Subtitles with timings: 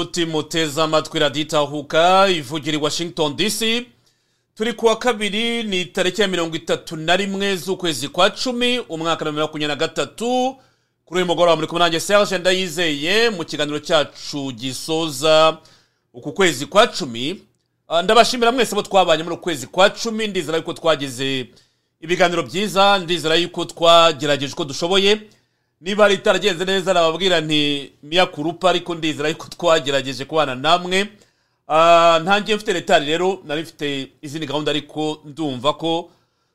[0.00, 3.86] nshuti muteze amatwi radiyo itahuka ivugira i washington dc
[4.54, 9.32] turi kuwa kabiri ni tariki ya mirongo itatu na rimwe z'ukwezi kwa cumi umwaka wa
[9.32, 10.56] makumyabiri na gatatu.
[11.04, 15.58] Kuri uyu mugoroba muri kumwe nanjye serge ndayizeye mu kiganiro cyacu gisoza
[16.14, 17.42] uku kwezi kwa cumi.
[17.88, 20.26] Ah, ndabashimira mwese abo twabanye muri uku kwezi kwa cumi.
[20.26, 21.46] Ndizera yuko twagize
[22.00, 25.20] ibiganiro byiza ndizera yuko twagerageje uko dushoboye.
[25.80, 31.08] Niba hari itaragenze neza nababwira nti miyakurupa ariko ndizera yuko twagerageje kubana namwe.
[31.68, 36.10] Ah, ntangiye mfite letari rero nari mfite izindi gahunda ariko ndumva ko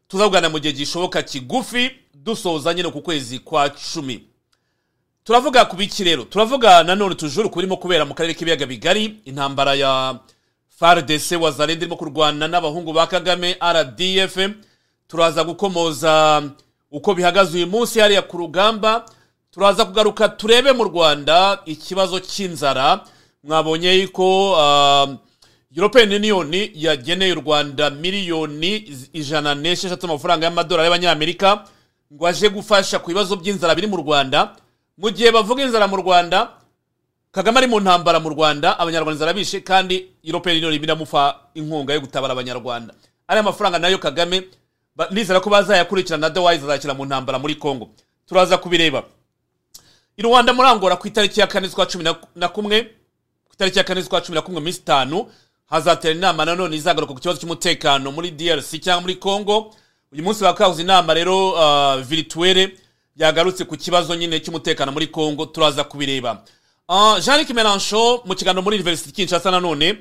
[0.07, 4.23] tuzavugana mu gihe gishoboka kigufi dusoza nyine ku kwezi kwa cumi.
[5.23, 6.23] Turavuga ku biki rero?
[6.23, 10.19] Turavuga nanone tujuru kurimo kubera mu karere k'ibiyaga bigari intambara ya
[10.79, 14.37] fardc wazarenda irimo kurwana n'abahungu ba kagame rdf
[15.07, 16.43] turaza gukomoza
[16.91, 19.05] uko bihagaze uyu munsi hariya ku rugamba.
[19.55, 22.99] Turaza kugaruka turebe mu rwanda ikibazo cy'inzara.
[23.43, 25.09] Mwabonye yuko uh,
[25.75, 28.75] european union yageneye u rwanda miliyoni
[29.13, 31.63] ijana n'esheshatu amafaranga y'amadolari y'abanyamerika
[32.13, 34.55] ngo aje gufasha ku bibazo by'inzara biri mu rwanda.
[34.97, 36.49] Mu gihe bavuga inzara mu rwanda
[37.31, 42.01] kagame ari mu ntambara mu rwanda abanyarwanda inzara bishe kandi european union biramufa inkunga yo
[42.03, 42.93] gutabara abanyarwanda.
[43.27, 44.43] Ariya mafaranga na yo kagame
[45.11, 47.89] nizera ko bazayakurikirana otherwise azashyira mu ntambara muri congo.
[48.27, 49.03] Turaza kubireba.
[50.17, 52.03] I rwanda muri angola ku itariki ya kane z'ukwa cumi
[52.35, 52.81] na- kumwe
[53.47, 55.27] ku itariki ya kane z'ukwa cumi na kumwe minsi itanu
[55.67, 59.73] hazatera inama nanone izagaruka ku kibazo cy'umutekano muri drc cyangwa muri congo.
[60.13, 62.77] Uyu munsi bakahuza inama rero uh, virituwere
[63.17, 66.43] yagarutse ku kibazo nyine cy'umutekano muri congo turaza kubireba.
[66.89, 69.97] Uh, jean luc melanchon mu kiganiro muri university kinshasa nanone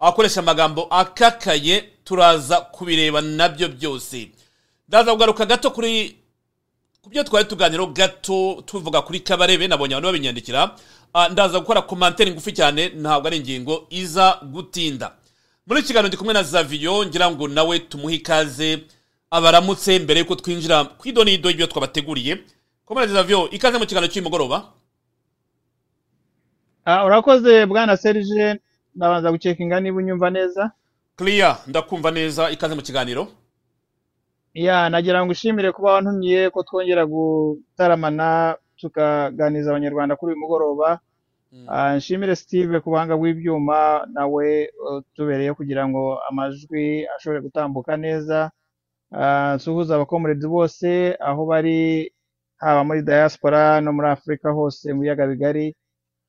[0.00, 4.28] akoresha amagambo akakaye turaza kubireba na byo byose.
[4.88, 6.16] Ndaza kugaruka gato kuri
[7.04, 10.74] ku byo twari tuganiraho gato tuvuga kuri kabarebe nabonye abantu babinyandikira.
[11.14, 15.12] Ah, ndaza gukora komantere ngufi cyane ntabwo ari ingingo iza gutinda.
[15.66, 18.84] Muri iki kiganiro ndi kumwe na zaviyo ngira ngo nawe tumuhe ikaze
[19.30, 22.38] abaramutse mbere yuko twinjira ku idonido y'ibyo twabateguriye.
[22.88, 24.72] Komereze zaviyo ikaze mu kiganiro cy'uyu mugoroba
[26.84, 28.60] Ah, urakoze bwana serge.
[28.96, 30.70] Ndabanza gucekinga niba unyumva neza.
[31.16, 33.28] Clear ndakumva neza ikaze mu kiganiro.
[34.54, 41.00] Ya nagira ngo ushimire kuba wantumiye ko twongera gutaramana tukaganiriza abanyarwanda kuri uyu mugoroba.
[41.70, 44.46] Ah, nshimire steve ku buhanga bw'ibyuma nawe
[44.98, 48.50] utubereye kugira ngo amajwi ashobore gutambuka neza.
[49.14, 52.10] Ah, nsuhuza abakomurezi bose aho bari
[52.58, 55.66] haba muri diaspora no muri afurika hose mu biyaga bigari.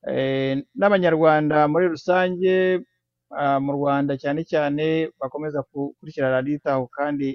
[0.08, 2.86] Eh, n'abanyarwanda muri rusange
[3.34, 7.30] ah, mu rwanda cyane cyane bakomeza gukurikira radiyo itaho kandi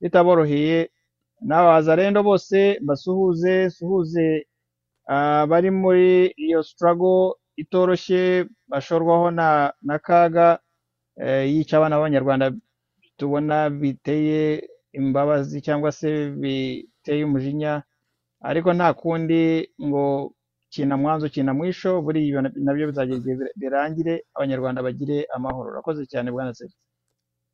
[0.00, 0.78] bitaboroheye
[1.48, 4.46] n'abazarendo bose basuhuze suhuze
[5.12, 6.08] ah, bari muri
[6.44, 10.58] iyo struggle itoroshye bashorwaho na na kaga
[11.22, 12.46] eh, yica abana b'abanyarwanda.
[13.18, 14.68] Tubona biteye
[14.98, 17.82] imbabazi cyangwa se biteye umujinya
[18.48, 19.40] ariko nta kundi
[19.86, 20.32] ngo
[20.70, 25.68] kina mwanzo kina mwisho buriya na byo bizagera igihe birangire abanyarwanda bagire amahoro.
[25.70, 26.74] Urakoze cyane bwana seri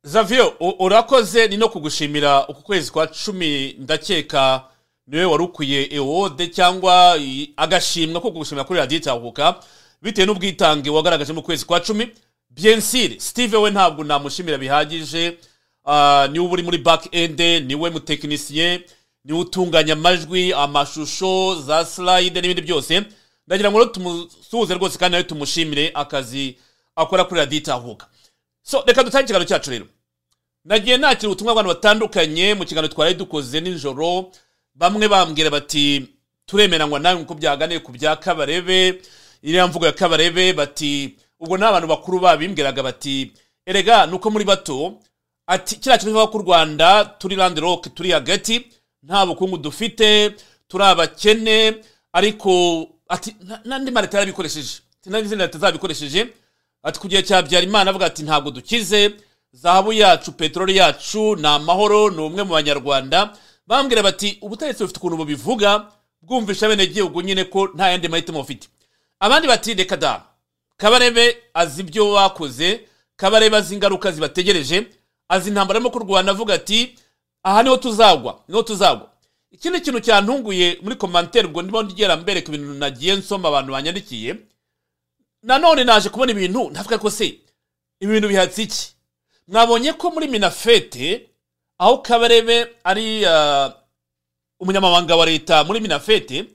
[0.05, 4.63] Zavio urakoze ni no kugushimira uku kwezi kwa cumi ndakeka
[5.07, 7.19] ni we wari ukwiye ewode cyangwa
[7.57, 9.55] agashimwa ko gushimira kuri radiyo itahuka
[10.01, 12.09] bitewe n'ubwitange wagaragaje mu kwezi kwa cumi.
[12.49, 15.37] Byensire steve we ntabwo namushimira bihagije.
[15.85, 18.81] Ah, ni we uri muri back end ni we mutekinisiye
[19.25, 23.03] ni we utunganya amajwi amashusho za slide n'ibindi byose.
[23.47, 26.57] Ndagira ngo tumusuhuze rwose kandi nawe tumushimire akazi
[26.95, 28.07] akora kuri radiyo itahuka.
[28.63, 29.85] So reka dutange ikiganiro cyacu rero.
[30.65, 34.31] Nagiye nakira ubutumwa bw'abantu batandukanye mu kiganiro twari dukoze nijoro
[34.75, 36.07] bamwe bambwira bati
[36.45, 39.01] turemeranywa nawe nk'uko byaganiye ku bya kabarebe.
[39.43, 43.31] Iriya mvugo ya kabarebe bati ubwo ni abantu bakuru babimbwiraga bati
[43.65, 44.97] erega nuko muri bato
[45.47, 48.65] ati kiriya kintu kivuga ko u rwanda turi landi roke turi hagati
[49.03, 50.33] nta bukungu dufite
[50.67, 51.75] turi abakene
[52.13, 54.81] ariko ati "Na- n'andi mareta yarabikoresheje.
[55.01, 56.27] Ati n'izindi leta zabikoresheje.
[56.83, 59.13] Ati ku gihe cya Habyarimana avuga ati ntabwo dukize
[59.55, 63.33] zahabu yacu peteroli yacu ni amahoro ni umwe mu banyarwanda
[63.67, 65.87] bambwira bati ubutegetsi bufite ukuntu bubivuga
[66.21, 68.67] bwumvisha bene gihugu nyine ko nta yandi mahitamo bufite
[69.19, 70.23] abandi bati reka da
[70.77, 72.81] kabarebe azi ibyo bakoze
[73.15, 74.87] kabarebe azi ingaruka zibategereje
[75.29, 76.95] azi intambara arimo kurwana avuga ati
[77.43, 79.09] aha ni ho tuzagwa ni ho tuzagwa
[79.51, 84.35] ikindi kintu cyantunguye muri komantere ubwo ndimo ngera mbereka ibintu nagiye nsoma abantu banyandikiye
[85.43, 87.25] nanone naje kubona ibintu ndavuga ko se
[87.99, 88.94] ibi bintu bihatse iki?
[89.47, 91.29] Mwabonye ko muri minafete
[91.77, 93.73] aho kabarebe ari ah,
[94.59, 96.45] umunyamabanga wa leta muri minafete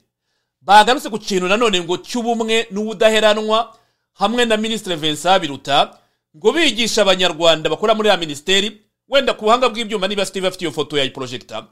[0.60, 3.76] bagarutse ku kintu nanone ngo cy'ubumwe n'ubudaheranwa
[4.14, 5.98] hamwe na minisitiri vincent biruta
[6.36, 10.72] ngo bigisha abanyarwanda bakora muri ya minisiteri wenda ku buhanga bw'ibyuma niba steve afite iyo
[10.72, 11.66] foto ya porojegita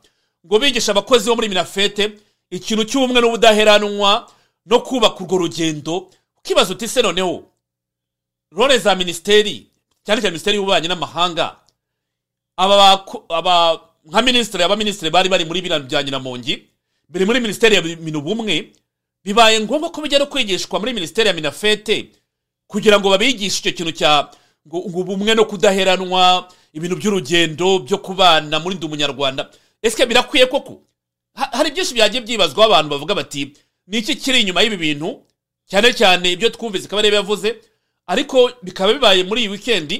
[0.46, 2.12] ngo bigisha abakozi bo muri minafete
[2.50, 4.30] ikintu cy'ubumwe n'ubudaheranwa
[4.66, 6.10] no kubaka urwo rugendo.
[6.36, 7.44] Ukibaza uti se noneho?
[8.52, 9.66] Role za minisiteri
[10.08, 11.56] cyane cyane minisiteri y'ububanyi n'amahanga
[12.56, 16.64] aba nka minisitiri abaminisitiri bari bari muri biriya bya nyiramongi
[17.08, 18.72] biri muri minisiteri ya bintu bumwe
[19.24, 22.08] bibaye ngombwa ko bijya no kwigishwa muri minisiteri ya minafete
[22.66, 24.30] kugira ngo babigishe icyo kintu cya
[24.68, 29.50] ngo ubumwe no kudaheranwa ibintu by'urugendo byo kubana muri ndi umunyarwanda.
[29.82, 30.82] Ese birakwiye koko?
[31.34, 33.52] Ha- hari byinshi byagiye byibazwaho abantu bavuga bati
[33.86, 35.22] ni iki kiri inyuma y'ibi bintu?
[35.70, 37.56] Cyane cyane ibyo twumvise ikaba ariyo yavuze
[38.08, 39.96] ariko bikaba bibaye muri iyi wikendi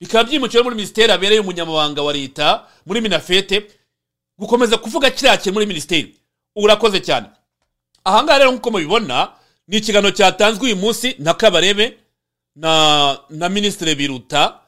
[0.00, 3.70] bikaba byimukiwe muri minisiteri abereye umunyamabanga wa leta muri minafete
[4.38, 6.14] gukomeza kuvuga kiriya kintu muri minisiteri.
[6.56, 7.26] Urakoze cyane.
[8.04, 9.28] Ahangaha rero nk'uko mubibona
[9.68, 11.96] ni ikiganiro cyatanzwe uyu munsi na kabarebe
[12.56, 14.60] na na minisitiri biruta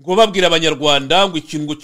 [0.00, 1.74] ngo babwira abanyarwanda ngo ikintu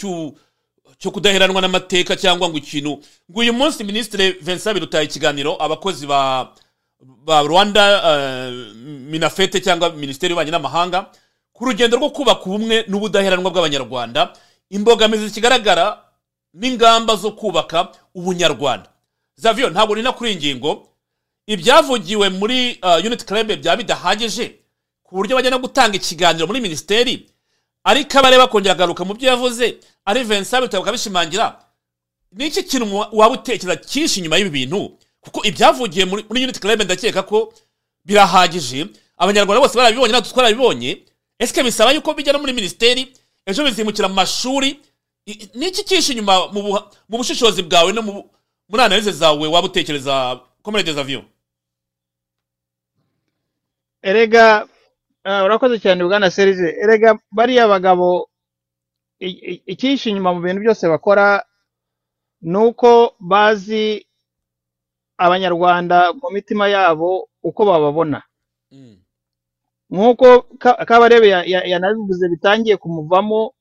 [0.99, 2.91] cyo kudaheranwa n'amateka cyangwa ngo ikintu
[3.31, 6.53] ngo uyu munsi minisitiri vincent biruta ikiganiro abakozi ba
[7.01, 8.53] ba rwanda eh,
[9.11, 11.11] minafete cyangwa minisiteri y'ububanyi n'amahanga
[11.53, 14.33] ku rugendo rwo kubaka ubumwe n'ubudaheranwa bw'abanyarwanda
[14.71, 16.03] imbogamizi zikigaragara
[16.55, 18.89] n'ingamba zo kubaka ubunyarwanda.
[19.37, 20.89] Zavio ntabwo nina kuri iyi ngingo.
[21.47, 24.57] Ibyavugiwe muri uh, unit club byaba bidahagije
[25.03, 27.31] ku buryo bajya no gutanga ikiganiro muri minisiteri
[27.85, 31.61] ariko abare bakongera agaruka mu byo yavuze ari vincent bitabo bakabishimangira
[32.33, 36.83] ni iki kintu wa- waba utekereza cyinshi inyuma y'ibi bintu kuko ibyavugiye muri, unit club
[36.87, 37.51] ndakeka ko
[38.07, 38.87] birahagije.
[39.19, 41.03] Abanyarwanda bose barabibonye natwe twarabibonye.
[41.39, 43.13] Ese bisaba yuko bijya no muri minisiteri
[43.47, 44.79] ejo bizimukira mu mashuri?
[45.27, 48.25] I- ni iki cyinshi inyuma mu bushishozi bwawe no mu-
[48.71, 51.25] muri analize zawe waba utekereza komerede zavio
[54.03, 54.67] erega
[55.25, 58.29] ah, urakoze cyane bwana serije erega bariya bagabo
[59.21, 61.43] i- i- ikihishe inyuma mu bintu byose bakora
[62.43, 64.06] ni uko bazi
[65.19, 68.23] abanyarwanda mu mitima yabo uko bababona.
[68.73, 68.99] Mm.
[69.91, 73.55] nk'uko Ka- kabarebe ya- ya- yanabivuze bitangiye kumuvamo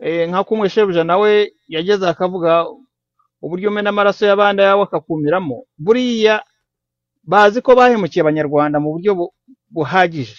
[0.00, 2.66] eh, nka kumwe shebuja nawe yageze akavuga
[3.42, 5.64] uburyo umena amaraso y'abandi ayawe akakumiramo.
[5.78, 6.44] Buriya
[7.22, 9.32] bazi ko bahemukiye abanyarwanda mu buryo bu-
[9.70, 10.36] buhagije.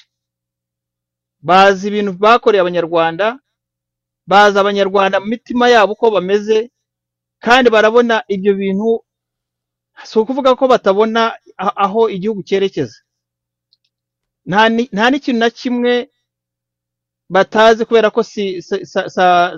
[1.41, 3.39] Bazi ibintu bakoreye abanyarwanda
[4.27, 6.70] bazi abanyarwanda mu mitima yabo uko bameze
[7.39, 9.03] kandi barabona ibyo bintu
[10.03, 12.97] si ukuvuga ko batabona aho igihugu cyerekeza.
[14.45, 16.09] Nta ni- nta n'ikintu na kimwe
[17.29, 18.61] batazi kubera ko si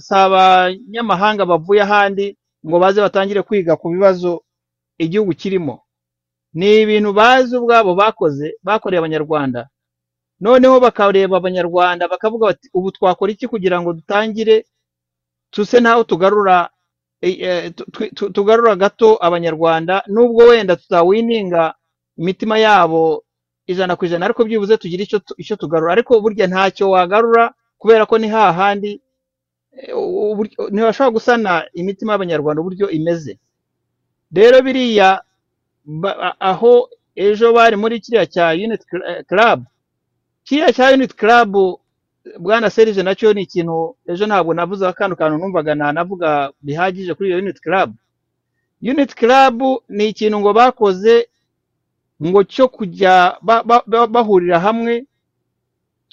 [0.09, 4.43] abanyamahanga bavuye ahandi ngo baze batangire kwiga ku bibazo
[4.97, 5.81] igihugu kirimo.
[6.53, 9.69] Ni ibintu bazi ubwabo bakoze bakoreye abanyarwanda.
[10.41, 14.65] Noneho bakareba abanyarwanda bakavuga bati ubu twakora iki kugira ngo dutangire
[15.51, 16.69] tuse ntaho tugarura
[17.21, 21.73] eh, eh, tu- tu- tu- tugarura gato abanyarwanda nubwo wenda tutawininga
[22.17, 23.23] imitima yabo
[23.67, 25.91] ijana ku ijana ariko byibuze tugira icyo tu- icyo tugarura.
[25.93, 29.01] Ariko burya ntacyo wagarura kubera ko ni hahandi
[29.71, 29.93] eh,
[30.71, 33.37] ntibashobora gusana imitima y'abanyarwanda uburyo imeze.
[34.31, 35.21] Rero biriya
[36.39, 39.63] aho ejo bari muri kiriya cya unit Cl- club
[40.45, 41.79] kiriya cya unit club
[42.39, 47.29] bwana serije na cyo ni ikintu ejo ntabwo navuze akantu kantu numvaga nanavuga bihagije kuri
[47.29, 47.93] iyo unit club.
[48.81, 49.55] Unit club
[49.89, 51.27] ni ikintu ngo bakoze
[52.23, 55.05] ngo cyo kujya ba- ba- ba- bahurira hamwe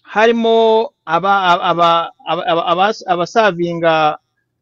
[0.03, 4.19] harimo aba- aba- aba- aba- abas- abasavinga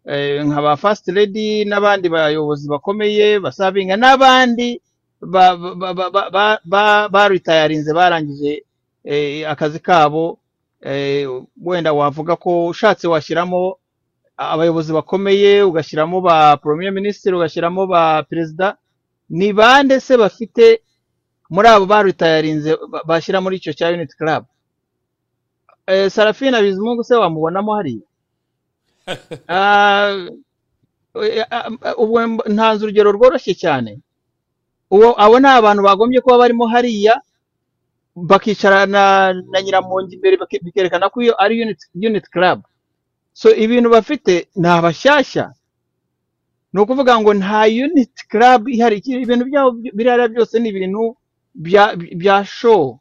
[0.07, 4.81] eh, nka ba first lady n'abandi bayobozi bakomeye basavinga n'abandi
[5.21, 8.65] ba- ba- ba- ba- ba- ba- ba- baritayarinze barangije
[9.05, 10.39] eh, akazi kabo.
[11.63, 13.79] Wenda wavuga ko ushatse washyiramo
[14.37, 18.77] abayobozi bakomeye ugashyiramo ba premier ministre ugashyiramo ba perezida
[19.31, 20.83] ni bande se bafite
[21.51, 24.45] muri abo baritayarinze ba- bashyira muri icyo cya unit club?
[25.87, 28.07] Eh, sarafina bizimungu se wamubonamo hariya?
[29.49, 30.17] Ah,
[31.23, 31.45] eh,
[31.99, 34.01] mb- ntanze urugero rworoshye cyane.
[34.91, 37.21] Uwo abo ni abantu bagombye kuba barimo hariya
[38.17, 41.63] bakicara na, nyiramongi imbere bikerekana ko iyo ari
[42.03, 42.63] unit, club.
[43.33, 45.53] So ibintu bafite ni abashyashya.
[46.73, 49.03] Ni ukuvuga ngo nta unit club ihari.
[49.03, 51.17] Ibintu byabo by- biriya byose ni ibintu
[52.19, 52.99] bya show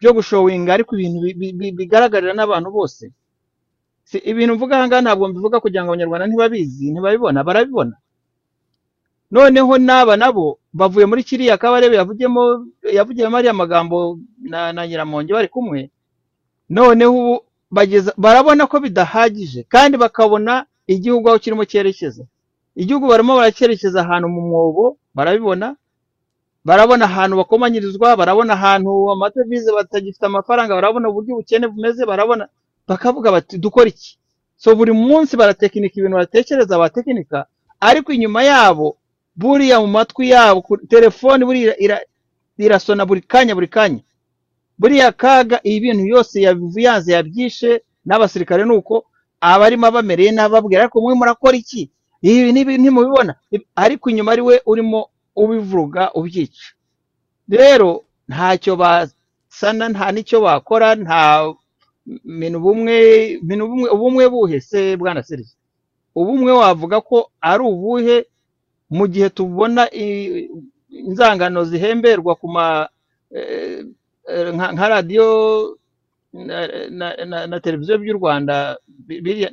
[0.00, 3.12] byo gushowinga ariko ibintu bi- bi- bi- bigaragarira n'abantu bose.
[4.04, 7.96] Si ibintu mvuga aha ngaha ntabwo mbivuga kugira ngo abanyarwanda ntibabizi ntibabibona barabibona.
[9.32, 12.42] Noneho n'aba nabo bavuye muri kiriya kabarebe yavugiyemo
[12.92, 15.90] yavugiyemo ariya magambo na, na nyiramongi bari kumwe
[16.70, 17.34] noneho ubu
[18.16, 22.24] barabona ko bidahagije kandi bakabona igihugu aho kirimo cyerekeza.
[22.76, 25.76] Igihugu barimo baracyerekeza ahantu mu mwobo barabibona
[26.64, 32.48] barabona ahantu bakomanyirizwa barabona ahantu amadevize batagifite amafaranga barabona uburyo ubukene bumeze barabona
[32.88, 34.18] bakavuga bati dukora iki?
[34.56, 37.46] So buri munsi baratekinika ibintu batekereza batekinika
[37.80, 38.96] ariko inyuma yabo
[39.36, 42.04] buriya mu matwi yabo telefoni buriya ira-
[42.58, 44.02] irasona buri kanya buri kanya.
[44.78, 49.04] Buriya kaga ibintu yose yabivuyanze yabyishe n'abasirikare ni uko
[49.40, 51.90] abarimo bamereye n'ababwira ariko mwe murakora iki?
[52.22, 53.34] Ibi n'ibi ntimubibona.
[53.76, 56.72] Ariko inyuma ari we urimo ubivuga ubyica.
[57.48, 61.52] Rero ntacyo basana nta n'icyo bakora nta
[62.24, 62.96] bintu bumwe
[63.94, 65.56] ubumwe buhe se bwana serivisi
[66.14, 68.16] ubumwe wavuga ko ari ubuhe
[68.90, 69.90] mu gihe tubona
[70.90, 72.88] inzangano zihemberwa ku ma
[73.30, 73.84] eh,
[74.28, 75.26] eh, nka radiyo
[76.32, 78.76] na, televiziyo by'u rwanda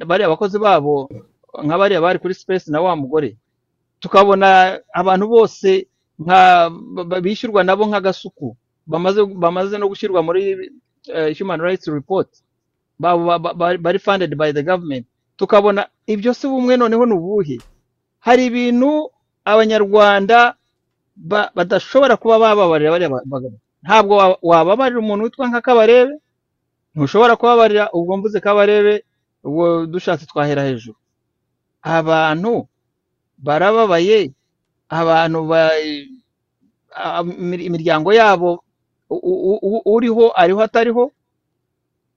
[0.08, 1.10] bariya abakozi babo
[1.64, 3.38] nka bariya bari kuri space na wa mugore
[4.00, 5.88] tukabona abantu bose
[7.22, 8.56] bishyurwa nabo nk'agasuku
[9.38, 10.72] bamaze no gushyirwa muri
[11.14, 12.30] eh, human rights report
[13.00, 15.06] ba- ba- ba- bari bari funded by the government.
[15.38, 17.58] Tukabona ibyo si bumwe noneho ni ubuhe?
[18.20, 19.10] Hari ibintu
[19.46, 20.56] abanyarwanda
[21.16, 23.58] ba- badashobora kuba bababarira bariya ba- bagabo.
[23.84, 26.16] Ntabwo wa- wababarira umuntu witwa nka kabarebe?
[26.96, 29.04] Ntushobora kubabarira ubwo mvuze kabarebe
[29.44, 30.98] ubwo dushatse twahera hejuru.
[31.82, 32.68] Abantu
[33.42, 34.32] barababaye
[34.90, 35.40] abantu
[37.68, 38.64] imiryango yabo
[39.86, 41.12] uriho ariho atariho.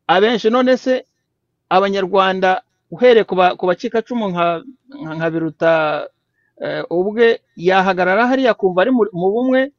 [0.06, 1.04] Abenshi none se
[1.70, 2.62] abanyarwanda
[2.92, 4.28] uhereye ku ba- ku bacikacumu
[5.16, 5.72] nka biruta
[6.90, 9.72] ubwe yahagarara hariya akumva ari mu bumwe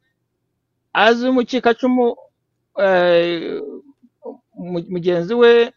[0.93, 2.15] azi umukikacumu
[2.83, 3.61] eh,
[4.55, 5.71] mu- mugenzi we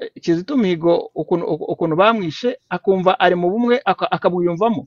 [0.00, 1.10] eh, kizito mihigo
[1.72, 4.86] ukuntu bamwishe akumva ari mu bumwe aka- akabwiyumvamo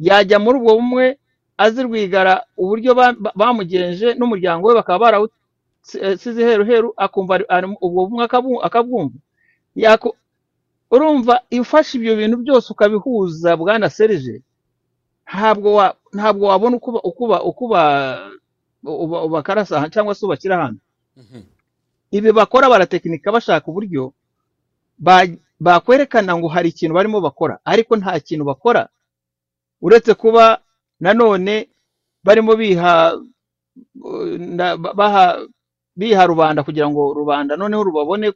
[0.00, 1.18] yajya muri ubwo bumwe
[1.60, 7.34] azi rwigara uburyo ba- ba- bamugenje n'umuryango we bakaba barawusize heru heru akumva
[7.84, 8.24] ubwo bumwe
[8.64, 9.18] akabwumva.
[10.90, 14.42] Urumva iyo ufashe ibyo bintu byose ukabihuza bwana serije
[15.30, 17.64] ntabwo wa ntabwo wabona uko
[19.26, 20.80] ubakarasa cyangwa se ubashyira ahantu
[21.16, 21.42] Mhm.
[22.10, 24.12] ibi bakora baratekinika bashaka uburyo
[24.98, 28.88] ba- bakwerekana ngo hari ikintu barimo bakora ariko nta kintu bakora
[29.82, 30.58] uretse kuba
[31.00, 31.68] nanone
[32.24, 33.14] barimo biha
[35.96, 38.32] biha rubanda kugira ngo rubanda noneho rubabone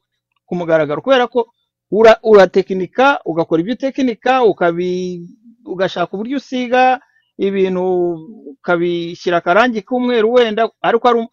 [0.46, 1.48] ku mugaragaro kubera ko
[1.90, 5.22] ura- uratekinika ugakora ibyo utekinika ukabi
[5.72, 7.00] ugashaka uburyo usiga
[7.38, 7.82] ibintu
[8.54, 11.32] ukabishyira akarangi k'umweru wenda ariko ari um-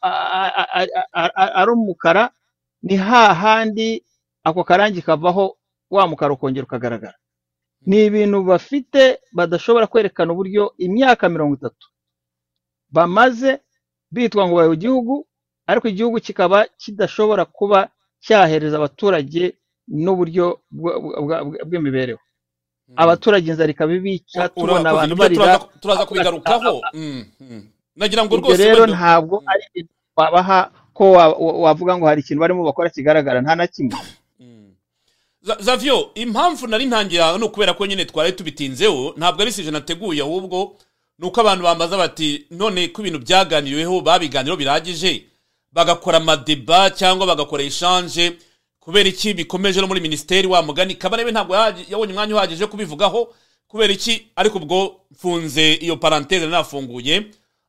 [1.74, 2.24] umukara
[2.84, 4.04] ni hahandi
[4.44, 5.58] ako karangi kavaho
[5.92, 7.18] wa mukara ukongera ukagaragara.
[7.86, 11.88] Ni ibintu bafite badashobora kwerekana uburyo imyaka mirongo itatu
[12.92, 13.60] bamaze
[14.12, 15.28] bitwa ngo bayoboye igihugu
[15.68, 17.90] ariko igihugu kikaba kidashobora kuba
[18.26, 19.56] cyahereza abaturage
[19.88, 20.60] n'uburyo
[21.68, 22.20] bw'imibereho.
[22.96, 25.60] Abaturage inzara ikabibica Ura- tubona abantu barira.
[25.82, 27.64] turaza- kubigarukaho Mm, mm.
[27.96, 32.40] nagira ngo rwose rero ntabwo ari ibintu wabaha ko wa- wa- wavuga ngo hari ikintu
[32.42, 33.96] barimo bakora kigaragara nta na kimwe.
[35.42, 40.22] Za- zavyo impamvu nari ntangira ni ukubera ko nyine twari tubitinzeho ntabwo ari sije nateguye
[40.22, 40.76] ahubwo
[41.20, 45.26] ni uko abantu bambaza bati none ko ibintu byaganiriweho babiganiraho biragije
[45.74, 48.38] bagakora amadeba cyangwa bagakora eshanje
[48.81, 50.96] kubera iki bikomeje no muri minisiteri wa mugani?
[50.98, 53.33] Kabarebe ntabwo yabonye umwanya uhagije kubivugaho.
[53.67, 54.27] Kubera iki?
[54.35, 57.24] Ariko ubwo mfunze iyo paranteze nafunguye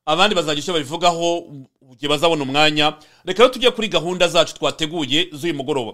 [0.05, 1.45] abandi bazagira icyo babivugaho
[1.93, 2.93] igihe bazabona umwanya.
[3.25, 5.93] Reka rero tujye kuri gahunda zacu twateguye z'uyu mugoroba.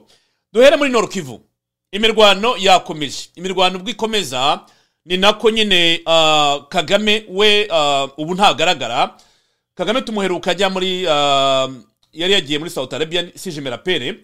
[0.53, 1.41] Duhere muri norukivu
[1.91, 3.29] imirwano yakomeje.
[3.35, 4.59] Imirwano ubwo ikomeza
[5.05, 9.17] ni nako nyine ah, kagame we ah, ubu ntagaragara.
[9.75, 11.67] Kagame tumuheruka ajya muri ah,
[12.13, 14.15] yari yagiye muri south arabia sijimera pere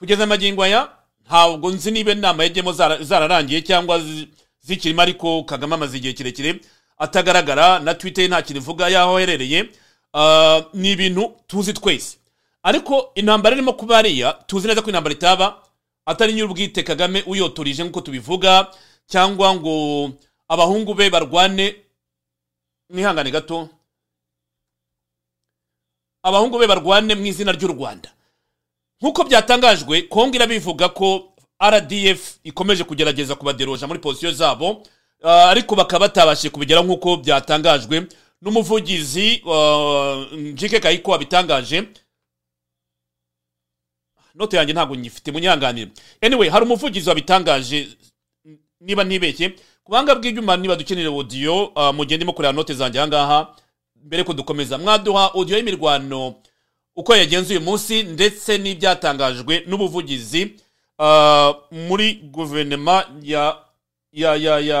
[0.00, 0.88] kugeza amagingo aya
[1.26, 4.28] ntabwo nzi niba inama yagiyemo zara- zararangiye cyangwa zi-
[4.60, 6.60] zikirimo ariko kagame amaze igihe kirekire
[6.98, 9.68] atagaragara na twitter ye nta kintu ivuga y'aho aherereye.
[10.12, 12.18] Ah, ni ibintu tuzi twese.
[12.62, 15.62] Ariko intambara irimo kuba hariya tuzi neza ko intambara itaba
[16.06, 18.68] atari nyir'ubwite kagame uyotorije nk'uko tubivuga
[19.06, 19.74] cyangwa ngo
[20.48, 21.76] abahungu be barwane.
[22.90, 23.68] Mwihangane gato.
[26.22, 28.10] Abahungu be barwane mu izina ry'u rwanda.
[29.00, 31.32] Nk'uko byatangajwe kongo irabivuga ko
[31.70, 34.82] rdf ikomeje kugerageza kubaderoja muri posiyo zabo
[35.22, 38.06] ah, ariko bakaba batabashije kubigeraho nk'uko byatangajwe.
[38.42, 41.84] N'umuvugizi ah, njike kayiko wabitangaje.
[44.34, 45.90] Note yanjye ntabwo nyifite munyanganire
[46.22, 47.88] anyway hari umuvugizi wabitangaje
[48.80, 49.48] niba ntibeshye
[49.84, 53.54] ku buhanga bw'ibyuma niba dukeneye audio uh, mugende mukorera note zanjye ahangaha
[54.04, 54.78] mbere ko dukomeza.
[54.78, 56.34] Mwaduha audio y'imirwano
[57.00, 60.42] uko yagenze uyu munsi ndetse n'ibyatangajwe n'ubuvugizi
[61.06, 61.50] uh,
[61.88, 62.96] muri guverinoma
[63.32, 63.44] ya
[64.12, 64.80] ya ya ya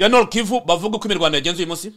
[0.00, 1.88] ya Nord Kivu bavuga uko imirwano yagenze uyu munsi?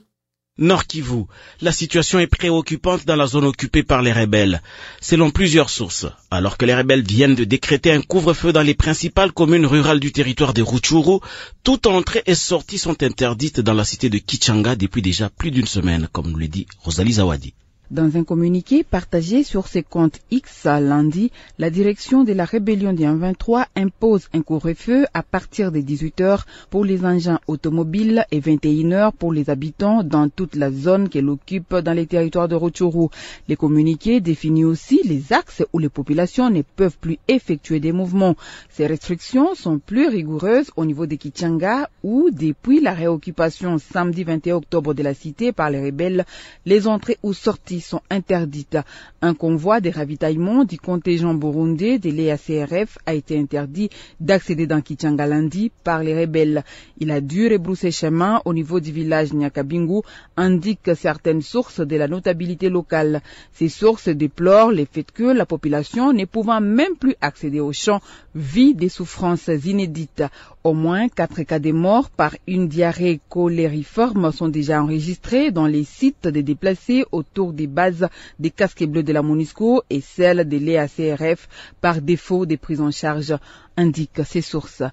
[0.57, 1.27] Nord Kivu,
[1.61, 4.61] la situation est préoccupante dans la zone occupée par les rebelles,
[5.01, 6.05] selon plusieurs sources.
[6.29, 10.11] Alors que les rebelles viennent de décréter un couvre-feu dans les principales communes rurales du
[10.11, 11.19] territoire de Rutshuru,
[11.63, 15.67] toute entrée et sortie sont interdites dans la cité de Kichanga depuis déjà plus d'une
[15.67, 17.53] semaine, comme nous le dit Rosalie Zawadi.
[17.93, 23.05] Dans un communiqué partagé sur ses comptes X lundi, la direction de la rébellion du
[23.05, 28.93] 23 impose un couvre-feu à partir de 18 heures pour les engins automobiles et 21
[28.93, 33.09] heures pour les habitants dans toute la zone qu'elle occupe dans les territoires de Rutshuru.
[33.47, 38.35] Les communiqués définissent aussi les axes où les populations ne peuvent plus effectuer des mouvements.
[38.71, 44.55] Ces restrictions sont plus rigoureuses au niveau de Kichanga où, depuis la réoccupation samedi 21
[44.55, 46.25] octobre de la cité par les rebelles,
[46.65, 48.77] les entrées ou sorties sont interdites.
[49.21, 55.27] Un convoi de ravitaillement du contingent burundais de l'EACRF a été interdit d'accéder dans Kichanga
[55.27, 56.63] lundi par les rebelles.
[56.97, 60.01] Il a dû rebrousser chemin au niveau du village Nyakabingu,
[60.37, 63.21] indiquent certaines sources de la notabilité locale.
[63.53, 68.01] Ces sources déplorent le fait que la population, ne pouvant même plus accéder aux champs,
[68.35, 70.23] vit des souffrances inédites.
[70.63, 75.83] Au moins quatre cas de mort par une diarrhée colériforme sont déjà enregistrés dans les
[75.83, 78.07] sites des déplacés autour des bases
[78.39, 81.47] des casques bleus de la MONUSCO et celles de l'EACRF
[81.81, 83.35] par défaut de prise en charge,
[83.77, 84.83] indiquent ces sources.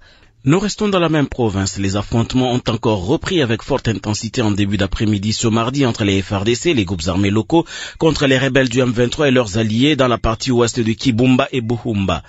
[0.42, 1.76] Nous restons dans la même province.
[1.76, 6.22] Les affrontements ont encore repris avec forte intensité en début d'après-midi ce mardi entre les
[6.22, 7.66] FRDC, les groupes armés locaux,
[7.98, 11.61] contre les rebelles du M23 et leurs alliés dans la partie ouest de Kibumba et
[11.61, 12.22] Buhumba.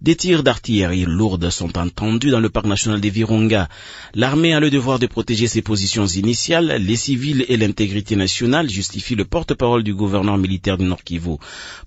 [0.00, 3.68] Des tirs d'artillerie lourdes sont entendus dans le parc national des Virunga.
[4.14, 6.76] L'armée a le devoir de protéger ses positions initiales.
[6.80, 11.38] Les civils et l'intégrité nationale justifient le porte-parole du gouverneur militaire du Nord Kivu.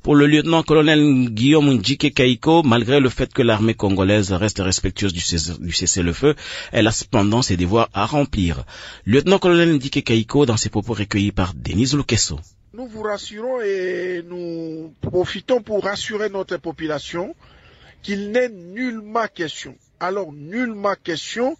[0.04, 5.22] Pour le lieutenant-colonel Guillaume Njike Kaiko, malgré le fait que l'armée congolaise reste respectueuse du
[5.22, 6.36] cessez- du cessez-le-feu,
[6.74, 8.66] elle a cependant ses devoirs à remplir.
[9.06, 12.38] Lieutenant-colonel Njike Kaiko dans ses propos recueillis par Denise Lukeso.
[12.74, 17.36] Nous vous rassurons et nous profitons pour rassurer notre population
[18.02, 21.58] qu'il n'est nullement question, alors nullement question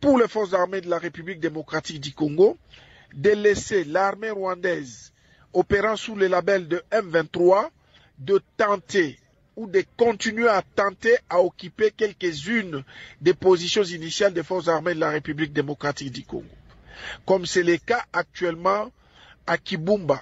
[0.00, 2.56] pour les forces armées de la République démocratique du Congo
[3.14, 5.12] de laisser l'armée rwandaise
[5.52, 7.70] opérant sous le label de M23
[8.18, 9.18] de tenter
[9.56, 12.84] ou de continuer à tenter à occuper quelques-unes
[13.22, 16.44] des positions initiales des forces armées de la République démocratique du Congo.
[17.24, 18.90] Comme c'est le cas actuellement
[19.46, 20.20] à Kibumba,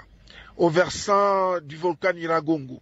[0.56, 2.80] au versant du volcan Iragongo.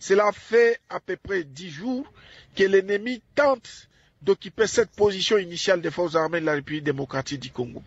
[0.00, 2.10] Cela fait à peu près dix jours
[2.56, 3.88] que l'ennemi tente
[4.22, 7.82] d'occuper cette position initiale des forces armées de la République démocratique du Congo.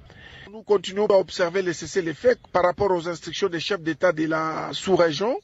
[0.51, 4.69] Nous continuons à observer les cessez-le-feu par rapport aux instructions des chefs d'État de la
[4.73, 5.35] sous-région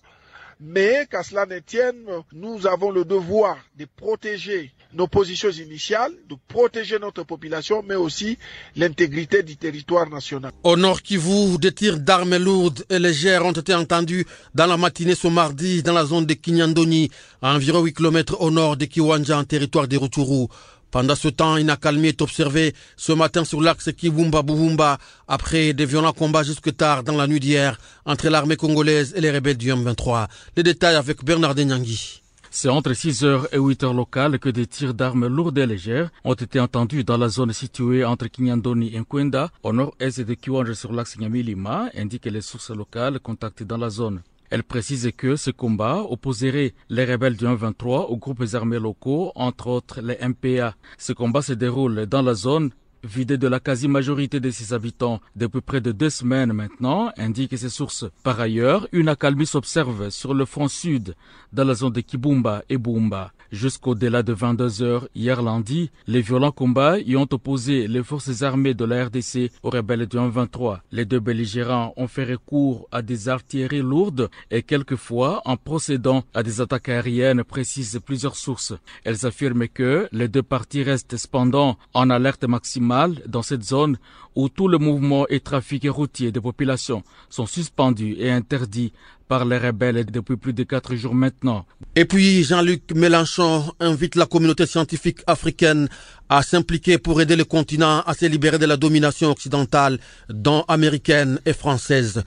[0.61, 6.35] Mais qu'à cela ne tienne, nous avons le devoir de protéger nos positions initiales, de
[6.49, 8.37] protéger notre population, mais aussi
[8.75, 10.51] l'intégrité du territoire national.
[10.63, 15.15] Au nord Kivu, des tirs d'armes lourdes et légères ont été entendus dans la matinée
[15.15, 17.09] ce mardi dans la zone de Kinyandoni,
[17.41, 20.47] à environ 8 km au nord de Kiwanja, en territoire de Rutshuru.
[20.91, 24.97] Pendant ce temps, une accalmie est observée ce matin sur l'axe Kibumba-Bubumba
[25.27, 29.29] après des violents combats jusque tard dans la nuit d'hier entre l'armée congolaise et les
[29.31, 30.27] rebelles du M23.
[30.57, 32.21] Les détails avec Bernard Nyangui.
[32.51, 36.59] C'est entre 6h et 8h locales que des tirs d'armes lourdes et légères ont été
[36.59, 41.19] entendus dans la zone située entre Kinyandoni et Nkwenda, au nord-est de Kiwanja sur l'axe
[41.19, 44.21] Nyamilima, indiquent les sources locales contactées dans la zone.
[44.49, 49.67] Elle précise que ce combat opposerait les rebelles du 1-23 aux groupes armés locaux, entre
[49.67, 50.75] autres les MPA.
[50.97, 52.71] Ce combat se déroule dans la zone
[53.03, 57.69] vidée de la quasi-majorité de ses habitants depuis près de deux semaines maintenant, indiquent ces
[57.69, 58.05] sources.
[58.23, 61.15] Par ailleurs, une accalmie s'observe sur le front sud,
[61.53, 63.31] dans la zone de Kibumba et Bumba.
[63.51, 68.75] Jusqu'au-delà de 22 heures hier lundi, les violents combats y ont opposé les forces armées
[68.75, 70.79] de la RDC aux rebelles du 1-23.
[70.91, 76.43] Les deux belligérants ont fait recours à des artilleries lourdes et quelquefois en procédant à
[76.43, 78.73] des attaques aériennes, précisent plusieurs sources.
[79.03, 83.97] Elles affirment que les deux parties restent cependant en alerte maximale dans cette zone
[84.35, 88.93] où tout le mouvement et trafic routier des populations sont suspendus et interdits
[89.27, 91.65] par les rebelles depuis plus de quatre jours maintenant.
[91.95, 95.87] Et puis Jean-Luc Mélenchon invite la communauté scientifique africaine
[96.29, 101.39] à s'impliquer pour aider le continent à se libérer de la domination occidentale, dont américaine
[101.45, 102.23] et française.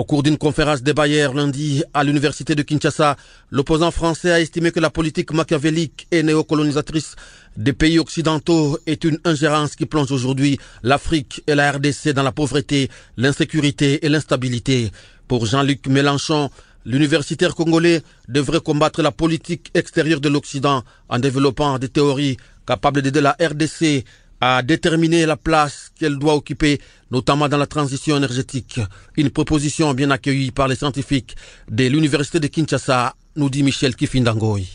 [0.00, 3.16] Au cours d'une conférence des Bayer lundi à l'université de Kinshasa,
[3.50, 7.16] l'opposant français a estimé que la politique machiavélique et néocolonisatrice
[7.58, 12.32] des pays occidentaux est une ingérence qui plonge aujourd'hui l'Afrique et la RDC dans la
[12.32, 14.90] pauvreté, l'insécurité et l'instabilité.
[15.28, 16.48] Pour Jean-Luc Mélenchon,
[16.86, 23.20] l'universitaire congolais devrait combattre la politique extérieure de l'Occident en développant des théories capables d'aider
[23.20, 24.06] la RDC
[24.40, 28.80] à déterminer la place qu'elle doit occuper, notamment dans la transition énergétique.
[29.16, 31.36] Une proposition bien accueillie par les scientifiques
[31.70, 34.66] de l'université de Kinshasa, nous dit Michel Kifindangoy.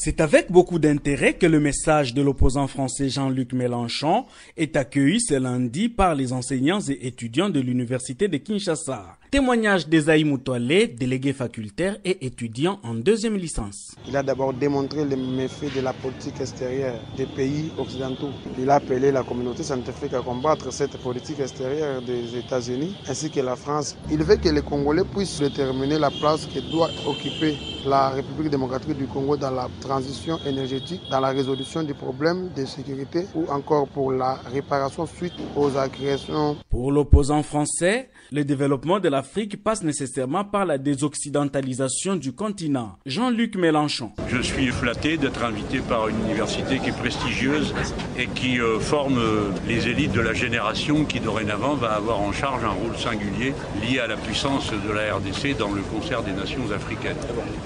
[0.00, 4.26] C'est avec beaucoup d'intérêt que le message de l'opposant français Jean-Luc Mélenchon
[4.56, 9.18] est accueilli ce lundi par les enseignants et étudiants de l'université de Kinshasa.
[9.30, 13.94] Témoignage d'Esaïe Moutoualé, délégué facultaire et étudiant en deuxième licence.
[14.08, 18.30] Il a d'abord démontré les méfaits de la politique extérieure des pays occidentaux.
[18.58, 23.40] Il a appelé la communauté scientifique à combattre cette politique extérieure des États-Unis ainsi que
[23.40, 23.98] la France.
[24.10, 28.96] Il veut que les Congolais puissent déterminer la place que doit occuper la République démocratique
[28.96, 33.88] du Congo dans la transition énergétique, dans la résolution des problèmes de sécurité ou encore
[33.88, 36.56] pour la réparation suite aux agressions.
[36.70, 42.98] Pour l'opposant français, le développement de l'Afrique passe nécessairement par la désoccidentalisation du continent.
[43.04, 44.12] Jean-Luc Mélenchon.
[44.28, 47.74] Je suis flatté d'être invité par une université qui est prestigieuse
[48.16, 52.30] et qui euh, forme euh, les élites de la génération qui dorénavant va avoir en
[52.30, 56.32] charge un rôle singulier lié à la puissance de la RDC dans le concert des
[56.32, 57.16] nations africaines.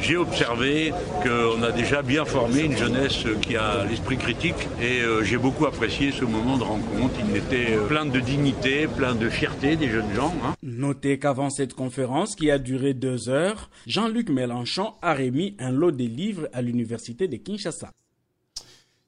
[0.00, 5.22] J'ai observé qu'on a déjà bien formé une jeunesse qui a l'esprit critique et euh,
[5.22, 7.14] j'ai beaucoup apprécié ce moment de rencontre.
[7.28, 10.32] Il était plein de dignité, plein de fierté des jeunes gens.
[10.46, 10.54] Hein.
[10.62, 15.90] Notez qu'avant cette conférence qui a duré deux heures, Jean-Luc Mélenchon a remis un lot
[15.90, 17.90] de livres à l'université de Kinshasa.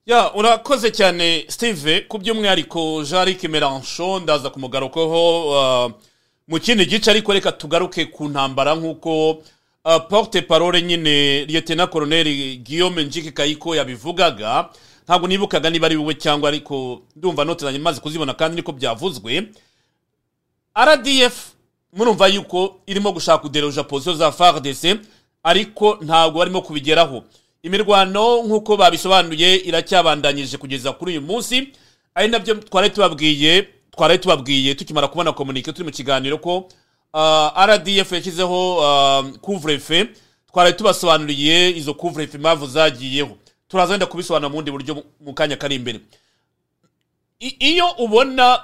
[0.07, 5.49] ya urakoze cyane steve ku by'umwihariko jean luc melanchon ndaza kumugarukaho
[5.87, 5.93] uh,
[6.49, 12.57] mu kindi gice ariko reka tugaruke ku ntambara nk'uko uh, porte parole nyine lieutenant colonel
[12.57, 14.69] guillaume njiki kayiko yabivugaga
[15.05, 19.49] ntabwo nibukaga niba ari wowe cyangwa ariko ndumva note zanjye maze kuzibona kandi niko byavuzwe
[20.77, 21.54] rdf
[21.97, 24.99] murumva yuko irimo gushaka kuderoja posiyo za fardc
[25.43, 27.25] ariko ntabwo barimo kubigeraho.
[27.63, 31.69] Imirwano nk'uko babisobanuye iracyabandanyije kugeza kuri uyu munsi
[32.15, 36.69] ari na byo twari tubabwiye twari tubabwiye tukimara kubona komunike turi mu kiganiro ko
[37.15, 40.07] uh, rdf yashyizeho uh, couvre-feu.
[40.53, 43.37] Twari tubasobanuriye izo couvre-feu impamvu zagiyeho.
[43.69, 46.01] Turaza wenda kubisobanura mu bundi buryo mu kanya kari imbere.
[47.41, 48.61] Iyo ubona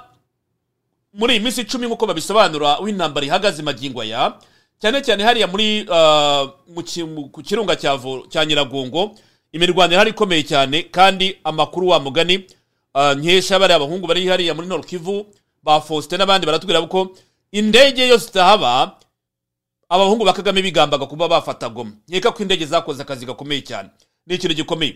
[1.13, 4.33] muri iyi minsi icumi nk'uko babisobanura aho intambara ihagaze magingo aya
[4.81, 6.49] cyane cyane hariya muri uh,
[7.31, 7.75] ku kirunga
[8.29, 9.15] cya nyiragongo
[9.51, 12.45] imirwano ihari ikomeye cyane kandi amakuru wa mugani
[12.95, 15.25] uh, nkesha bariya abahungu bari hariya muri Kivu
[15.63, 17.11] ba Faustin n'abandi baratubwira ko
[17.51, 18.97] indege yose itahaba
[19.89, 23.89] abahungu ba Kagame bigambaga kuba bafata goma nkeka ko indege zakoze akazi gakomeye cyane.
[24.27, 24.95] Ni ikintu gikomeye.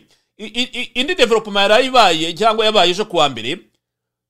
[0.93, 3.60] Indi development yari ibaye cyangwa yabaye ejo kuwa mbere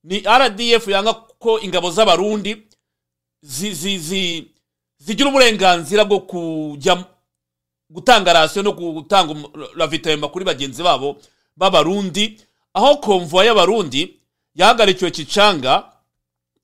[0.06, 2.56] ni rdf yanga ko ingabo z'abarundi
[3.42, 4.44] zi- zi- zi-
[4.98, 7.04] zigira uburenganzira bwo kujya
[7.90, 9.34] gutanga rasiyo no gutanga
[9.76, 11.16] ravitayima kuri bagenzi babo
[11.56, 12.40] b'abarundi.
[12.74, 14.14] Aho konvuwa y'abarundi
[14.54, 15.92] yahagarikiwe kicanga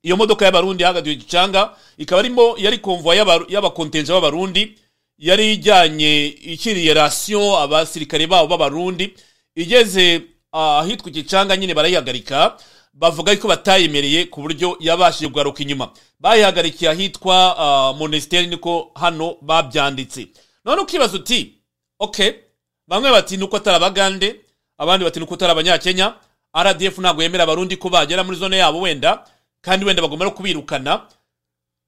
[0.03, 4.79] iyo modoka y'abarundi yahagarikiwe kicanga ikaba arimo yari konvuwa y'aba- y'abakontenja b'abarundi
[5.19, 9.15] yari ijyanye ikiriye rasiyo abasirikare babo b'abarundi
[9.57, 12.57] igeze ah, ahitwa igicanga nyine barayihagarika.
[12.93, 15.91] Bavuga ko batayemereye ku buryo yabashije kugaruka inyuma.
[16.21, 20.29] Bayihagarikiye ahitwa ah, monesiteri niko hano babyanditse.
[20.65, 21.55] None ukibaza uti
[21.99, 22.35] ok
[22.89, 24.41] bamwe bati nuko atari abagande
[24.79, 26.15] abandi bati nuko atari abanyakenya
[26.63, 29.25] rdf ntabwo yemera abarundi ko bagera muri zone yabo wenda
[29.61, 31.01] kandi wenda bagomba no kubirukana.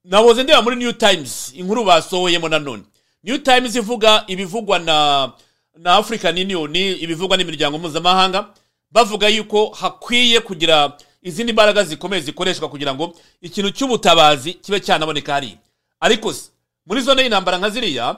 [0.05, 2.83] Naboze ndeba muri new times inkuru basohoyemo nanone
[3.25, 5.33] new times ivuga ibivugwa na
[5.77, 8.47] na african union ibivugwa n'imiryango mpuzamahanga
[8.95, 15.57] bavuga yuko hakwiye kugira izindi mbaraga zikomeye zikoreshwa kugira ngo ikintu cy'ubutabazi kibe cyanaboneka hariya.
[16.01, 16.51] Ariko se
[16.87, 18.17] muri zone y'intambara nka ziriya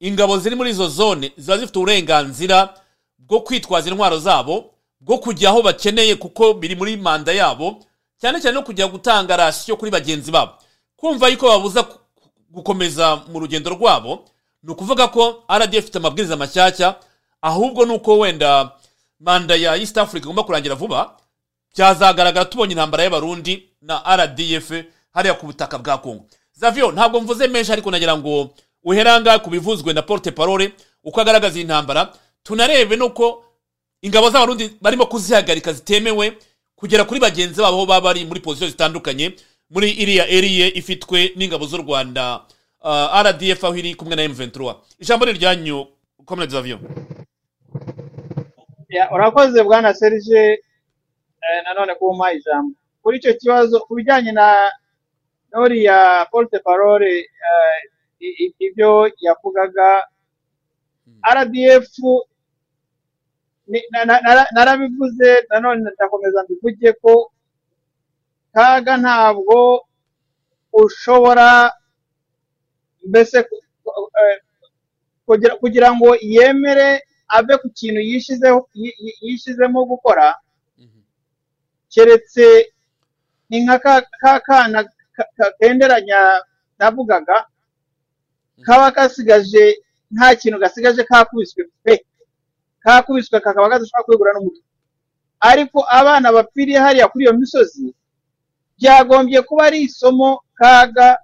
[0.00, 2.74] ingabo ziri muri izo zone ziba zifite uburenganzira
[3.18, 7.78] bwo kwitwaza intwaro zabo bwo kujya aho bakeneye kuko biri muri manda yabo
[8.20, 10.52] cyane cyane no kujya gutanga rasiyo kuri bagenzi babo.
[10.96, 11.86] Kumva yuko babuza
[12.50, 14.24] gukomeza mu rugendo rwabo
[14.62, 16.94] ni ukuvuga ko rdf ifite amabwiriza mashyashya
[17.42, 18.70] ahubwo ni uko wenda
[19.20, 21.16] manda ya east africa igomba kurangira vuba
[21.76, 24.70] byazagaragara tubonye intambara y'abarundi na rdf
[25.14, 28.50] hariya ku butaka bwa kongo zavio ntabwo mvuze menshi ariko nagira ngo
[28.84, 30.72] uheranga ku bivuzwe na porte parole
[31.04, 33.44] uko agaragaza iyi ntambara tunarebe nuko
[34.02, 36.38] ingabo z'abarundi barimo kuzihagarika zitemewe
[36.76, 39.34] kugera kuri bagenzi babo baba bari muri pozisiyo zitandukanye
[39.70, 42.40] muri iriya eriye ifitwe n'ingabo z'u rwanda
[42.84, 44.74] uh, rdf aho iri kumwe na m23.
[44.98, 45.86] Ijambo ni ryanyu
[46.24, 46.78] comrades zavio
[49.14, 50.42] urakoze bwana serge.
[51.42, 52.74] Eh, nanone kumpa ijambo.
[53.02, 54.70] Kuri icyo kibazo ku bijyanye na
[55.52, 57.12] n'uriya porte parole
[58.20, 58.90] eh, ibyo
[59.24, 60.02] yavugaga
[61.36, 61.88] rdf
[64.04, 67.32] na- nara- narabivuze nanone ndakomeza mbivuge ko
[68.54, 69.86] kaga ntabwo
[70.72, 71.72] ushobora
[73.08, 74.36] mbese eh,
[75.60, 76.88] kugira ngo yemere
[77.28, 78.00] ave ku kintu
[79.22, 80.26] yishizemo gukora
[81.92, 82.72] keretse
[83.50, 84.84] ni nka ka ka kana
[85.16, 86.20] ka- ka- kenderanya
[86.78, 87.46] navugaga
[88.66, 89.64] kaba gasigaje
[90.10, 92.04] nta kintu gasigaje kakubiswe pe!
[92.84, 94.62] Kakubiswe kakaba kadashobora kwegura n'umutwe
[95.40, 97.94] ariko abana bapfiriye hariya kuri iyo misozi
[98.78, 101.18] byagombye kuba ari isomo kaga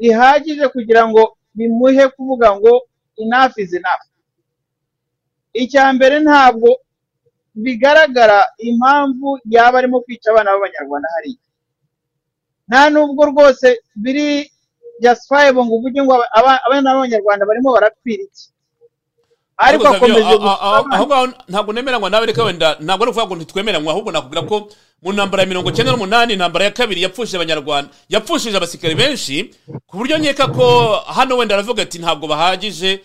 [0.00, 2.72] rihagije kugira ngo bimuhe kuvuga ngo
[3.16, 4.02] enough is enough.
[5.54, 6.68] Icya mbere ntabwo
[7.54, 11.38] bigaragara impamvu yaba arimo kwica abana b'abanyarwanda hariya.
[12.68, 14.50] Nta nubwo rwose biri
[15.02, 18.44] justifiable ngo uvuge ngo aba- aba- abana b'abanyarwanda barimo barapfira iki?
[19.56, 21.34] Ariko akomeje gusa.
[21.48, 24.56] ntabwo nemeranywa nawe reka wenda ntabwo ari ukuvuga ngo ntitwemeranywa ahubwo nakubwira ko
[25.02, 29.54] mu ntambara ya mirongo icyenda n'umunani intambara ya kabiri yapfushije abanyarwanda yapfushije abasirikare benshi
[29.86, 30.66] ku buryo nkeka ko
[31.06, 33.04] hano wenda aravuga ati ntabwo bahagije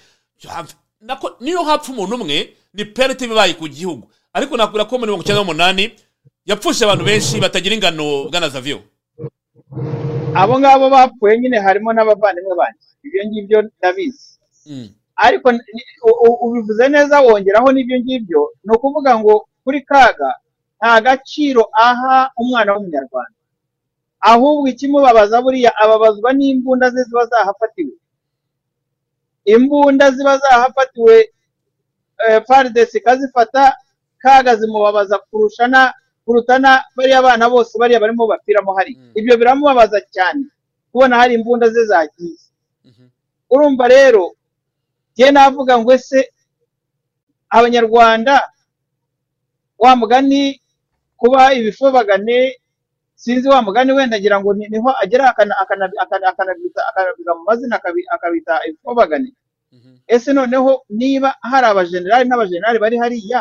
[1.39, 2.37] niyo hapfa umuntu umwe
[2.73, 4.07] ni penalty ibaye ku gihugu.
[4.33, 5.83] Ariko nakubwira ko muri mirongo icyenda n'umunani
[6.45, 8.79] yapfushije abantu benshi batagira ingano bwana zavio
[10.35, 14.29] abo ngabo bapfuye nyine harimo n'abavandimwe banjye ibyo ngibyo ndabizi.
[14.65, 14.89] Mm.
[15.15, 15.47] ariko
[16.45, 19.33] ubivuze neza wongeraho n'ibyo ngibyo ni ukuvuga ngo
[19.63, 20.29] kuri kaga
[20.79, 23.37] nta gaciro aha umwana w'umunyarwanda.
[24.31, 27.88] Ahubwo ikimubabaza buriya ababazwa n'imbunda ze ziba zahafatiwe.
[29.55, 31.15] Imbunda ziba zahafatiwe
[32.27, 33.75] eh, faridesi ikazifata
[34.17, 35.93] kaga zimubabaza kurusha na
[36.25, 38.97] kuruta na bariya bana bose bariya barimo bapfiramo hari.
[39.15, 40.43] Ibyo biramubabaza cyane
[40.91, 42.37] kubona hari imbunda ze zagiye.
[43.49, 44.35] Urumva rero
[45.13, 46.29] njye navuga ngo ese
[47.49, 48.49] abanyarwanda
[49.79, 50.61] wa mugani
[51.17, 52.58] kuba ibifobagane
[53.19, 57.31] sinzi wa mugani wenda ngira ngo ni- ni ho agera akana- akana- akana- akanabita akanabiga
[57.37, 59.29] mu mazina akabi- akabita ibifobagane
[60.07, 63.39] ese noneho niba hari abajenerali n'abajenerali bari hariya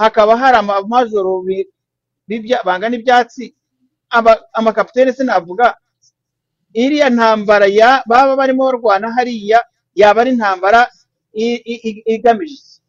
[0.00, 1.44] hakaba hari amajoro
[2.64, 3.54] bangana ibyatsi
[4.58, 5.76] amakapitene sinavuga
[6.72, 9.60] iriya ntambara ya baba barimo barwana hariya
[9.94, 10.80] yaba ari intambara
[12.14, 12.80] igamije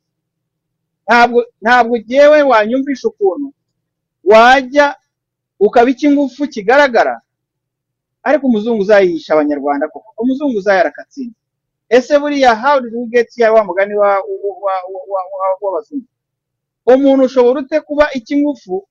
[1.06, 3.47] ntabwo ntabwo jyewe wanyumvisha ukuntu
[4.23, 4.95] wajya
[5.59, 7.21] ukaba icy'ingufu kigaragara?
[8.23, 10.13] Ariko umuzungu uzayihisha abanyarwanda koko?
[10.17, 11.35] Umuzungu uzayarakatsinda.
[11.89, 14.21] Ese buriya how did we get here wa mugani wa wa-
[14.65, 16.05] wa- wa- wa- w'abazungu
[16.85, 18.87] umuntu ushobora ute kuba icy'ingufu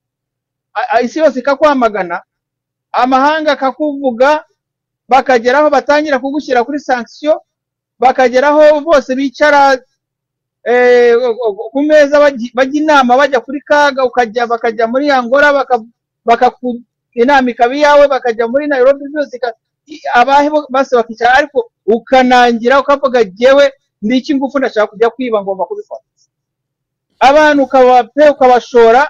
[1.03, 2.22] isi yose ikakwamagana
[2.92, 4.44] amahanga akakuvuga
[5.09, 7.38] bakagera aho batangira kugushyira kuri sanction
[7.98, 9.79] bakageraho bose bicara
[10.64, 11.14] eh,
[11.72, 12.18] ku meza
[12.55, 14.03] bajya inama bajya kuri kaga
[14.46, 15.53] bakajya muri angora
[17.15, 19.35] inama ikaba iyawe bakajya muri nairobi byose
[20.15, 25.65] abahe bo- bose bakicara ariko ukanangira ukavuga jyewe ndi iki ngufu ndashaka kujya kwiba ngomba
[25.65, 26.03] kubikora.
[27.21, 29.03] Abantu ukabape ukabashora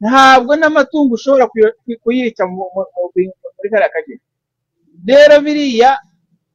[0.00, 1.46] ntabwo n'amatungo ushobora
[2.02, 3.10] kuyica mu- mu- mu-
[3.56, 4.20] muri kariya kageni
[5.06, 5.90] rero biriya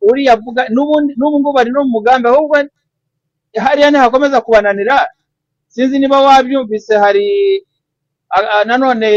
[0.01, 2.55] uriya avuga n'ubu ngubu bari no mu mugambi ahubwo
[3.63, 5.07] hariya nihakomeza kubananira.
[5.67, 7.27] Sinzi niba wabyumvise hari
[8.65, 9.09] nanone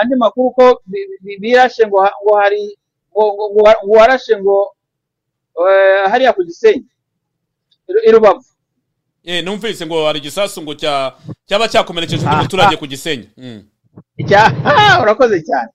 [0.00, 2.76] andi makuru ko bi- bi- birashe ngo ha- ngo hari
[3.12, 4.74] ngo ngo- ngo wa- ngo warashe ngo
[5.68, 6.86] eh, hariya ku gisenyi
[8.06, 8.44] i- rubavu.
[9.24, 11.14] Eh, numvise ngo hari igisasu ngo cya
[11.46, 13.28] cyaba cyakomerekeje undi muturage ku gisenyi.
[13.36, 13.62] Mm.
[14.64, 15.70] Ah, urakoze cyane.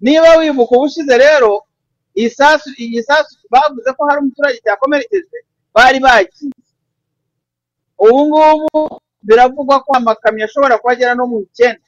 [0.00, 1.62] Niba wibuka ubushize rero
[2.14, 5.38] isasu igisasu bavuze ko hari umuturage cyakomerekeje
[5.74, 6.52] bari bagiye.
[7.98, 11.84] Ubu ngubu biravugwa ko amakamyo ashobora kuba agera no mu icyenda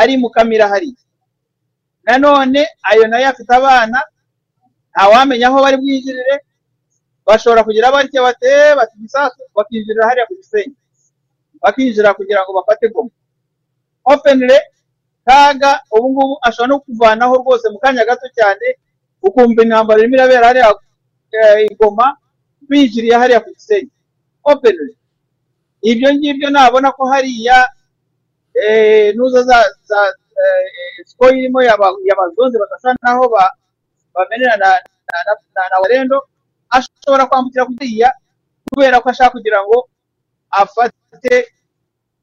[0.00, 1.02] ari mu kamira hariya
[2.04, 3.98] nanone ayo na yo afite abana
[4.92, 6.34] ntawamenya aho bari bwinjirire
[7.26, 10.74] bashobora kugira batya bate bati igisasu bakinjirira hariya ku gisenyi
[11.62, 13.12] bakinjira kugira ngo bafate goma.
[14.04, 14.58] Openly
[15.26, 18.66] kaga ubu ngubu ashobora no kuvanaho rwose mu kanya gato cyane
[19.22, 20.68] ukumva intambara irimo irabera hariya
[21.36, 22.16] eh, i Goma
[22.68, 23.90] binjiriye hariya ku gisenyi
[24.42, 24.96] openly
[25.82, 27.68] ibyo ngibyo nabona ko hariya
[28.54, 29.98] eh, nuza za za
[30.40, 33.54] eh, siko irimo yaba- yabazonze bagasa naho ba-
[34.14, 36.18] bamenera na warendo
[36.70, 38.08] ashobora kwambukira kuriya
[38.70, 39.88] kubera ko ashaka kugira ngo
[40.50, 41.50] afate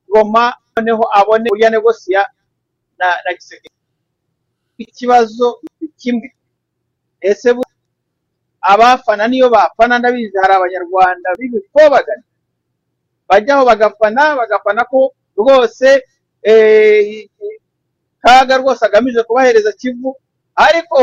[0.08, 2.24] goma noneho abone uburyo negosiya
[3.00, 3.70] na na giseke.
[4.78, 5.60] Ikibazo
[6.00, 6.32] kimwe.
[7.22, 7.50] Ese
[8.62, 12.24] abafana niyo bafana ndabizi hari abanyarwanda b'ibikobagana
[13.30, 16.04] bajyaho bagafana bagafana ko rwose
[16.44, 17.30] eh,
[18.22, 20.16] kaga rwose agamije kubahereza kivu.
[20.56, 20.98] Ariko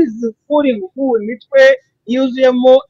[0.00, 0.16] is
[0.48, 1.18] fooling who?
[1.20, 1.60] Imitwe
[2.06, 2.82] yuzuyemo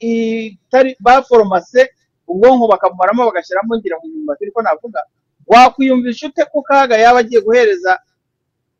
[0.00, 1.90] itari baforomase
[2.28, 5.00] ubwonko bakabumaramo bagashyiramo ngira ngo nyuma ariko navuga
[5.46, 7.98] wakwiyumvisha ute ko kaga yaba agiye guhereza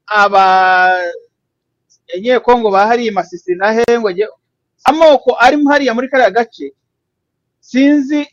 [0.07, 0.45] aba
[2.43, 4.29] kongo bahariye masisi na he ngo ajye
[4.85, 6.75] amoko arimo hariya muri kariya gace
[7.61, 8.27] sinzi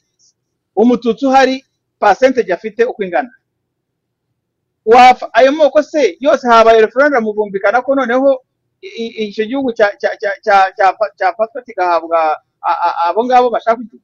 [0.78, 1.56] umututsi uhari
[2.00, 3.34] pasenteje afite uko ingana.
[4.86, 8.40] Wafa ayo moko se yose habaye referendum bumvikana ko noneho
[8.82, 12.38] icyo gihugu cya- cya- cya- cya- cya- cyafatwa kigahabwa
[13.10, 14.04] abo ngabo bashaka kugira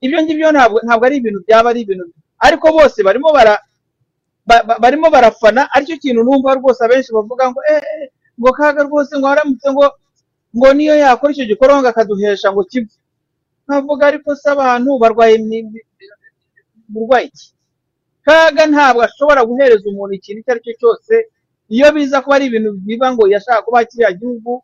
[0.00, 2.04] ibyo ngibyo ntabwo ari ibintu byaba ari ibintu
[2.38, 3.58] ariko bose barimo bara
[4.46, 8.08] ba- ba- barimo barafana ari cyo kintu numva rwose abenshi bavuga ngo eh eh,
[8.40, 9.84] ngo kaga rwose ngo haramutse ngo
[10.56, 12.94] ngo niyo yakora icyo gikorwa ngo akaduhesha ngo kivu
[13.68, 15.36] nkavuga ariko se abantu barwaye
[16.86, 17.46] imi- imi- burwayi ki
[18.26, 21.14] kaga ntabwo ashobora guhereza umuntu ikintu icyo ari cyo cyose
[21.68, 24.62] iyo biza kuba ari ibintu biba ngo yashaka kuba kiriya gihugu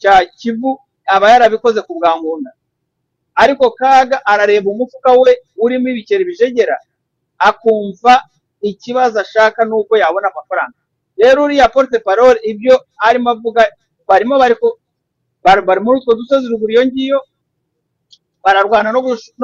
[0.00, 2.50] cya kivu aba yarabikoze ku bwa ngunda.
[3.34, 6.76] Ariko kaga arareba umufuka we urimo ibikeri bijegera
[7.38, 8.22] akumva
[8.60, 10.76] ikibazo ashaka nuko yabona amafaranga.
[11.18, 12.74] Rero uriya porte parole ibyo
[13.06, 13.66] arimo avuga
[14.08, 14.54] barimo bari
[15.44, 17.18] bari bari muri utwo dusozi ruguru iyo ngiyo
[18.44, 19.00] bararwana no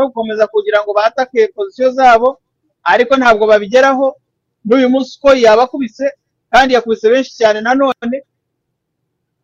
[0.07, 2.39] gukomeza kugira ngo batake pozisiyo zabo
[2.85, 4.17] ariko ntabwo babigeraho.
[4.65, 6.07] N'uyu munsi uko yabakubise
[6.53, 8.17] kandi yakubise benshi cyane nanone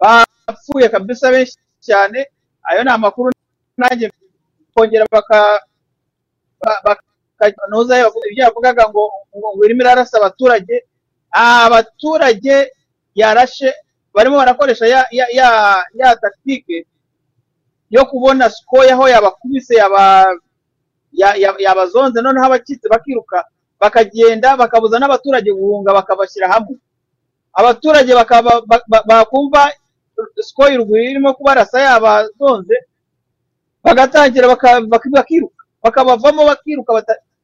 [0.00, 2.26] bapfuye kabisa benshi cyane.
[2.70, 3.30] Ayo ni amakuru
[3.76, 4.11] nanjye
[4.74, 5.61] kongera baka
[6.61, 7.05] ba- baka-
[7.70, 7.98] nuza
[8.30, 9.11] ibyo yavugaga ngo
[9.64, 10.76] irimo irarasa abaturage.
[11.32, 12.70] Ah, abaturage
[13.14, 13.68] yarashe
[14.14, 15.48] barimo barakoresha ya ya ya,
[15.94, 16.86] ya tactique
[17.91, 20.26] yo kubona sikoya aho yabakubise yaba
[21.12, 23.45] ya- ya- yabazonze noneho abacitse bakiruka
[23.80, 26.76] bakagenda bakabuza n'abaturage guhunga bakabashyira hamwe.
[27.55, 28.12] Abaturage
[29.07, 29.70] bakumva
[30.41, 32.76] sikoyi ruguru irimo kubarasa yabazonze
[33.85, 34.49] bagatangira
[35.14, 35.62] bakiruka.
[35.82, 36.91] Bakabavamo bakiruka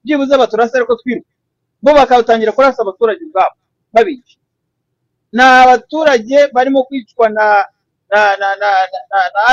[0.04, 1.28] byibuze baturase ariko twiruka
[1.82, 3.54] bo bakatangira kurasa abaturage ubwabo
[3.92, 4.36] babica
[5.32, 7.64] ni abaturage barimo kwicwa na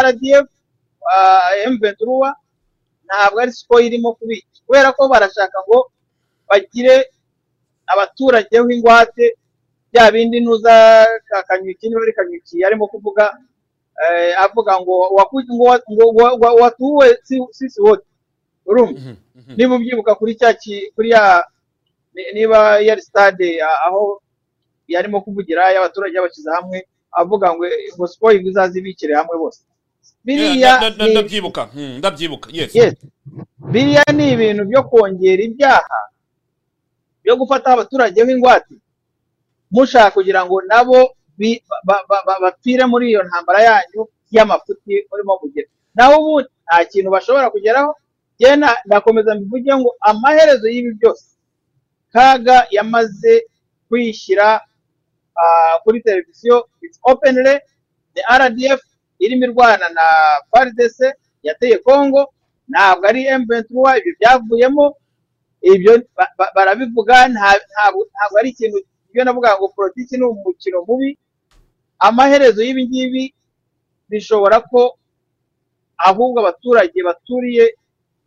[0.03, 0.47] RDF
[1.15, 2.01] uh, M23
[3.07, 5.79] ntabwo ari siko irimo kubica kubera ko barashaka ngo
[6.49, 6.95] bagire
[7.87, 9.25] abaturage w'ingwate
[9.91, 13.37] bya bindi nuza ka- kanyuki niba ari kanyuki arimo kuvuga
[14.03, 14.95] eh, avuga ngo
[16.61, 18.05] watuwe si- sisi wote
[18.65, 18.99] urumva
[19.57, 20.51] niba ubyibuka kuri cya
[20.95, 21.45] kuri ya
[22.13, 24.21] ni- niba yari stade a- aho
[24.87, 27.63] yarimo kuvugira y'abaturage yabashyize hamwe avuga ngo
[27.95, 29.61] ngo siporo izaze ibikire hamwe bose.
[30.27, 30.71] Biriya
[31.11, 31.61] ndabyibuka.
[31.73, 32.47] Hmm, ndabyibuka.
[33.71, 35.99] Biriya ni ibintu byo kongera ibyaha
[37.23, 38.75] byo gufata abaturage b'ingwate.
[39.71, 40.99] Mushaka kugira ngo nabo
[42.41, 44.01] bapfire muri iyo ntambara yanyu
[44.31, 47.91] y'amafuti murimo kugira naho ubundi nta kintu bashobora kugeraho.
[48.59, 51.25] Na- ndakomeza mbivuge ngo amaherezo y'ibi byose
[52.13, 53.33] kaga yamaze
[53.89, 54.61] kwishyira
[55.41, 57.59] ah, kuri televiziyo it's openly
[58.15, 58.81] the rdf
[59.23, 60.05] irimo irwana na
[60.51, 60.97] FARDC
[61.43, 62.21] yateye congo
[62.69, 64.85] ntabwo ari M23 ibyo byavuyemo
[65.73, 68.77] ibyo ba- ba- barabivuga nta- ntabwo ari ikintu
[69.09, 71.17] ibyo navuga ngo politiki ni umukino mubi
[71.99, 73.23] amaherezo y'ibi ngibi
[74.09, 74.81] bishobora ko
[75.97, 77.65] ahubwo abaturage baturiye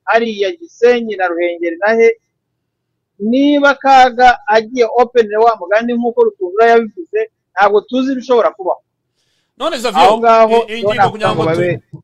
[0.05, 2.09] hariya gisenyi na ruhengeri na he
[3.30, 7.20] niba kaga agiye open wa mugani nk'uko rutundura yabivuze
[7.55, 8.82] ntabwo tuzi ibishobora kubaho.
[9.61, 10.00] None zavyo
[10.68, 11.44] iyi ngingo kugira ngo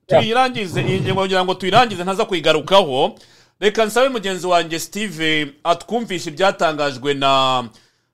[0.06, 3.14] tuyirangize iyi ngingo kugira ngo tuyirangize ntaza kuyigarukaho
[3.60, 7.64] reka nsabe mugenzi wanjye steve atwumvishe ibyatangajwe na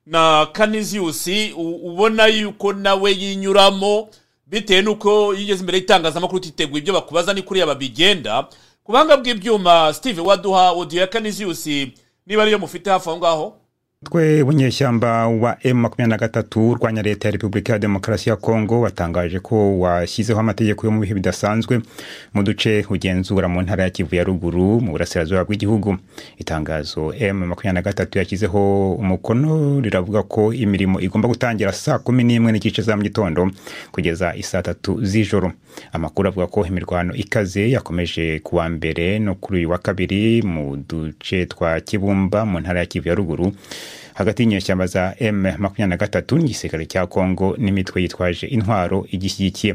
[0.06, 1.26] na canisius
[1.56, 4.08] ubona yuko nawe yinyuramo
[4.46, 8.42] bitewe n'uko yigeze imbere y'itangazamakuru utiteguye ibyo bakubaza ni kuriya babigenda.
[8.84, 11.66] Ku buhanga bw'ibyuma steve waduha audio ya canisius
[12.26, 13.56] niba ariyo mufite hafi aho ngaho?
[14.04, 18.80] Twe bunyeshyamba wa m makumyabiri na gatatu urwanya leta ya repubulika ya demokarasi ya kongo
[18.80, 21.80] watangaje ko washyizeho amategeko yo mu bihe bidasanzwe
[22.34, 25.96] mu duce ugenzura mu ntara ya kivu ya ruguru mu burasirazuba bw'igihugu.
[26.38, 32.52] Itangazo m makumyabiri na gatatu yashyizeho umukono riravuga ko imirimo igomba gutangira saa kumi n'imwe
[32.52, 33.50] n'igice za mu gitondo
[33.92, 35.52] kugeza isaa tatu z'ijoro.
[35.92, 40.76] Amakuru avuga ko imirwano ikaze yakomeje ku wa mbere no kuri uyu wa kabiri mu
[40.88, 43.52] duce twa kibumba mu ntara ya kivu ya ruguru.
[44.14, 49.74] Hagati y'inyeshyamba za m makumyabiri na gatatu n'igisirikare cya kongo n'imitwe yitwaje intwaro igishyigikiye.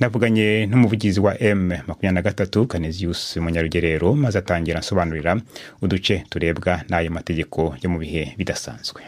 [0.00, 5.40] Navuganye n'umuvugizi wa m makumyabiri na gatatu kaneziyusi munyarugerero maze atangira asobanurira
[5.82, 9.02] uduce turebwa n'ayo mategeko yo mu bihe bidasanzwe.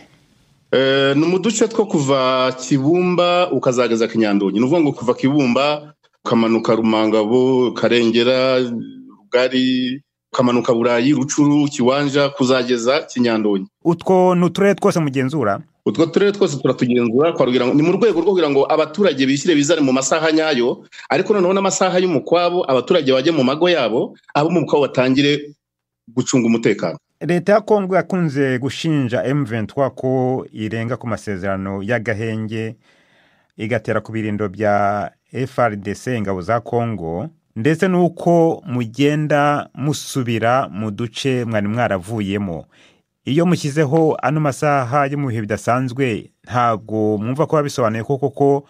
[0.73, 6.75] Eh, ni mu duce two kuva kibumba ukazageza kinyandonyi ni ukuvuga ngo kuva kibumba ukamanuka
[6.75, 10.03] rumangabo karengera rugari
[10.37, 15.61] ukamanuka burayi rucuru kiwanja kuzageza kinyandonyi utwo ni uturere twose mugenzura?
[15.87, 19.81] Utwo turere twose turatugenzura twarugira ngo ni mu rwego rwo kugira ngo abaturage bishyire bizane
[19.81, 24.83] mu masaha nyayo ariko noneho n'amasaha y'umukwabo abaturage bajye mu mago yabo abo mu mukwabo
[24.91, 25.55] batangire
[26.15, 26.99] gucunga umutekano.
[27.21, 32.77] Leta ya kongo yakunze gushinja m23 ko irenga ku masezerano y'agahenge
[33.57, 41.69] igatera ku birindo bya frdc ingabo za kongo ndetse n'uko mugenda musubira mu duce mwari
[41.69, 42.65] mwaravuyemo.
[43.25, 48.69] Iyo mushyizeho ano masaha yo mu bihe bidasanzwe ntabwo mwumva ko bisobanuye ko koko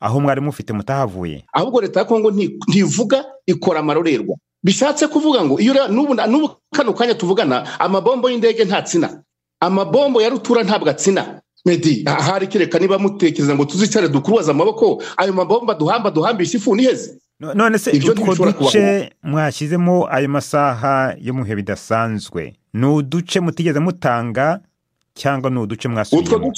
[0.00, 1.44] aho mwari mufite mutahavuye.
[1.52, 7.14] Ahubwo leta ya kongo nti- ntivuga ikora amarorerwa bishatse kuvuga ngo iyo n'ubu kano kanya
[7.14, 9.22] tuvugana amabombo y'indege ntatsina
[9.60, 11.40] amabombo ya rutura ntabwo atsina.
[11.66, 17.18] Medi ahari kereka niba mutekereza ngo tuzicare dukurubaza amaboko ayo mabombo duhamba duhambisha ifu niheze.
[17.40, 24.60] None se utwo duce mwashyizemo ayo masaha yo mu bihe bidasanzwe ni uduce mutigeze mutanga
[25.14, 26.52] cyangwa ni uduce mwasubiyemo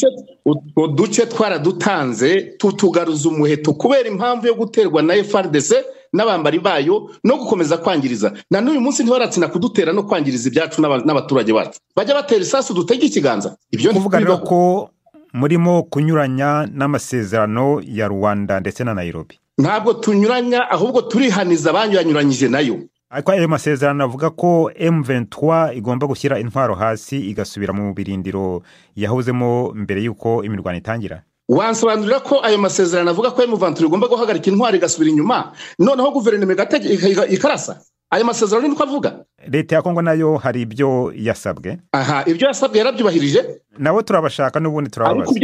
[0.44, 5.72] utwo duce twaradutanze tutugaruza umuheto kubera impamvu yo guterwa na frdc
[6.12, 8.32] n'abambari bayo no gukomeza kwangiriza.
[8.50, 11.78] Na n'uyu munsi ntibaratsina kudutera no kwangiriza ibyacu n'aba- n'abaturage bacu.
[11.96, 13.56] Bajya batera isasu dutege ikiganza.
[13.70, 14.38] Ibyo ntibibaho.
[14.46, 14.90] ko
[15.32, 19.38] murimo kunyuranya n'amasezerano ya rwanda ndetse na nairobi.
[19.58, 22.76] Ntabwo tunyuranya ahubwo turihaniza abanyuranyuranyije na yo.
[23.10, 28.62] Ariko ayo masezerano avuga ko m23 igomba gushyira intwaro hasi igasubira mu birindiro
[28.96, 31.22] yahozemo mbere y'uko imirwano itangira.
[31.50, 35.52] Wansobanurira ko ayo masezerano avuga ko emuvantura igomba guhagarika intwari igasubira inyuma?
[35.78, 37.82] Noneho guverinoma igatege- ika- ikarasa?
[38.10, 39.24] Ayo masezerano niko avuga.
[39.50, 41.78] Leta ya kongo na yo hari ibyo yasabwe?
[41.92, 43.42] Aha ibyo yasabwe yarabyubahirije.
[43.78, 45.34] Nabo turabashaka n'ubundi turababaza.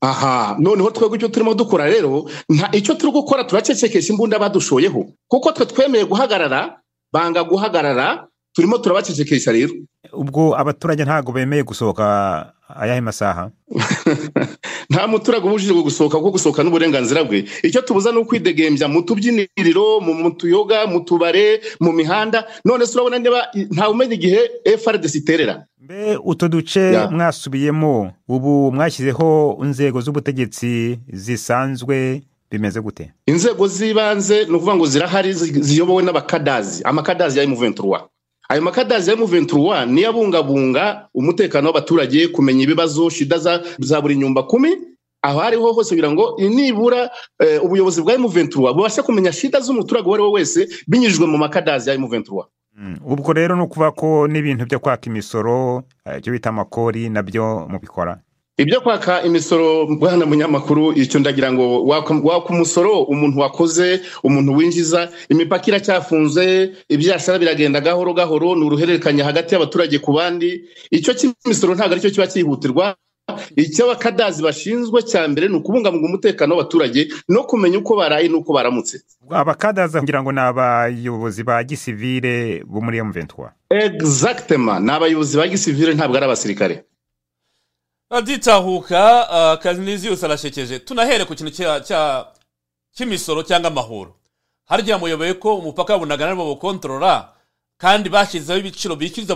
[0.00, 5.06] Aha noneho twebwe icyo turimo dukora rero nta icyo turi gukora turacecekesha imbunda badushoyeho.
[5.28, 6.80] Kuko twe twemeye guhagarara
[7.12, 9.74] banga guhagarara turimo turabacecekesha rero.
[10.12, 12.04] Ubwo abaturage ntabwo bemeye gusohoka
[12.68, 13.50] ayahe masaha?
[14.90, 17.44] Nta muturage ubujijwe gusohoka kuko gusohoka n'uburenganzira bwe.
[17.62, 22.44] Icyo tubuza ni ukwidegembya mu tubyiniriro mu tuyoga mu tubare mu mihanda.
[22.64, 24.40] None se urabona niba ntawe umenya igihe
[24.78, 25.64] frdc iterera?
[25.80, 33.12] Mbe utu duce mwasubiyemo ubu mwashyizeho inzego z'ubutegetsi zisanzwe bimeze gute?
[33.26, 36.82] Inzego z'ibanze ni ukuvuga ngo zirahari zi- ziyobowe n'abakadazi.
[36.84, 38.00] Amakadazi ya M23
[38.48, 43.38] ayo makadazi ya M23 niyo abungabunga umutekano w'abaturage kumenya ibibazo shida
[43.78, 44.76] za, buri nyumba kumi.
[45.22, 50.14] Aho ariho hose kugira ngo nibura eh, ubuyobozi bwa M23 bubashe kumenya shida z'umuturage uwo
[50.14, 52.44] ari we wese binyujijwe mu makadazi ya M23
[53.06, 57.66] ubwo rero ni ukuvuga ko n'ibintu byo kwaka imisoro eh, ibyo bita amakori na byo
[57.68, 58.20] mubikora.
[58.58, 62.14] Ibyo kwaka imisoro bwana munyamakuru icyo ndagira ngo waka
[62.50, 69.98] umusoro umuntu wakoze umuntu winjiza imipaka iracyafunze ibyashara biragenda gahoro gahoro ni uruhererekanya hagati y'abaturage
[69.98, 72.96] ku bandi icyo cy'imisoro ntabwo ari cyo kiba cyihutirwa
[73.56, 78.96] icyo abakadazi bashinzwe cya mbere ni ukubungabunga umutekano w'abaturage no kumenya uko baraye n'uko baramutse.
[79.30, 83.54] Abakadaza kugira ngo ni abayobozi ba gisivire bo muri M23.
[83.70, 84.80] Exactement.
[84.82, 86.84] Ni abayobozi ba gisivire ntabwo ari abasirikare.
[88.10, 91.52] Aditahuka akazi n'izi yose arashekeje tunahere ku kintu
[92.92, 94.14] cy'imisoro cyangwa amahoro.
[94.64, 97.32] Harya muyoboye ko umupaka wa bunagana ari bo bawukontorora
[97.78, 99.34] kandi bashyizeho ibiciro bishyuriza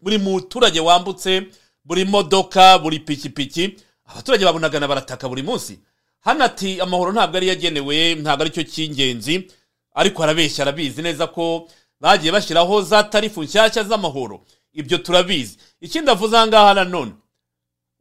[0.00, 1.46] buri muturage wambutse
[1.84, 3.76] buri modoka buri pikipiki.
[4.06, 5.78] Abaturage ba bunagana barataka buri munsi.
[6.20, 9.50] Hano ati amahoro ntabwo ari yagenewe ntabwo ari cyo cy'ingenzi.
[9.94, 11.68] Ariko arabeshya arabizi neza ko
[12.00, 14.40] bagiye bashyiraho za tarifu nshyashya z'amahoro.
[14.72, 15.58] Ibyo turabizi.
[15.80, 17.12] Ikindi avuze aha ngaha nanone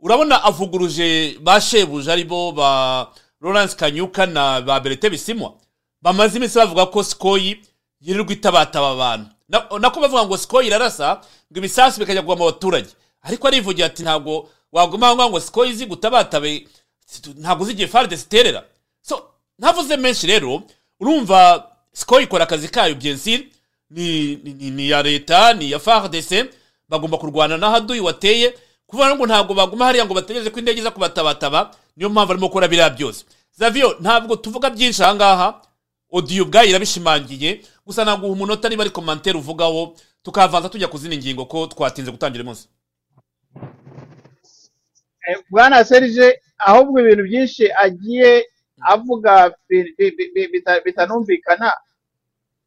[0.02, 3.08] urabona avuguruje ba shebuja ari bo ba
[3.42, 5.54] Lawrence Kanyuka na ba Berete Bisimwa
[6.02, 7.62] bamaze iminsi bavuga ko Sikoyi
[8.02, 11.22] yirirwa itabataba abantu Na- nako bavuga ngo Sikoyi irarasa
[11.52, 12.90] ngo ibisasu bikajya kugwa mu baturage
[13.22, 16.68] ariko arivugira ati ntabwo waguma aho ngaho ngo Sikoyi izi gutabatabe
[17.38, 18.64] ntabwo uzi igihe farde ziterera
[19.02, 19.24] so
[19.60, 20.62] ntavuze menshi rero
[21.00, 23.52] urumva Sikoyi ikora akazi kayo byensiri
[23.90, 26.46] ni, ni, ni, ni ya leta ni ya FARDC
[26.90, 28.54] bagomba kurwana n'ahaduyi wateye.
[28.92, 32.68] Kuvuga ngo ntabwo baguma hariya ngo bategereze ko indege iza kubatabataba niyo mpamvu arimo gukora
[32.68, 33.24] biriya byose.
[33.56, 35.48] Zavio ntabwo tuvuga byinshi aha ngaha
[36.12, 41.46] odiyo ubwayo irabishimangiye gusa naguha umunota niba ari komantere uvugaho tukavanza tujya ku zindi ngingo
[41.48, 42.68] ko twatinze gutangira umunsi.
[45.28, 48.46] Eh, bwana serije ahubwo ibintu byinshi agiye
[48.82, 51.70] avuga bi- bi- bi- bi- bita- bitanumvikana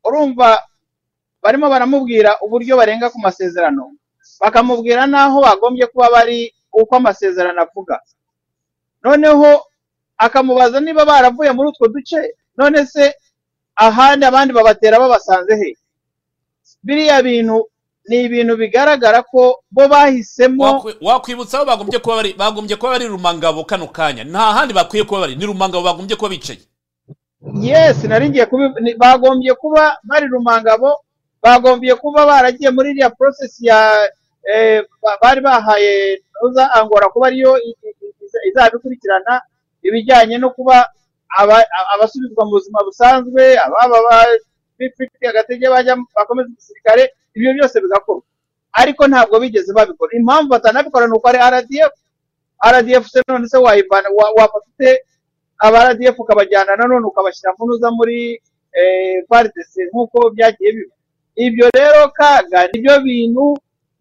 [0.07, 0.63] urumva
[1.43, 3.93] barimo baramubwira uburyo barenga ku masezerano.
[4.45, 8.01] Bakamubwira n'aho bagombye kuba bari uko amasezerano avuga.
[9.03, 9.65] Noneho
[10.19, 13.15] akamubaza niba baravuye muri utwo duce none se
[13.77, 15.77] ahandi abandi babatera babasanze he?
[16.85, 17.69] Biriya bintu
[18.09, 23.07] ni ibintu bigaragara ko bo bahisemo Wakwi- wakwibutsa aho bagombye kuba bari bagombye kuba bari
[23.09, 24.25] rumangabo kano kanya.
[24.25, 25.37] Nta handi bakwiye kuba bari.
[25.37, 26.61] Ni rumangabo bagombye kuba bicaye.
[27.61, 31.01] Yes nari ngiye kubi ni- bagombye kuba bari rumangabo
[31.43, 34.09] bagombye kuba baragiye muri iriya process ya
[35.23, 37.53] bari bahaye uza angora kuba ariyo
[38.49, 39.41] izabikurikirana
[39.83, 40.77] ibijyanye no kuba
[41.95, 44.39] abasubizwa mu buzima busanzwe ababa ba-
[44.79, 47.03] bifitiye agatege bajya bakomeza igisirikare
[47.37, 48.23] ibyo byose bigakorwa.
[48.75, 50.11] Ariko ntabwo bigeze babikora.
[50.19, 51.93] Impamvu batanabikora ni uko ari rdf
[52.75, 54.91] rdf se none se wayivana wa- wafata ute?
[55.59, 58.41] Aba rdf ukabajyana nanone ukabashyira mu ntuza muri
[59.29, 60.95] FARDC nk'uko byagiye biba.
[61.39, 63.55] Ibyo rero kaga ni byo bintu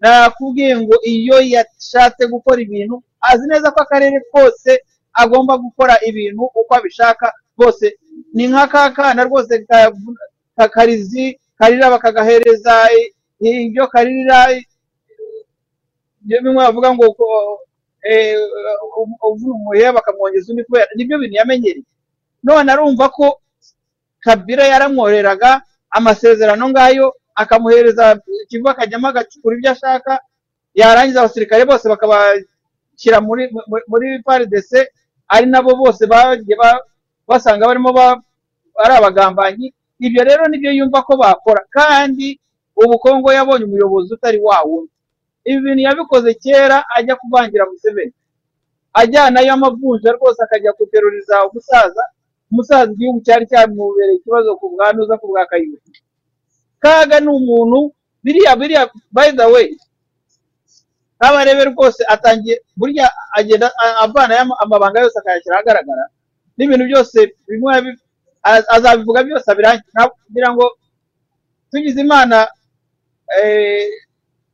[0.03, 2.95] nakubwiye ngo iyo yashatse gukora ibintu
[3.29, 4.71] azi neza ko akarere kose
[5.15, 7.85] agomba gukora ibintu uko abishaka bose
[8.35, 9.93] ni nka ka kana rwose ka-
[10.57, 12.73] ka- karizi karira bakagahereza
[13.39, 14.37] ibyo karirira
[16.23, 17.05] ibyo bimwe bavuga ngo
[18.99, 21.85] uv- uvuna umuheha bakamwongeza undi kubera ni byo bintu yamenyereye.
[22.43, 23.39] None arumva ko
[24.19, 30.19] kabira yaramworeraga amasezerano ngayo akamuhereza ikigo akajyamo agacukura ibyo ashaka
[30.75, 33.43] yarangiza abasirikare bose bakabashyira muri
[33.89, 34.71] muri- FARDC
[35.33, 36.81] ari nabo bose bagiye ba-
[37.27, 38.21] basanga barimo ba-
[38.83, 39.73] ari abagambanyi.
[39.99, 42.39] Ibyo rero ni byo yumva ko bakora kandi
[42.75, 44.91] ubu Kongo yabonye umuyobozi utari wa wundi.
[45.45, 48.13] Ibi bintu yabikoze kera ajya kuvangira Museveni.
[48.93, 52.03] Ajyanayo amavunja rwose akajya guteruriza umusaza.
[52.51, 55.81] Umusaza igihugu cyari cyamubereye ikibazo ku bwanuza ku bwa kayihura.
[56.83, 57.79] Kaga ni umuntu
[58.23, 58.83] biriya biriya
[59.15, 59.67] by the way
[61.19, 63.07] kabarebe rwose atangiye burya
[63.37, 66.03] agenda a- avanayo ama- amabanga yose akayashyira ahagaragara
[66.57, 67.17] n'ibintu byose
[67.47, 67.95] bimwe
[68.75, 69.47] azabivuga byose
[70.27, 70.65] kugira ngo
[71.71, 72.47] tugize imana
[73.39, 73.87] eh,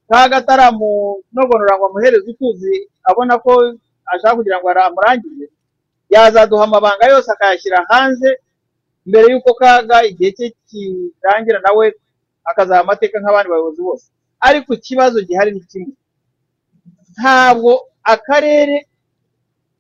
[0.10, 2.76] kaga ataramunogonora ngo amuhereze utuzi
[3.10, 3.52] abona ko
[4.06, 5.46] ashaka kugira ngo amurangize
[6.14, 8.30] yazaduha amabanga yose akayashyira hanze
[9.10, 11.86] mbere y'uko kaga igihe cye kirangira nawe
[12.46, 14.06] akazaha amateka nk'abandi bayobozi bose.
[14.40, 15.94] Ariko ikibazo gihari ni kimwe.
[17.18, 17.72] Ntabwo
[18.04, 18.88] akarere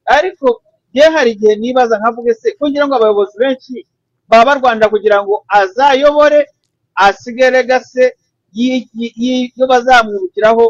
[0.05, 0.62] ariko
[0.93, 3.86] ye hari igihe nibaza nkavuge se kugira ngo abayobozi benshi
[4.30, 6.39] baba barwanira kugira ngo azayobore
[6.95, 8.05] asigare gase
[8.53, 10.66] y'ibyo bazamwibukiraho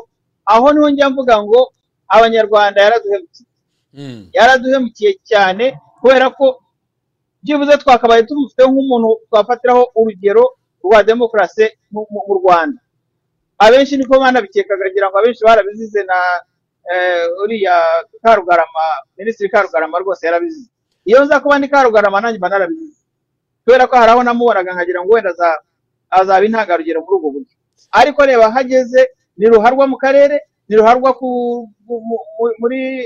[0.45, 1.59] aho ni ho njya mvuga ngo
[2.07, 3.47] abanyarwanda yaraduhemukiye.
[4.37, 5.65] Yaraduhemukiye cyane
[5.99, 6.45] kubera ko
[7.43, 10.43] byibuze twakabaye tumufite nk'umuntu twafatiraho urugero
[10.84, 12.05] rwa demokarasi mu
[12.43, 12.80] rwanda.
[13.59, 16.17] Abenshi niko banabikekaga ngira ngo abenshi barabizize na
[16.93, 17.75] eh, uriya
[18.23, 18.86] karugarama
[19.17, 20.69] minisitiri karugarama rwose yarabizize.
[21.05, 22.99] Iyo nza kuba ni karugarama nanjye mba narabizize.
[23.65, 25.59] Kubera ko hari aho namubonaga nkagira ngo wenda aza-
[26.09, 27.53] azaba intangarugero muri ubwo buryo.
[27.91, 29.01] Ariko reba hageze
[29.38, 31.11] ni ruharwa mu karere ni ruharwa
[32.59, 33.05] muri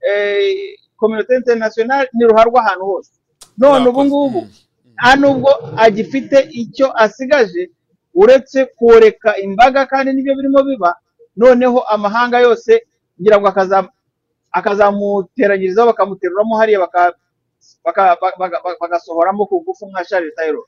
[0.00, 3.10] eh, kominote interinasiyonali ni ruharwa ahantu hose.
[3.58, 4.40] None ubu ngubu
[4.94, 7.70] nta nubwo agifite icyo asigaje
[8.14, 10.94] uretse koreka imbaga kandi ni byo birimo biba
[11.36, 12.82] noneho amahanga yose
[13.20, 13.88] ngira ngo akaza-
[14.52, 16.86] akazamuteranyirizaho bakamuteruramo hariya
[18.80, 20.64] bagasohoramo ku ngufu nka Charles Taylor.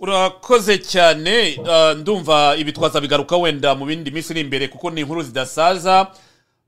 [0.00, 1.60] Urakoze cyane.
[1.68, 6.06] Ah, ndumva ibi twazabigaruka wenda mu bindi minsi iri imbere kuko ni inkuru zidasaza.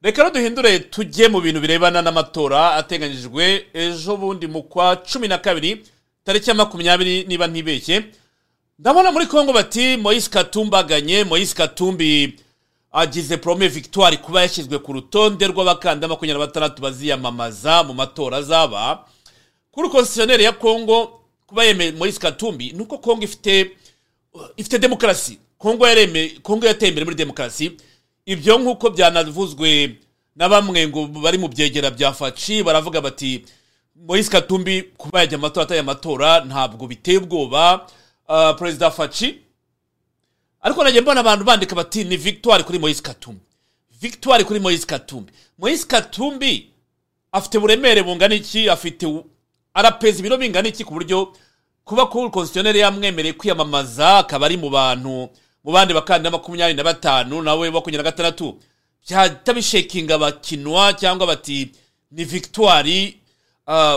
[0.03, 5.39] Reka rero duhindure tujye mu bintu birebana n'amatora ateganyijwe ejo bundi mu kwa cumi na
[5.39, 5.85] kabiri.
[6.29, 8.05] Tariki ya makumyabiri niba ntibeshye.
[8.79, 11.25] Ndabona muri kongo bati moyise katumbi aganye.
[11.25, 12.35] Moyise katumbi
[12.93, 19.05] agize porome victoire kuba yashyizwe ku rutonde rw'abakandida makumyabiri na batandatu baziyamamaza mu matora azaba.
[19.71, 23.71] Kuri konstitutioneri ya kongo kuba yemeye moyise katumbi ni uko kongo ifite
[24.57, 25.87] ifite demokarasi kongo
[26.67, 27.73] yateye imbere muri demokarasi
[28.27, 29.97] ibyo nk'uko byanavuzwe
[30.37, 33.45] na bamwe ngo bari mu byegera bya faci baravuga bati
[34.07, 37.87] moyise katumbi kuba yajya amatora atari amatora ntabwo biteye ubwoba.
[38.29, 39.39] Ah, perezida faci
[40.61, 43.41] ariko nagiye mbona abantu bandika bati ni victoire kuri moyise katumbi.
[44.01, 45.33] Victoire kuri moyise katumbi.
[45.59, 46.71] Moyise katumbi
[47.33, 48.71] afite uburemere bungana iki?
[48.71, 49.07] Afite
[49.75, 51.33] arapeza ibiro bingana iki ku buryo
[51.85, 55.29] kuba kuri konstitutioneri yamwemereye kwiyamamaza akaba ari mu bantu
[55.65, 58.59] mu bandi bakandida makumyabiri na batanu nawe makumyabiri na gatandatu.
[59.09, 61.73] Byahita bishekinga bakinwa cyangwa bati
[62.11, 63.15] ni victoire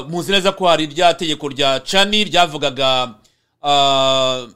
[0.09, 3.13] muzi neza ko hari rya tegeko rya cani ryavugaga
[3.63, 4.47] ah,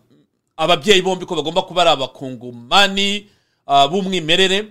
[0.57, 3.27] ababyeyi bombi ko bagomba kuba ari abakungumani
[3.67, 4.67] ah, b'umwimerere.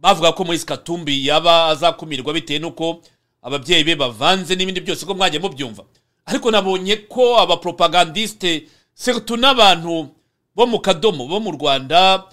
[0.00, 3.00] Bavuga ko Moise Katumbi yaba azakumirwa bitewe n'uko
[3.42, 5.84] ababyeyi be bavanze n'ibindi byose ko mwagiye mubyumva.
[6.26, 10.08] Ariko nabonye ko abapropagandiste surtout n'abantu
[10.56, 12.24] bo mu kadomo bo mu rwanda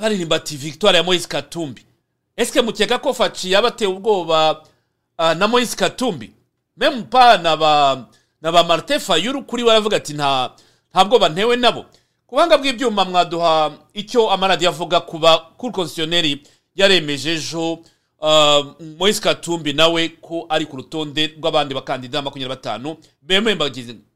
[0.00, 1.82] baririmba ati victoire ya Moise Katumbi.
[2.36, 4.62] Eske mukeka ko faci yaba ateye ubwoba
[5.18, 6.30] na Moise Katumbi?
[6.76, 8.06] Meme pa na ba
[8.42, 10.50] na ba Martin Fayulu kuri we aravuga ati nta
[10.92, 11.84] nta bwoba ntewe nabo.
[12.26, 16.42] Ku buhanga bw'ibyuma mwaduha icyo amaradiyo avuga kuba kuri konstitutioneri
[16.74, 17.78] yaremeje ejo
[18.22, 18.62] ah,
[18.98, 22.96] Moise Katumbi nawe ko ari ku rutonde rw'abandi bakandida makumyabiri na batanu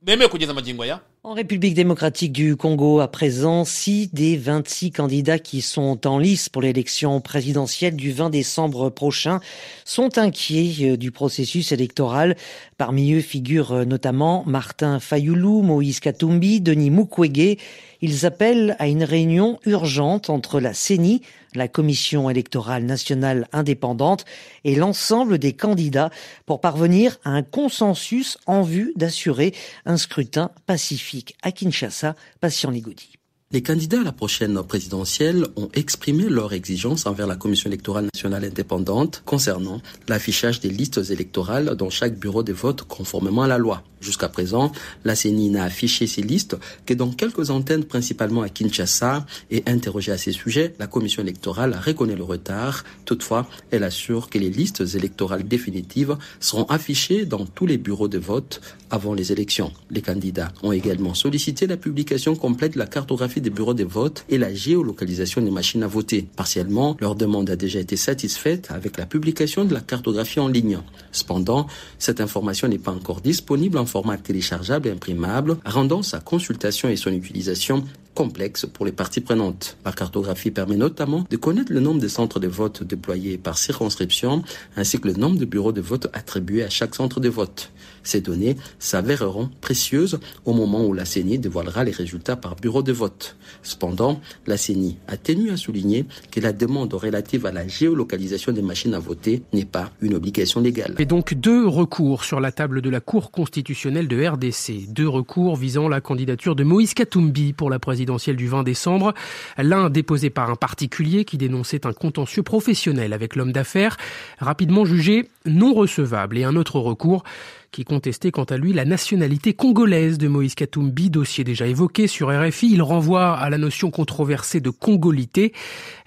[0.03, 1.01] bemewe kugeza amagingo aya?
[1.29, 6.49] En République démocratique du Congo, à présent, 6 des 26 candidats qui sont en lice
[6.49, 9.41] pour l'élection présidentielle du 20 décembre prochain
[9.85, 12.35] sont inquiets euh, du processus électoral.
[12.79, 17.59] Parmi eux figurent euh, notamment Martin Fayoulou, Moïse Katumbi, Denis Mukwege.
[18.01, 21.21] Ils appellent à une réunion urgente entre la CENI,
[21.59, 24.25] la Commission électorale nationale indépendante,
[24.65, 26.11] et l'ensemble des candidats
[26.47, 29.55] pour parvenir à un consensus en vue d'assurer
[29.85, 33.18] un scrutin pacifique à Kinshasa, patient Ligodi.
[33.51, 38.45] Les candidats à la prochaine présidentielle ont exprimé leurs exigences envers la Commission électorale nationale
[38.45, 43.83] indépendante concernant l'affichage des listes électorales dans chaque bureau de vote conformément à la loi.
[44.01, 44.71] Jusqu'à présent,
[45.05, 50.13] la CENI n'a affiché ces listes que dans quelques antennes, principalement à Kinshasa, et interrogée
[50.13, 52.85] à ces sujets, la Commission électorale reconnaît le retard.
[53.07, 58.19] Toutefois, elle assure que les listes électorales définitives seront affichées dans tous les bureaux de
[58.19, 59.73] vote avant les élections.
[59.91, 64.25] Les candidats ont également sollicité la publication complète de la cartographie des bureaux de vote
[64.29, 66.27] et la géolocalisation des machines à voter.
[66.37, 70.79] Partiellement, leur demande a déjà été satisfaite avec la publication de la cartographie en ligne.
[71.13, 71.67] Cependant,
[71.99, 76.97] cette information n'est pas encore disponible en format téléchargeable et imprimable, rendant sa consultation et
[76.97, 77.85] son utilisation
[78.15, 79.77] complexe pour les parties prenantes.
[79.85, 84.43] La cartographie permet notamment de connaître le nombre de centres de vote déployés par circonscription,
[84.77, 87.71] ainsi que le nombre de bureaux de vote attribués à chaque centre de vote.
[88.03, 92.93] Ces données s'avéreront précieuses au moment où la CENI dévoilera les résultats par bureau de
[92.93, 93.37] vote.
[93.63, 98.63] Cependant, la CENI a tenu à souligner que la demande relative à la géolocalisation des
[98.63, 100.95] machines à voter n'est pas une obligation légale.
[100.99, 105.57] Et donc deux recours sur la table de la Cour constitutionnelle de RDC, deux recours
[105.57, 109.15] visant la candidature de Moïse Katumbi pour la présidentielle du 20 décembre.
[109.57, 113.97] L'un déposé par un particulier qui dénonçait un contentieux professionnel avec l'homme d'affaires,
[114.39, 117.25] rapidement jugé non recevable, et un autre recours
[117.71, 122.29] qui contestait quant à lui la nationalité congolaise de Moïse Katumbi, dossier déjà évoqué sur
[122.29, 122.73] RFI.
[122.73, 125.53] Il renvoie à la notion controversée de congolité.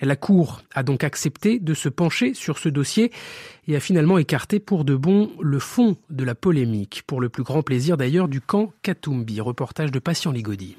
[0.01, 3.11] La Cour a donc accepté de se pencher sur ce dossier
[3.67, 7.43] et a finalement écarté pour de bon le fond de la polémique, pour le plus
[7.43, 9.41] grand plaisir d'ailleurs du camp Katumbi.
[9.41, 10.77] Reportage de Patient Ligodi.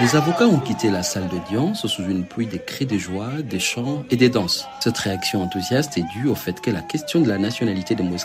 [0.00, 3.60] Les avocats ont quitté la salle d'audience sous une pluie de cris de joie, des
[3.60, 4.66] chants et des danses.
[4.80, 8.24] Cette réaction enthousiaste est due au fait que la question de la nationalité de Moïse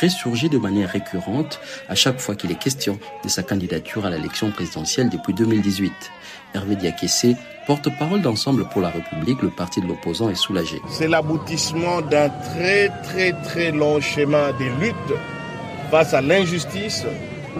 [0.00, 1.60] ressurgit de manière récurrente
[1.90, 5.92] à chaque fois qu'il est question de sa candidature à l'élection présidentielle depuis 2018.
[6.54, 7.36] Hervé Diakessé,
[7.66, 10.80] porte-parole d'Ensemble pour la République, le parti de l'opposant, est soulagé.
[10.88, 15.18] C'est l'aboutissement d'un très très très long schéma de lutte
[15.90, 17.04] face à l'injustice,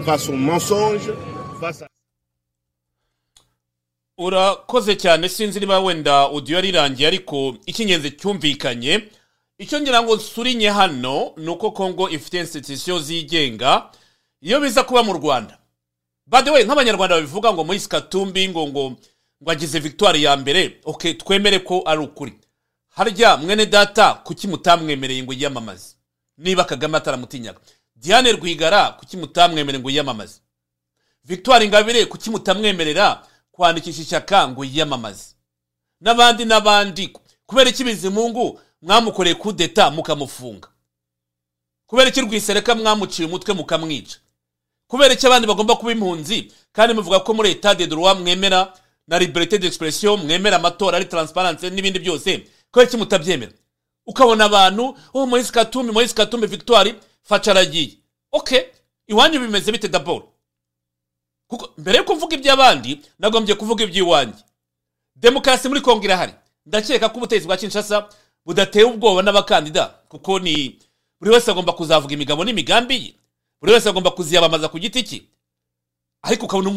[0.03, 1.11] face au mensonge,
[1.61, 1.89] face à...
[4.19, 9.03] urakoze cyane sinzi niba wenda audio yarirangiye ariko icy'ingenzi cyumvikanye.
[9.57, 13.89] Icyo ngira ngo nsurinye hano ni uko kongo ifite institusiyo zigenga
[14.41, 15.57] iyo biza kuba mu rwanda.
[16.25, 18.83] Bade we nk'abanyarwanda babivuga ngo muri katumbi ngo ngo
[19.43, 20.79] ngo agize victoire ya mbere.
[20.83, 22.33] Ok twemere ko ari ukuri.
[22.89, 25.95] Harya mwene data kuki mutamwemereye ngo yiyamamaze?
[26.37, 27.59] Niba kagame ataramutinyaga
[27.95, 30.39] diane rwigara kuki mutamwemereye ngo yiyamamaze?
[31.23, 33.23] Victoire ingabire kuki mutamwemerera?
[33.63, 35.25] Kwandikisha ishyaka ngo yiyamamaze
[36.01, 37.13] n'abandi n'abandi
[37.45, 40.67] kubera iki bizimungu mwamukoreye kudeta mukamufunga.
[41.87, 44.17] Kubera iki rwisereka mwamuciye umutwe mukamwica.
[44.87, 48.73] Kubera iki abandi bagomba kuba impunzi kandi muvuga ko muri etat de droit mwemera
[49.07, 53.51] na liberté d'expression mwemera amatora ari transparence n'ibindi byose kubera iki mutabyemera.
[54.07, 57.97] Ukabona abantu oh moise katumbi moise katumbi victoire faca aragiye
[58.31, 58.61] okay
[59.07, 60.23] iwanyu bimeze bite d'abord?
[61.49, 64.43] Kuko mbere yuko mvuga iby'abandi nagombye kuvuga iby'iwanjye.
[65.15, 66.33] Demokarasi muri kongo irahari.
[66.65, 68.09] Ndakeka ko ubutegetsi bwa kinshasa
[68.45, 70.79] budateye ubwoba n'abakandida kuko ni
[71.19, 73.11] buri wese agomba kuzavuga imigabo n'imigambi ye.
[73.61, 75.19] Buri wese agomba kuziyamamaza ku giti cye.
[76.21, 76.69] Ariko ukabona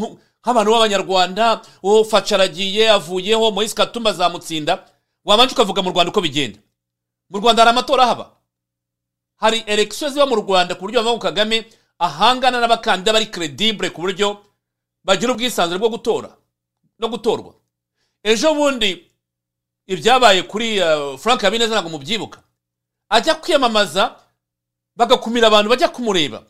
[0.43, 4.89] nk'abantu b'abanyarwanda uwo faca aragiye avuyeho moise katumba azamutsinda
[5.25, 6.59] wabanje ukavuga mu rwanda uko bigenda.
[7.31, 8.31] Mu rwanda hari amatora haba
[9.37, 11.67] hari elekisiyo ziba mu rwanda ku buryo bavuga kagame
[11.99, 14.41] ahangana n'abakandida bari credibure ku buryo
[15.05, 16.37] bagira ubwisanzure bwo gutora
[16.99, 17.55] no gutorwa.
[18.23, 19.11] Ejo bundi
[19.87, 20.81] ibyabaye kuri
[21.19, 22.43] frank habineza ntabwo mubyibuka.
[23.09, 24.17] Ajya kwiyamamaza
[24.97, 26.43] bagakumira abantu bajya kumureba.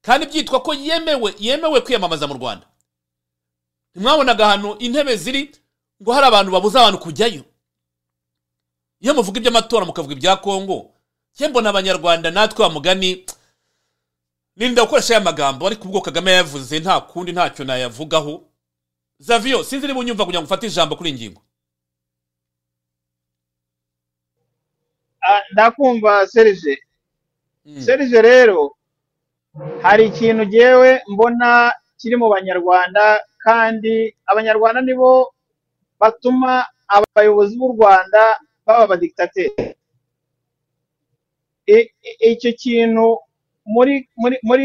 [0.00, 2.66] Kandi byitwa ko yemewe yemewe kwiyamamaza mu rwanda.
[3.94, 5.52] Ntimwabonaga ahantu intebe ziri
[6.02, 7.44] ngo hari abantu babuza abantu kujyayo.
[9.00, 10.94] Iyo muvuga iby'amatora mukavuga ibya kongo
[11.50, 13.26] mbona abanyarwanda natwe wa mugani
[14.58, 18.34] ninda gukoresha aya magambo ariko ubwo kagame yavuze nta kundi ntacyo nayavugaho.
[19.18, 21.42] Zaviyo sinzi niba unyumva kugira ngo ufate ijambo kuri iyi ngingo.
[25.52, 26.78] Ndakumva serije
[27.86, 28.76] serije rero
[29.82, 35.34] hari ikintu ngewe mbona kiri mu banyarwanda kandi abanyarwanda nibo
[36.00, 39.74] batuma abayobozi b'u rwanda baba abadikitateri
[42.30, 43.18] icyo kintu
[43.68, 44.64] muri muri muri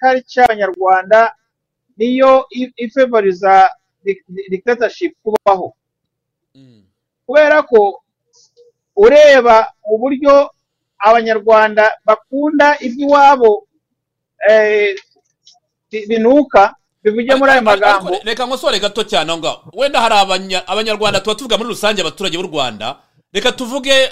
[0.00, 1.32] karica y'abanyarwanda
[1.96, 2.44] niyo
[2.76, 3.70] ifevoriza
[4.52, 5.72] dictatorship kubaho.
[7.26, 8.04] Kubera ko
[8.96, 10.50] ureba uburyo
[11.00, 13.64] abanyarwanda bakunda iby'iwabo
[16.08, 16.74] binuka
[17.04, 18.10] bivuge muri ayo magambo.
[18.24, 20.14] reka nkosore gato cyane aho ngaho wenda hari
[20.66, 22.98] abanyarwanda tuba tuvuga muri rusange abaturage b'u rwanda
[23.32, 24.08] reka tuvuge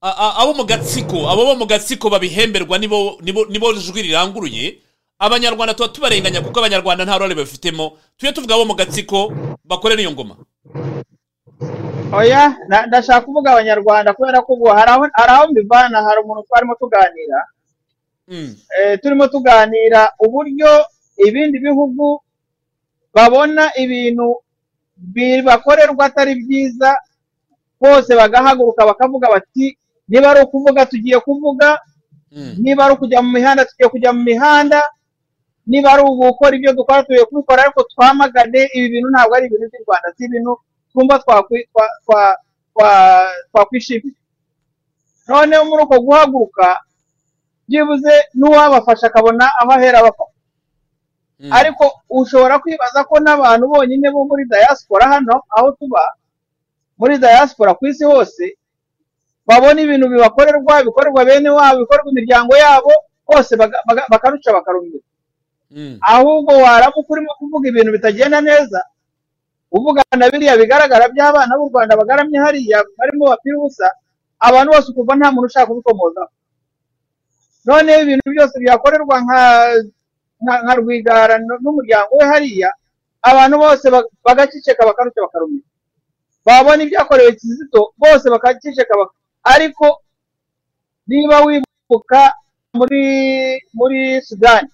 [0.00, 4.80] abo mu gatsiko abo bo mu gatsiko babihemberwa nibo jwi riranguruye.
[5.20, 9.28] Abanyarwanda tuba tubarenganya kuko abanyarwanda nta role babifitemo tujye tuvuga abo mu gatsiko
[9.64, 10.36] bakorera iyo ngoma.
[12.12, 12.56] Oya
[12.88, 14.90] ndashaka kuvuga abanyarwanda kubera ko hari
[15.32, 17.40] aho mbivana hari umuntu twarimo tuganira.
[19.02, 20.88] Turimo tuganira uburyo
[21.20, 22.24] ibindi bihugu
[23.12, 24.40] babona ibintu
[24.96, 26.96] bibakorerwa atari byiza
[27.80, 29.76] bose bagahaguruka bakavuga bati
[30.10, 31.78] niba ari ukuvuga tugiye kuvuga.
[32.62, 34.80] Niba ari ukujya mu mihanda tugiye kujya mu mihanda.
[35.66, 39.84] Niba ari ugukora ibyo dukora tugiye kubikora ariko twamagane ibi bintu ntabwo ari ibintu by'u
[39.86, 40.52] rwanda si ibintu
[40.90, 41.14] twumva
[43.50, 44.16] twakwishimira
[45.28, 46.66] noneho muri uko guhaguruka
[47.68, 50.34] byibuze n'uwabafasha akabona aho ahera bafata
[51.58, 56.02] ariko ushobora kwibaza ko n'abantu bonyine bo muri diaspora hano aho tuba
[56.98, 58.44] muri diaspora ku isi hose
[59.50, 62.92] babona ibintu bibakorerwa bikorerwa bene wabo bikorerwa imiryango yabo
[63.28, 63.52] bose
[64.12, 65.02] bakaruca bakarumira
[66.02, 68.80] ahubwo waramuka urimo kuvuga ibintu bitagenda neza
[69.70, 73.86] uvuga na biriya bigaragara by'abana b'u rwanda bagaramye hariya barimo bapira ubusa
[74.38, 76.30] abantu bose ukumva nta muntu ushaka kubikomozaho.
[77.66, 82.70] Noneho ibintu byose byakorerwa nka rwigara n'umuryango we hariya
[83.22, 85.66] abantu bose ba- bagaceceka bakaruca bakarumira
[86.46, 89.14] babona ibyakorewe kizito bose bakaceceka bak-
[89.44, 89.86] ariko
[91.06, 92.20] niba wibuka
[92.76, 93.02] muri
[93.74, 94.70] muri sudani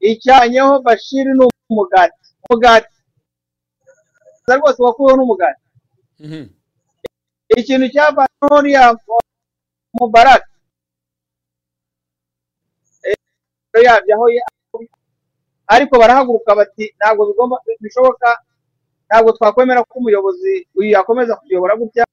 [0.00, 2.18] icyanyeho bashiri ni umugati.
[2.44, 2.96] Umugati.
[4.58, 5.62] Rwose wakuweho n'umugati.
[7.56, 8.84] Ikintu cyavanyeho uriya
[9.94, 10.48] mubaraka
[13.86, 14.26] yabyo aho
[15.66, 18.28] ariko barahaguruka bati ntabwo bigomba bishoboka
[19.08, 22.04] ntabwo twakwemera ko umuyobozi uyu yakomeza kuyobora gutya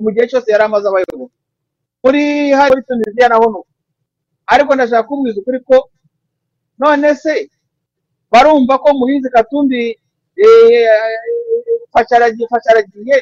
[0.00, 1.32] mu gihe cyose yari amaze abayobozi.
[2.04, 2.22] Muri
[2.58, 3.66] hari muri tunisiya naho nuko
[4.46, 5.90] ariko ndashaka kumwiza ukuri ko
[6.78, 7.50] none se
[8.30, 9.98] barumva ko muhizi katumbi
[10.36, 10.88] eh,
[11.92, 13.16] fasharagiye fasharagiye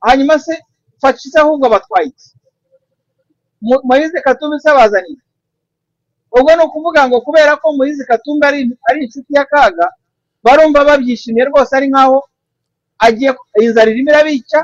[0.00, 0.54] hanyuma se
[1.00, 2.28] fashize ahubwo abatwaye iki?
[3.60, 5.20] Mu- muhizi katumbi se abazaniye.
[6.32, 9.86] Ubwo ni ukuvuga ngo kubera ko muhizi katumbi ari inshuti y'akaga
[10.42, 12.24] barumva babyishimiye rwose ari nkaho
[13.02, 14.58] agiye inzara irimo irabica.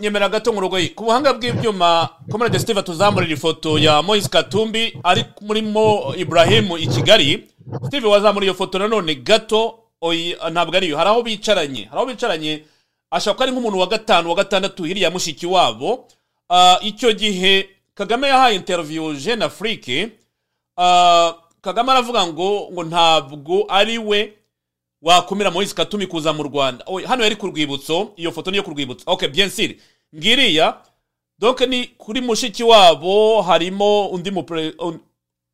[0.00, 5.24] Nyemera gato mu rugoyi ku buhanga bw'ibyuma komerede steve tuzamurira ifoto ya moise katumbi ari
[5.40, 7.48] murimo ibrahimu i kigali.
[7.86, 9.78] Steve wazamura iyo foto nanone gato
[10.52, 11.84] ntabwo ariyo hari aho bicaranye.
[11.90, 12.62] Hari aho bicaranye
[13.10, 16.06] ashobora kuba ari nk'umuntu wa gatanu wa gatandatu hiriya mushiki wabo.
[16.48, 20.08] Ah, icyo gihe kagame yahaye interiviyu jeune afrique.
[20.76, 24.32] Ah, kagame aravuga ngo ngo ntabwo ari we
[25.02, 26.84] wakumira moise katumi kuza mu rwanda.
[27.08, 29.04] Hano yari ku rwibutso iyo foto niyo ku rwibutso.
[29.06, 29.76] Ok bien sûr.
[30.16, 30.76] Ngiriya
[31.38, 35.00] donc ni kuri mushiki wabo harimo undi un-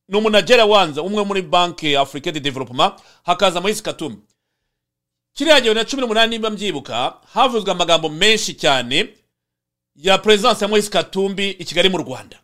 [0.08, 2.94] ni umunagera wanza umwe muri banki afrique de development
[3.24, 4.16] hakaza moise katumi
[5.34, 9.08] kiriya gihe na cumi n'umunani niba mbyibuka havuzwe amagambo menshi cyane
[9.96, 12.38] ya perezidansi ya moise katumbi i kigali mu rwanda.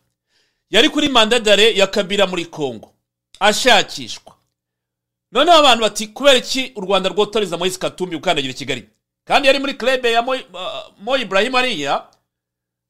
[0.71, 2.93] Yari kuri mandadare ya kabira muri congo.
[3.41, 4.32] Ashakishwa.
[5.33, 8.89] Noneho abantu bati kubera iki u rwanda rwotoreza moise katumbi gukandagira i kigali?
[9.25, 10.37] Kandi yari muri club ya uh,
[11.01, 12.07] Mo ibrahim ariya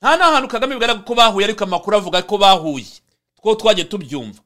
[0.02, 2.86] nta n'ahantu kagame bigaragara ko bahuye ariko amakuru avuga ko bahuye.
[3.42, 4.40] Two twagiye tubyumva.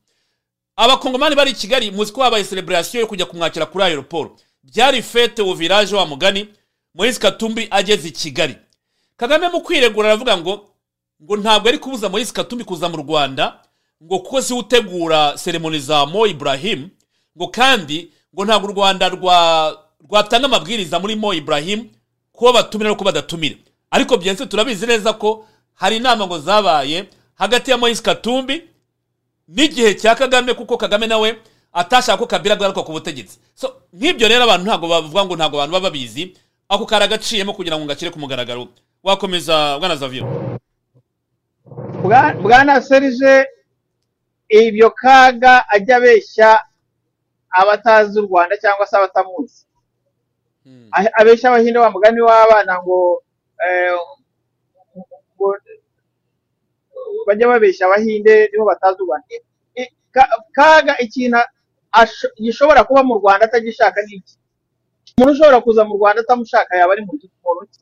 [0.77, 5.43] Abakongomani bari i kigali muzi ko habaye celebration yo kujya kumwakira kuri aeroport byari fete
[5.43, 6.49] au village wa mugani
[6.95, 8.57] moise katumbi ageze i kigali.
[9.17, 10.69] Kagame mu kwiregura aravuga ngo
[11.23, 13.61] ngo ntabwo ari kubuza moise katumbi kuza mu rwanda
[14.05, 16.89] ngo kuko si we utegura seremoni za mo ibrahim
[17.37, 19.37] ngo kandi ngo ntabwo u rwanda rwa
[20.09, 21.89] rwatanga amabwiriza muri mo ibrahim
[22.33, 23.57] ko batumira no ko badatumira.
[23.91, 28.63] Ariko byense turabizi neza ko hari inama ngo zabaye hagati ya moise katumbi
[29.49, 31.37] n'igihe cya kagame kuko kagame nawe
[31.73, 33.39] atashaka ko kabira agaruka ku butegetsi.
[33.55, 36.37] So nk'ibyo rero abantu ntabwo bavuga ngo ntabwo abantu baba babizi
[36.69, 38.69] ako kari agaciyemo kugira ngo ngakire ku mugaragaro.
[39.03, 40.25] Wakomeza bwana zavio
[42.03, 43.45] Bwa- bwana serije
[44.49, 46.61] ibyo kaga ajya abeshya
[47.51, 49.67] abatazi u rwanda cyangwa se abatamuzi.
[50.93, 53.23] A- abeshya abahinde wa mugani w'abana ngo
[53.63, 53.99] eh,
[57.27, 59.27] bajya babeshya abahinde nibo batazi u rwanda.
[60.57, 61.39] Kaga ikintu
[62.41, 64.35] gishobora kuba mu rwanda atagishaka ni iki?
[65.17, 67.81] Umuntu ushobora kuza mu rwanda atamushaka yaba ari mu gi- muntu ki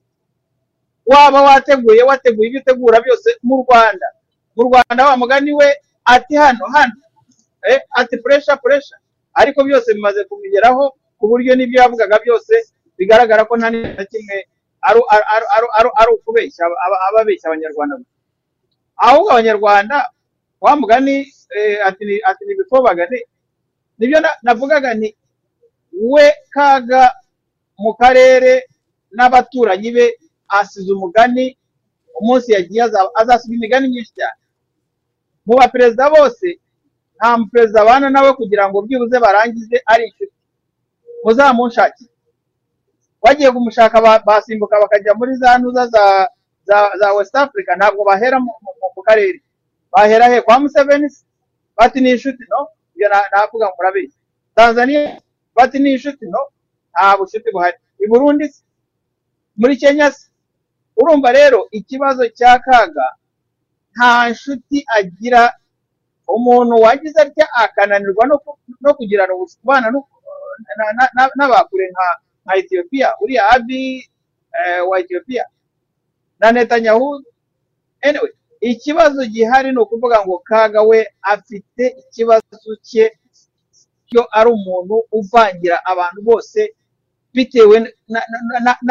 [1.07, 4.07] waba wateguye wateguye ibyo utegura byose mu rwanda.
[4.57, 5.69] Mu rwanda wa mugani we
[6.05, 6.95] ati hano hano
[7.69, 8.97] eh, ati puresha puresha
[9.35, 10.85] ariko byose bimaze kumugeraho
[11.19, 12.55] ku buryo n'ibyo yavugaga byose
[12.99, 14.37] bigaragara ko nta na kimwe
[16.01, 17.95] ari ukubeshya aba- aba- ababeshya abanyarwanda.
[18.97, 19.97] Ahubwo abanyarwanda
[20.61, 21.17] wa mugani
[21.57, 23.19] eh, ati ni- ati nibifobagane
[23.99, 25.17] ni byo na- navugaga nti
[26.13, 27.13] we kaga
[27.79, 28.67] mu karere
[29.17, 30.07] n'abaturanyi be
[30.49, 31.57] asize umugani
[32.21, 34.39] umunsi yagiye aza- azasiga imigani myinshi cyane.
[35.47, 36.47] Mu baperezida bose
[37.25, 40.37] nta muperezida abana nawe kugira ngo byibuze barangize ari inshuti.
[41.25, 42.11] Muzamunshakire
[43.25, 45.87] bagiye kumushaka ba- basimbuka bakajya muri za ntuza
[47.01, 47.73] za west africa.
[47.81, 48.53] Ntabwo bahera mu,
[49.09, 49.41] karere.
[49.93, 50.41] Bahera he?
[50.45, 51.25] Kwa museveni se?
[51.77, 52.69] bati ni inshuti no?
[52.95, 54.19] Ibyo na- navuga ngo murabeshya
[54.55, 55.21] tanzania?
[55.57, 56.39] Bati ni inshuti no?
[56.93, 57.77] Nta bushuti buhari.
[58.05, 58.53] I burundi
[59.57, 60.29] muri kenya se?
[60.97, 63.07] Urumva rero ikibazo cya kaga
[63.97, 65.53] nta nshuti agira
[66.29, 70.09] umuntu wagize atya akananirwa no, ku- no kugirana ubusubana no-
[70.79, 71.87] na- na- na- n'abakure
[72.45, 73.81] nka etiyopiya uriya abi
[74.59, 75.45] eh, wa etiyopiya
[76.41, 77.23] na netanyahu
[78.61, 83.13] ikibazo gihari ni ukuvuga ngo kaga we afite ikibazo cye
[84.09, 86.61] cyo ari umuntu uvangira abantu bose
[87.35, 87.77] bitewe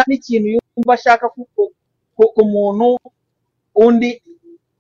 [0.08, 1.30] n'ikintu yumva ashaka
[2.16, 2.98] ku muntu
[3.76, 4.22] undi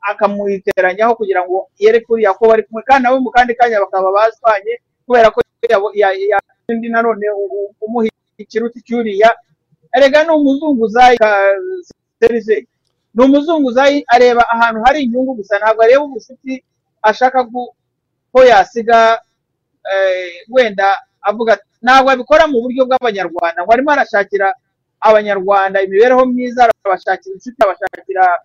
[0.09, 4.73] akamwiteranyaho kugira ngo yereke uriya ko bari kumwe kandi nawe mu kandi kanya bakaba baswanye
[5.07, 5.39] kubera ko
[6.69, 7.25] undi nanone
[7.85, 9.29] umuha ikiruti cy'uriya
[9.95, 11.17] erega ni umuzunguzayi
[13.13, 16.63] ni umuzunguzayi areba ahantu hari inyungu gusa ntabwo areba ubucuti
[17.01, 17.43] ashaka
[18.33, 19.21] ko yasiga
[19.91, 23.59] eh, wenda avuga ntabwo abikora mu buryo bw'abanyarwanda.
[23.63, 24.47] Ngo arimo arashakira
[24.99, 28.43] abanyarwanda imibereho myiza arabashakira inshuti abashakira aba-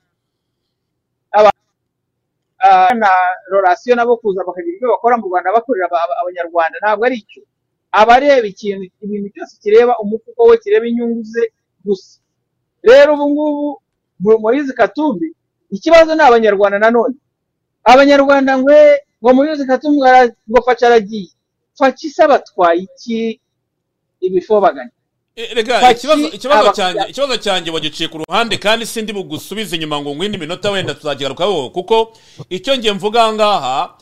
[3.01, 3.11] na
[3.51, 6.77] rorasiyo nabo kuza bakagira ibyo bakora mu rwanda bakorera aba- aba- abanyarwanda.
[6.83, 7.43] Ntabwo ari icyo.
[7.93, 11.53] Aba areba ikintu ibintu byose kireba umufuko we kireba inyungu ze
[11.85, 12.21] gusa.
[12.83, 13.67] Rero ubu ngubu
[14.21, 15.29] Mo- Moise Katumbi
[15.71, 17.15] ikibazo ni abanyarwanda nanone
[17.85, 18.79] abanyarwanda ngwe
[19.23, 20.01] ngo Moise Katumbi
[20.51, 21.31] ngo faca aragiye
[21.79, 23.41] faca ise abatwaye iki?
[24.21, 24.91] Ibifobaganya
[25.39, 30.15] Eh, rega Faki ikibazo cyanjye ikibazo cyanjye wagiciye ku ruhande kandi sindi bugusubize inyuma ngo
[30.15, 32.13] ngwinde iminota wenda tuzagigarukaho kuko
[32.51, 33.95] icyo ngiye mvuga aha ngaha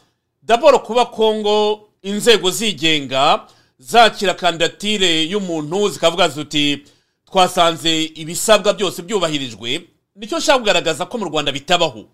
[0.42, 3.46] daboro kuba kongo inzego zigenga
[3.78, 6.82] zakira kandidatire y'umuntu zikavuga ziti
[7.30, 9.82] twasanze ibisabwa byose byubahirijwe
[10.16, 12.04] ni cyo nshaka kugaragaza ko mu rwanda bitabaho.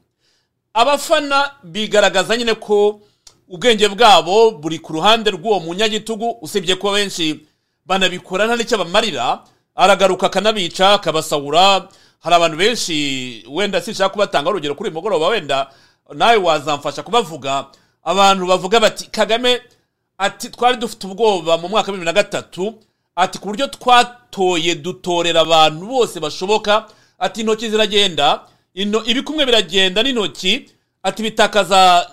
[0.74, 3.00] Abafana bigaragaza nyine ko
[3.48, 7.40] ubwenge bwabo buri ku ruhande rw'uwo munyagitugu usibye ko benshi
[7.86, 9.42] banabikora nta n'icyo bamarira
[9.74, 11.88] aragaruka akanabica akabasahura.
[12.20, 15.70] Hari abantu benshi wenda sinshaka kubatanga urugero kuri uyu mugoroba wenda
[16.14, 17.66] nawe wazamfasha kubavuga.
[18.04, 19.60] Abantu bavuga bati kagame
[20.18, 22.74] ati twari dufite ubwoba mu mwaka wa bibiri na gatatu
[23.16, 26.86] ati ku buryo twatoye dutorera abantu bose bashoboka
[27.18, 28.40] ati intoki ziragenda
[29.06, 30.70] ibikumwe biragenda n'intoki
[31.02, 32.10] ati bitakaza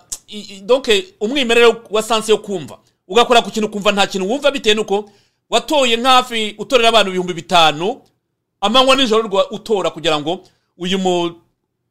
[1.19, 2.77] umwimerere wa sanse yo kumva.
[3.07, 5.09] Ugakora ku kintu ukumva nta kintu wumva bitewe n'uko
[5.49, 8.01] watoye nk'hafi utorera abantu ibihumbi bitanu
[8.61, 10.43] amanywa nijoro utora kugira ngo
[10.77, 11.35] uyu mu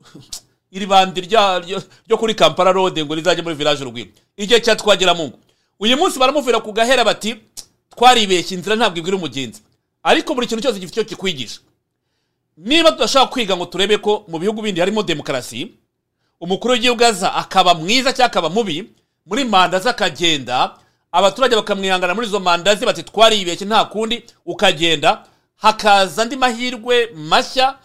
[0.76, 1.20] iri bandi
[2.06, 5.38] ryo kuri kampala road ngo rizajye muri village rugwiro igihe cya twagira mungu
[5.80, 7.36] uyu munsi baramuvira ku gahera bati
[7.98, 9.62] twaribeshye inzira ntabwo ibwira umugenzi.
[10.02, 11.60] Ariko buri kintu cyose gifite icyo kikwigisha.
[12.56, 15.74] Niba tudashaka kwiga ngo turebe ko mu bihugu bindi harimo demokarasi
[16.40, 18.90] umukuru w'igihugu aza akaba mwiza cyangwa akaba mubi
[19.26, 20.78] muri manda ze akagenda
[21.12, 24.24] abaturage bakamwihangana muri izo manda ze bati twaribeshye nta kundi.
[24.46, 25.24] Ukagenda
[25.56, 27.78] hakaza andi mahirwe mashya.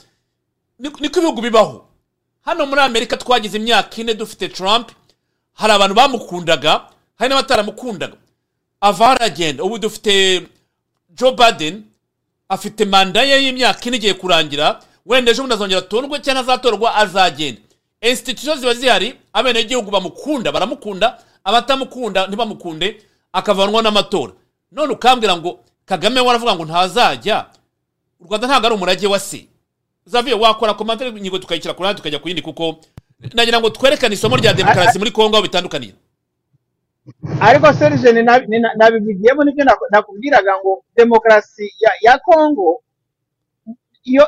[0.80, 1.86] Ni- niko ibihugu bibaho.
[2.46, 4.92] Hano muri amerika twagize imyaka ine dufite trump.
[5.54, 6.82] Hari abantu bamukundaga
[7.16, 8.18] hari n'abataramukundaga.
[8.82, 10.48] Ava aragenda ubu dufite
[11.10, 11.84] joe biden
[12.50, 14.80] afite manda ye y'imyaka ine igiye kurangira.
[15.06, 17.62] Wenda ejo bundi azongera atorwe cyangwa azatorwa azagenda.
[18.02, 23.02] Institution ziba zihari abenegihugu bamukunda baramukunda abatamukunda ntibamukunde.
[23.34, 24.34] Akavanwa n'amatora.
[24.72, 27.46] None ukambwira ngo kagame waravuga ngo ntazajya
[28.20, 29.48] u rwanda ntabwo ari umurage wa se.
[30.06, 32.80] Zaviye wakora komantere inyigo tukayishyira ku ruhande tukajya ku yindi kuko
[33.34, 35.94] nagira ngo twerekane isomo rya demokarasi muri kongo aho bitandukaniye
[37.40, 38.12] ariko serije
[38.76, 41.72] nabivugiyemo ni byo naku- nakubwiraga ngo demokarasi
[42.04, 42.84] ya, kongo
[44.04, 44.28] iyo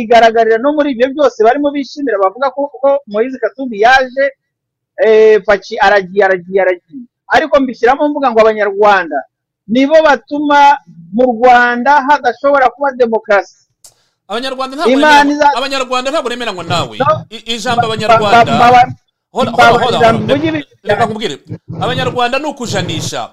[0.00, 2.70] igaragarira no muri ibyo byose barimo bishimira bavuga ko
[3.06, 4.24] moise katumbi yaje
[5.04, 7.04] eh, paki aragiye aragiye aragiye.
[7.30, 9.18] Ariko mbishyiramo mvuga ngo abanyarwanda
[9.70, 10.78] nibo batuma
[11.14, 13.66] mu rwanda hadashobora kuba demokarasi.
[14.28, 16.96] Abanyarwanda ntabwo ntabwo nemeranywa nawe.
[17.30, 18.52] Ijambo ba- abanyarwanda
[20.82, 21.36] reka nkubwire
[21.82, 23.30] abanyarwanda ni ukujanisha.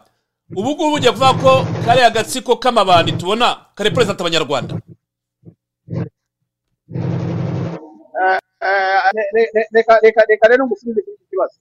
[0.55, 1.51] Ubu ngubu ugiye kuvuga ko
[1.85, 4.73] kariya gatsiko k'amabandi tubona kareperezanta abanyarwanda.
[8.17, 11.57] Eh, eh, re- re- reka reka reka rero ngusubize kuri iki kibazo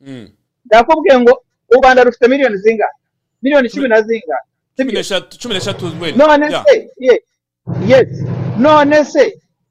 [0.00, 0.28] Mm.
[0.66, 1.32] ndakubwiye ngo
[1.72, 2.94] u rwanda rufite miliyoni zingahe
[3.42, 4.44] miliyoni cumi na zingahe
[4.76, 5.84] cumi n'eshatu
[6.18, 7.14] none se ye
[7.90, 8.08] yes.
[8.58, 9.24] None se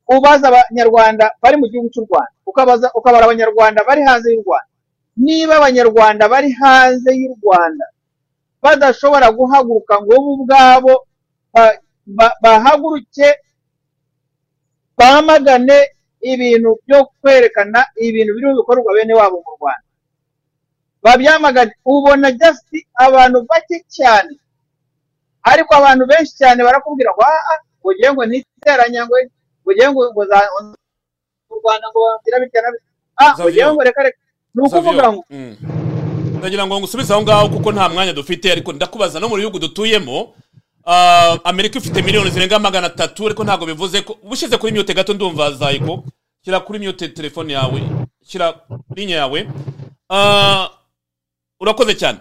[0.09, 2.31] ubaza abanyarwanda bari mu gihugu cy'u rwanda.
[2.45, 4.69] Ukabaza ukabara abanyarwanda bari hanze y'u rwanda.
[5.17, 7.85] Niba abanyarwanda bari hanze y'u rwanda
[8.63, 10.93] badashobora guhaguruka ngo bo ubwabo
[11.53, 11.77] ba-
[12.07, 13.27] ba- bahaguruke
[14.97, 15.77] bamagane
[16.21, 19.82] ibintu byo kwerekana ibintu biri mu bikorwa bene wabo mu rwanda.
[21.03, 24.33] Babyamagane ubona just abantu bake cyane.
[25.43, 29.15] Ariko abantu benshi cyane barakubwira ngo aha ugiye ngo ntiteranya ngo
[29.65, 30.39] ugiye ngo ngo za
[31.49, 32.89] mu rwanda ngo bagira bitya na bitya.
[33.19, 34.17] Ah ugiye ngo reka reka.
[34.55, 35.55] Ni ukuvuga ngo Mm.
[36.39, 40.33] ndagira ngo ngusubize aho ngaho kuko nta mwanya dufite ariko ndakubaza no mu bihugu dutuyemo
[40.85, 45.13] ah, amerika ifite miliyoni zirenga magana atatu ariko ntabwo bivuze ko ubushize kuri myote gato
[45.13, 46.03] ndumva zayiko
[46.43, 47.79] shyira kuri mute telefone yawe
[48.27, 48.53] shyira
[48.95, 49.47] linya yawe.
[50.09, 50.69] Ah,
[51.63, 52.19] urakoze cyane.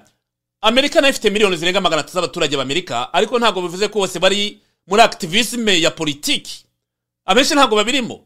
[0.61, 4.19] Amerika na yo ifite miliyoni zirenga magana atatu z'abaturage b'amerika ariko ntabwo bivuze ko bose
[4.19, 6.65] bari muri activisme ya politiki.
[7.25, 8.21] Abenshi ntabwo babirimo.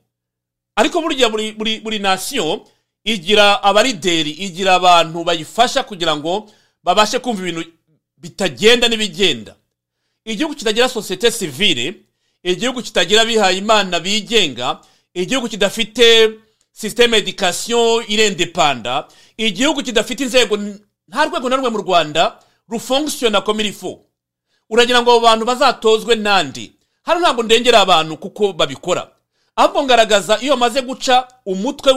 [0.77, 2.67] Ariko burya buri, buri, buri nasiyo
[3.05, 6.51] igira abarideri igira abantu bayifasha kugira ngo
[6.85, 7.65] babashe kumva ibintu
[8.17, 9.57] bitagenda n'ibigenda.
[10.25, 11.95] Igihugu kitagira sosiyete sivile
[12.43, 14.81] igihugu kitagira abihaye imana bigenga
[15.15, 16.31] igihugu kidafite
[16.73, 20.57] sisiteme edikasiyo irendepanda igihugu kidafite inzego
[21.09, 24.05] nta rwego na rumwe mu rwanda rufunkisiyona komirifu
[24.71, 26.73] uragira ngo abo bantu bazatozwe n'andi.
[27.03, 29.11] Hano ntabwo ndengera abantu kuko babikora.
[29.57, 31.93] Ahubwo ngaragaza iyo bamaze guca umutwe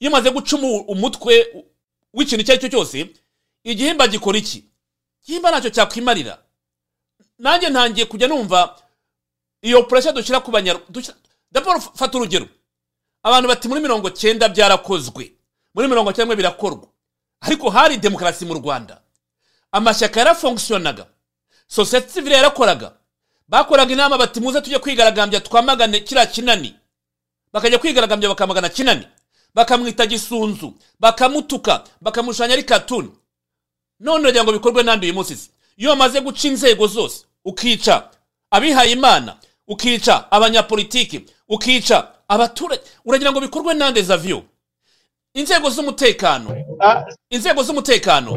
[0.00, 1.46] iyo bamaze guca umu- umutwe
[2.14, 3.10] w'ikintu icyo ari cyo cyose
[3.64, 4.64] igihimba gikora iki?
[5.26, 6.38] Igihimba ntacyo cyakwimarira.
[7.38, 8.78] Nanjye ntangiye kujya numva
[9.62, 11.14] iyo puresha dushyira ku banyarwanda
[11.50, 12.46] daboro fata urugero.
[13.22, 15.32] Abantu bati muri mirongo cyenda byarakozwe.
[15.74, 16.86] Muri mirongo cyenda birakorwa
[17.40, 19.00] ariko hari demokarasi mu rwanda.
[19.72, 21.06] Amashyaka yarafonksiyonaga
[21.68, 22.92] sosiyete sivile yarakoraga.
[23.48, 26.74] Bakoraga inama bati muze tujye kwigaragambya twamagane kiriya kinani.
[27.52, 29.06] Bakajya kwigaragambya bakamagana kinani.
[29.54, 33.10] Bakamwita gisunzu bakamutuka bakamushushanya ari katuni
[34.00, 35.50] none uragira ngo bikorwe n'andi uyu munsi.
[35.76, 38.02] Iyo bamaze guca inzego zose ukica
[38.50, 39.36] abihaye imana
[39.68, 44.42] ukica abanyapolitiki ukica abaturage uragira ngo bikorwe n'ande zaviyo
[45.34, 46.56] inzego z'umutekano.
[47.30, 48.32] Inzego z'umutekano.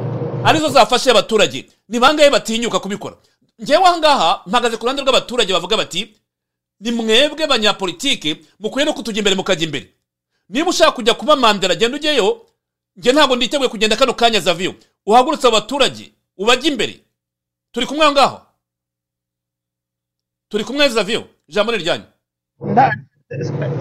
[0.45, 1.65] Arizo zafashe abaturage.
[1.89, 3.15] Ni bangahe batinyuka kubikora?
[3.61, 6.15] Ngewe aha ngaha mpagaze ku ruhande rw'abaturage bavuga bati
[6.79, 9.93] ni mwebwe banyapolitike mukwiye no kutujya imbere mukajya imbere.
[10.49, 12.45] Niba ushaka kujya kuba mandela genda ujyeyo.
[12.95, 14.75] Njye ntabwo nditeguye kugenda kano kanya zaviyo
[15.05, 16.99] uhagurutse abaturage ubajye imbere.
[17.71, 18.41] Turi kumwe aho ngaho
[20.49, 22.03] turi kumwe zaviyo ijambo ni ryanyu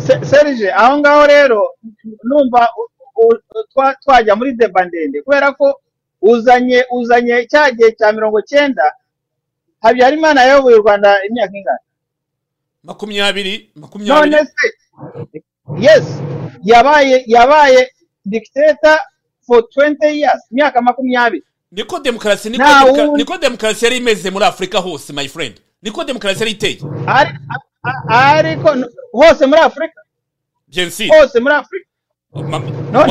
[0.07, 1.75] Se- serije aho ngaho rero
[2.25, 2.69] numva
[4.05, 5.81] twajya muri deba ndende kubera ko
[6.23, 8.83] uzanye uzanye cya gihe cya mirongo cyenda
[9.83, 11.79] habyarimana yayoboye u rwanda imyaka ingana.
[12.83, 14.67] Makumyabiri none makumyabiri se
[15.79, 16.05] yes
[16.65, 17.91] yabaye yabaye
[18.25, 18.99] dictator
[19.47, 21.45] for 20 years imyaka makumyabiri.
[21.73, 25.61] Niko demokarasi niko, demokarasi yari imeze muri afurika hose my friend.
[25.83, 26.79] Niko demokarasi yari iteye.
[28.09, 28.77] Ariko
[29.13, 30.01] hose muri afurika
[31.21, 31.86] hose muri afurika
[32.93, 33.07] no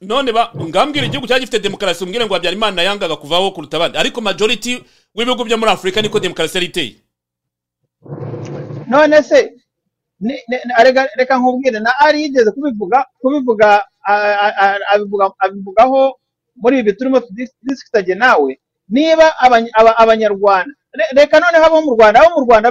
[0.00, 0.30] none
[0.68, 3.98] ngambwira igihugu cyari gifite demokarasi umbwire ngo habyarimana yangaga kuvaho kuruta abandi.
[3.98, 4.84] Ariko majority
[5.14, 6.92] w'ibihugu byo muri afurika niko demokarasi yari iteye.
[8.88, 9.52] None se
[11.18, 13.80] reka nkubwire na ari yigeze kubivuga kubivuga
[15.42, 16.16] abivugaho
[16.56, 18.60] muri ibi turimo tudis- disikitage nawe.
[18.88, 22.68] Niba abany- aba- abanyarwanda re- reka noneho abo mu rwanda abo mu rwanda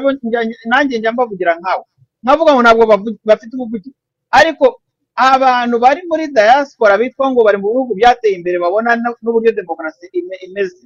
[0.69, 1.84] nanjye njya mbavugira nkawe.
[2.24, 2.84] Nkavuga ngo ntabwo
[3.30, 3.96] bafite ubuvugiro
[4.40, 4.66] ariko
[5.16, 8.90] abantu bari muri diaspora bitwa ngo bari mu bihugu byateye imbere babona
[9.24, 10.84] n'uburyo demokarasi ime- imeze.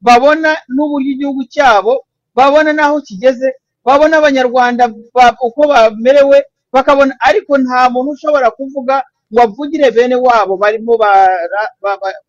[0.00, 1.92] Babona n'uburyo igihugu cyabo
[2.36, 3.48] babona n'aho kigeze
[3.86, 6.38] babona abanyarwanda ba- uko bamerewe
[6.74, 9.02] bakabona ariko nta muntu ushobora kuvuga
[9.32, 12.20] ngo avugire bene wabo barimo bara- ba- ba-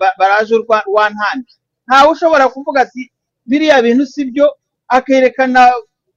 [0.00, 1.52] ba- baraje urwa rwa ntambi
[1.86, 3.02] ntawe ushobora kuvuga ati
[3.48, 4.46] biriya bintu si byo
[4.88, 5.70] akerekana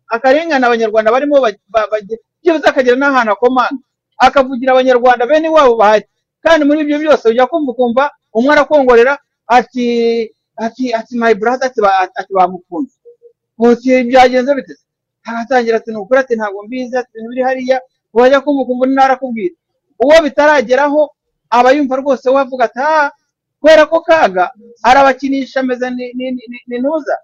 [0.09, 1.35] akarengane abanyarwanda barimo
[2.41, 3.81] byibuze akagira n'ahantu akomanga
[4.25, 6.05] akavugira abanyarwanda bene wabo bahari.
[6.43, 8.03] Kandi muri ibyo byose ujya kumva ukumva
[8.37, 9.13] umwe arakongorera
[9.57, 9.85] ati
[10.65, 11.79] ati ati my brother ati
[12.19, 12.95] ati bamukunze
[13.57, 14.73] uti byagenze bite?
[15.27, 17.77] Agatangira ati ni ukuri ati ntabwo mbizi ati ibintu biri hariya
[18.13, 19.55] wajya kumva ukumva narakubwira.
[20.03, 21.01] Uwo bitarageraho
[21.49, 23.11] aba yumva rwose we avuga ati ah
[23.59, 24.45] kubera ko kaga
[24.83, 25.89] arabakinisha ameze
[26.67, 27.15] ni ntuza.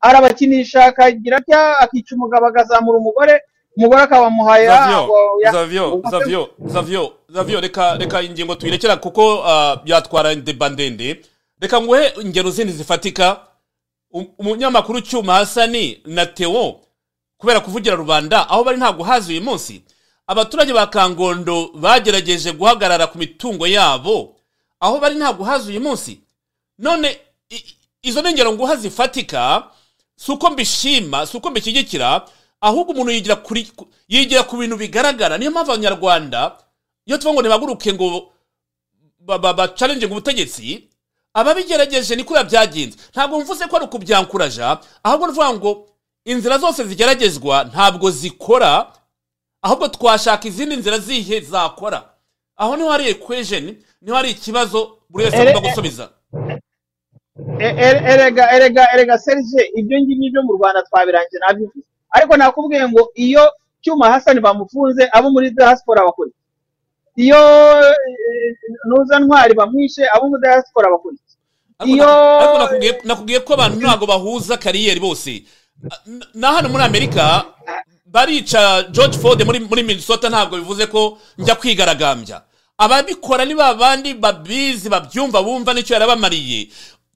[0.00, 3.40] Arabakinisha akagira atya akica umugabo akazamura umugore
[3.76, 5.08] umugore akabamuhaye zavyo
[5.48, 11.20] ah, zavyo zavyo zavyo zavyo reka reka ingingo tuyirekera kuko ah, byatwara deba ndende.
[11.60, 13.40] Reka nguhe ingero zindi zifatika.
[14.12, 16.80] Um- umunyamakuru cyuma hasani na teo
[17.38, 19.82] kubera kuvugira rubanda aho bari ntabwo hazi uyu munsi
[20.26, 24.34] abaturage ba kangondo bagerageje guhagarara ku mitungo yabo
[24.80, 26.20] aho bari ntabwo hazi uyu munsi.
[26.78, 27.18] None
[28.02, 29.64] izo ni ingero nguha zifatika
[30.20, 32.28] si uko mbishima si uko mbishyigikira
[32.60, 35.38] ahubwo umuntu yigira kuri ku- yigira ku bintu bigaragara.
[35.38, 36.56] Niyo mpamvu abanyarwanda
[37.06, 38.08] iyo tuvuga ngo ntibaguruke ngo
[39.20, 40.88] ba- ba- bacalenje ubutegetsi
[41.34, 45.70] ababigerageje ni kuriya byagenze ntabwo mvuze ko ari ukubyankuraja ahubwo ni ukuvuga ngo
[46.24, 48.92] inzira zose zigeragezwa ntabwo zikora
[49.62, 52.10] ahubwo twashaka izindi nzira zihe zakora.
[52.60, 53.64] Aho ni ho hari equation
[54.02, 56.10] ni ho hari ikibazo buri wese agomba gusubiza.
[58.12, 63.44] Erega erega erega serge ibyo ngibyo byo mu rwanda twabirangiye nabivuze ariko nakubwiye ngo iyo
[63.82, 66.30] cyuma hasani bamufunze abo muri diaspora bakora
[67.16, 67.40] iyo
[67.80, 68.56] eh,
[68.88, 71.16] nuza ntwari bamwishe abo muri diaspora bakora
[71.86, 72.06] iyo
[73.04, 75.44] nakubwiye- ko abantu ntabwo bahuza kariyeri bose.
[76.34, 77.44] Na hano muri amerika
[78.06, 82.42] barica george ford muri muri minnesota ntabwo bivuze ko njya kwigaragambya.
[82.78, 86.68] Ababikora ni ba bandi babizi babyumva bumva ni cyo yarabamariye.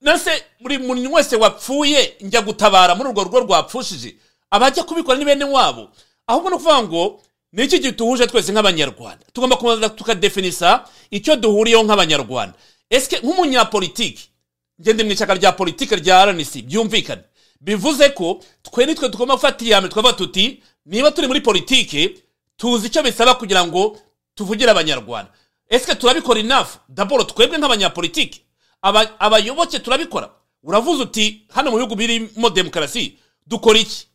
[0.05, 4.16] Nase buri muntu wese wapfuye njya gutabara muri urwo rugo rwapfushije.
[4.51, 5.89] Abajya kubikora ni bene wabo.
[6.26, 7.22] Ahubwo ni ukuvuga ngo
[7.52, 9.26] ni iki gituhuje twese nk'abanyarwanda?
[9.32, 12.55] Tugomba kubanza tukadefinisa icyo duhuriyeho nk'abanyarwanda.
[12.90, 14.28] Ese nk'umunyapolitiki
[14.81, 17.22] ngende mu ishyaka rya politiki rya rnc byumvikane.
[17.60, 22.20] Bivuze ko twe nitwe tugomba gufata iya mbere tukavuga tuti niba turi muri politiki
[22.56, 23.97] tuzi icyo bisaba kugira ngo
[24.35, 25.31] tuvugire abanyarwanda.
[25.68, 28.40] Ese turabikora inafu daboro twebwe nk'abanyapolitiki.
[28.40, 28.44] aba-
[29.19, 30.31] abayoboke turabikora.
[30.62, 34.06] Uravuze uti hano mu bihugu birimo demokarasi dukora iki?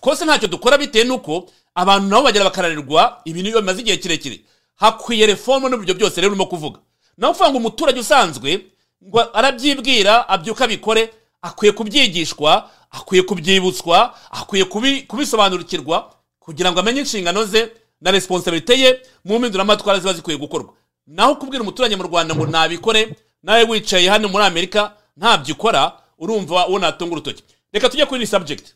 [0.00, 4.40] Course ntacyo dukora bitewe n'uko abantu nabo bagera bakararerwa ibintu iyo bimaze igihe kirekire.
[4.76, 6.80] Hakwiye reforme n'uburyo byose rero urimo kuvuga.
[7.16, 8.64] Nawe uvuga ngo umuturage usanzwe
[9.04, 11.10] ngo arabyibwira abyuka abikore
[11.42, 19.02] akwiye kubyigishwa akwiye kubyibutswa akwiye kubi- kubisobanukirwa kugira ngo amenye inshingano ze na responsabilite ye
[19.24, 20.72] mu mpinduramatwara ziba zikwiye gukorwa.
[21.06, 26.66] Naho kubwira umuturage mu rwanda ngo nabikore nawe wicaye hano muri amerika ntabyo ukora urumva
[26.68, 27.44] uwo natunga urutoki.
[27.72, 28.66] Reka tujye kuri iyi subject.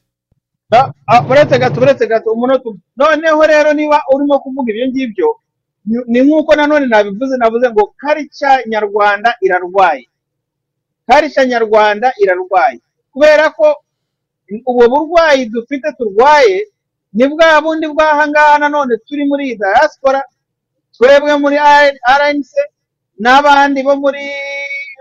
[0.73, 2.81] Ah, ah, uretse gato uretse gato umunota umwe.
[2.97, 5.29] Noneho rero niba urimo kuvuga ibyo ngibyo
[6.07, 10.09] ni nk'uko nanone nabivuze navuze ngo karica nyarwanda irarwaye.
[11.07, 12.81] Karica nyarwanda irarwaye.
[13.13, 13.77] Kubera ko
[14.67, 16.67] ubwo burwayi dufite turwaye
[17.13, 20.23] ni bwa bundi bw'ahangaha nanone turi muri iyi diaspora
[20.97, 21.57] twebwe muri
[22.19, 22.51] rnc
[23.23, 24.25] n'abandi bo muri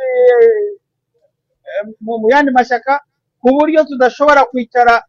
[0.04, 0.78] eh,
[2.02, 3.00] mu yandi mashyaka
[3.42, 5.04] ku buryo tudashobora kwicara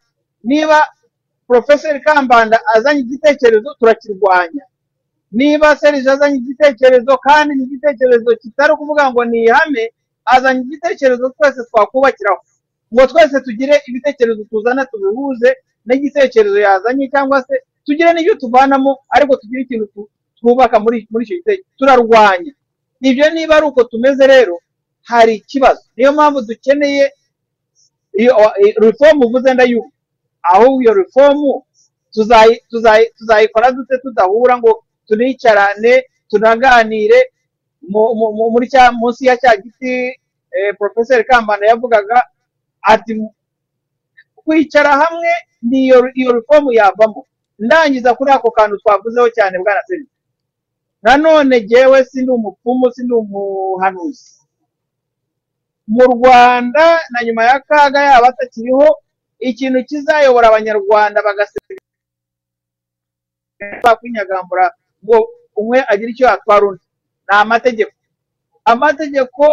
[0.45, 0.79] niba
[1.47, 4.65] porofeseri kambanda azanye igitekerezo turakirwanya.
[5.33, 9.85] Niba serije azanye igitekerezo kandi ni igitekerezo kitari ukuvuga ngo ni ihame
[10.25, 12.41] azanye igitekerezo twese twakubakiraho
[12.93, 15.51] ngo twese tugire ibitekerezo tuzana tubihuze
[15.87, 17.55] n'igitekerezo yazanye cyangwa se
[17.87, 20.09] tugire n'ibyo tuvanamo ariko tugire ikintu tu-
[20.39, 22.53] twubaka muri icyo gitekerezo turarwanya.
[23.01, 24.59] Ibyo niba ari uko tumeze rero
[25.03, 25.83] hari ikibazo.
[25.97, 27.13] Niyo mpamvu dukeneye
[28.19, 28.33] iyo
[28.81, 29.91] reform uvuze ndayumva.
[30.43, 31.39] Ahubwo iyo reform
[32.15, 37.21] tuzayi- tuzayi- tuzayikora dute tudahura ngo tunicarane tunaganire.
[37.89, 40.17] Mu- mu- mu- muri cya munsi ya cya giti
[40.57, 42.23] eh, professor kambanda yavugaga
[42.83, 43.13] ati
[44.35, 45.29] kwicara hamwe
[45.63, 47.27] niyo iyo reform yavamo.
[47.59, 50.14] Ndangiza kuri ako kantu twavuzeho cyane bwana serivisi
[51.05, 54.31] nanone jyewe sindi umupfumu sindi umuhanuzi.
[55.87, 58.89] Mu rwanda na nyuma ya kaga yaba atakiriho
[59.39, 61.81] ikintu kizayobora abanyarwanda bagaseka
[64.01, 64.65] kwinyagambura
[65.05, 65.19] ngo
[65.61, 66.85] umwe agire icyo yatwara undi.
[67.29, 67.93] Ni amategeko.
[68.65, 69.45] Amategeko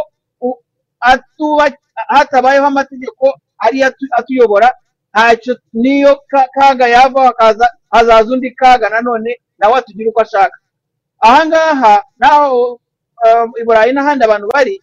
[2.08, 3.26] hatabayeho amategeko
[3.60, 4.70] ariyo atu- atuyobora
[5.14, 7.34] ntacyo niyo ka- kaga yava
[7.92, 10.58] hazaza undi kaga nanone nawe atugira uko ashaka.
[11.22, 12.80] Ahangaha naho
[13.26, 14.76] uh, i burayi n'ahandi abantu bari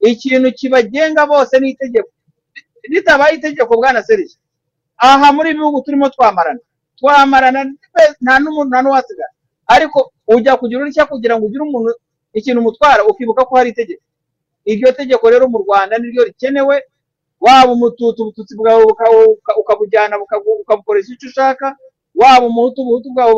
[0.00, 2.08] ikintu kibagenga bose ni itegeko.
[2.92, 4.36] Ritabaye itegeko bwana serije
[4.96, 6.60] aha muri ibi bihugu turimo twamarana.
[6.98, 7.60] Twamarana
[8.20, 9.32] nta n'umuntu nta n'uwasigara
[9.66, 11.90] ariko ujya kugira urishya kugira ngo ugire umuntu
[12.38, 14.02] ikintu umutwara ukibuka ko hari itegeko.
[14.64, 16.76] Iryo tegeko rero mu rwanda niryo rikenewe
[17.40, 18.84] waba umututu ubututsi bwawe
[19.60, 20.14] ukabujyana
[20.60, 21.76] ukabukoresha icyo ushaka
[22.14, 23.32] waba umuhutu ubuhutu bwawe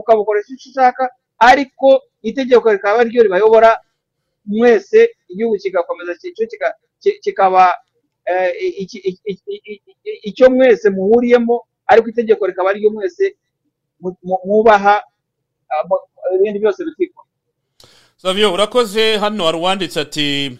[0.00, 1.04] ukabukoresha icyo ushaka
[1.38, 3.78] ariko itegeko rikaba ryo ribayobora
[4.44, 6.14] mwese igihugu kigakomeza
[7.22, 7.74] kikaba
[8.24, 8.86] eh,
[10.22, 13.36] icyo mwese muhuriyemo ariko itegeko rikaba ryo mwese
[14.44, 15.02] mwubaha
[15.70, 17.24] ah, ibindi byose bikikwa.
[18.16, 20.58] Savio urakoze hano hari uwanditse ati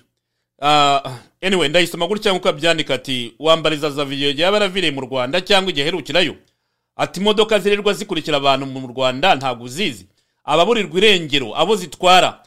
[0.63, 1.01] ah,
[1.43, 6.37] anyway ndayisoma gutya nk'uko abyandika ati wambariza zaviyo yaba yaravireye mu rwanda cyangwa igihe aherukirayo?
[6.97, 10.09] Ati imodoka zirirwa zikurikira abantu mu rwanda ntabwo uzizi.
[10.45, 12.43] Ababurirwa irengero abo zitwara.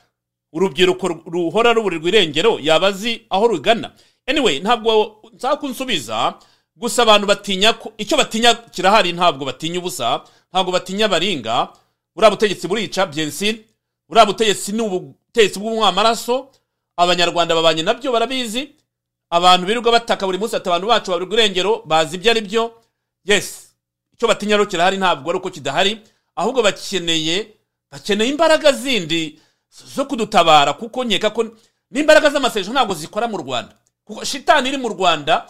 [0.54, 3.92] Urubyiruko ruhora ruburirwa irengero yaba azi aho rugana.
[4.28, 6.34] Anyway ntabwo nshaka kunsubiza
[6.76, 10.22] gusa abantu batinya ko icyo batinya kirahari ntabwo batinya ubusa
[10.52, 11.68] ntabwo batinya baringa
[12.16, 13.66] buriya butegetsi burica byensi.
[14.10, 16.50] Buriya butegetsi ni ubutegetsi bw'umwamaraso.
[16.98, 18.70] Abanyarwanda babanye na byo barabizi.
[19.30, 22.72] Abantu birirwa bataka buri munsi ati abantu bacu baburirwa irengero bazi ibyo ari byo
[23.26, 23.76] yes
[24.14, 26.00] icyo batinya rero kirahari ntabwo ari uko kidahari.
[26.36, 27.48] Ahubwo bakeneye
[27.92, 29.40] bakeneye imbaraga zindi
[29.96, 31.44] zo kudutabara kuko nkeka ko
[31.92, 33.74] n'imbaraga z'amasengesho ntabwo zikora mu rwanda.
[34.06, 35.48] Kuko shitani iri mu rwanda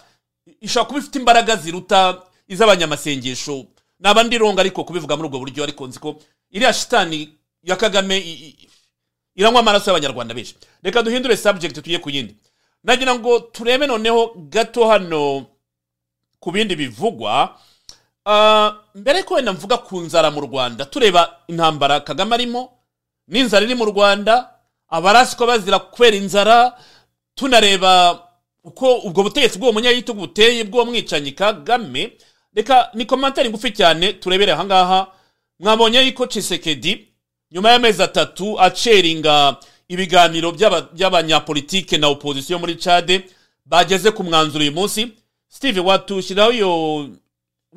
[0.61, 3.65] ishobora kuba ifite imbaraga ziruta iz'abanyamasengesho.
[3.99, 6.19] Naba ndironga ariko kubivuga muri ubwo buryo ariko nzi ko
[6.51, 7.34] iriya shitani
[7.64, 8.18] ya kagame
[9.35, 10.55] iranywa amaraso y'abanyarwanda benshi.
[10.84, 12.35] Reka duhindure subject tujye ku yindi.
[12.84, 15.45] Nagira ngo turebe noneho gato hano
[16.39, 17.57] ku bindi bivugwa.
[18.95, 22.70] Mbere ko wenda mvuga ku nzara mu rwanda tureba intambara kagame arimo
[23.28, 24.49] n'inzara iri mu rwanda
[24.90, 26.78] abarasiko bazira kubera inzara
[27.36, 28.20] tunareba
[28.64, 32.14] uko ubwo butegetsi bw'uwo munyagitugu buteye bw'uwo mwicanyi kagame.
[32.56, 35.08] Reka ni komantere ngufi cyane turebere ahangaha
[35.60, 37.08] mwabonye yuko cisekedi
[37.52, 39.56] nyuma y'amezi atatu aceringa
[39.88, 43.24] ibiganiro by'aba- by'abanyapolitike na opozisiyo muri cade
[43.66, 45.08] bageze ku mwanzuro uyu munsi.
[45.48, 47.10] Steve watushyiraho iyo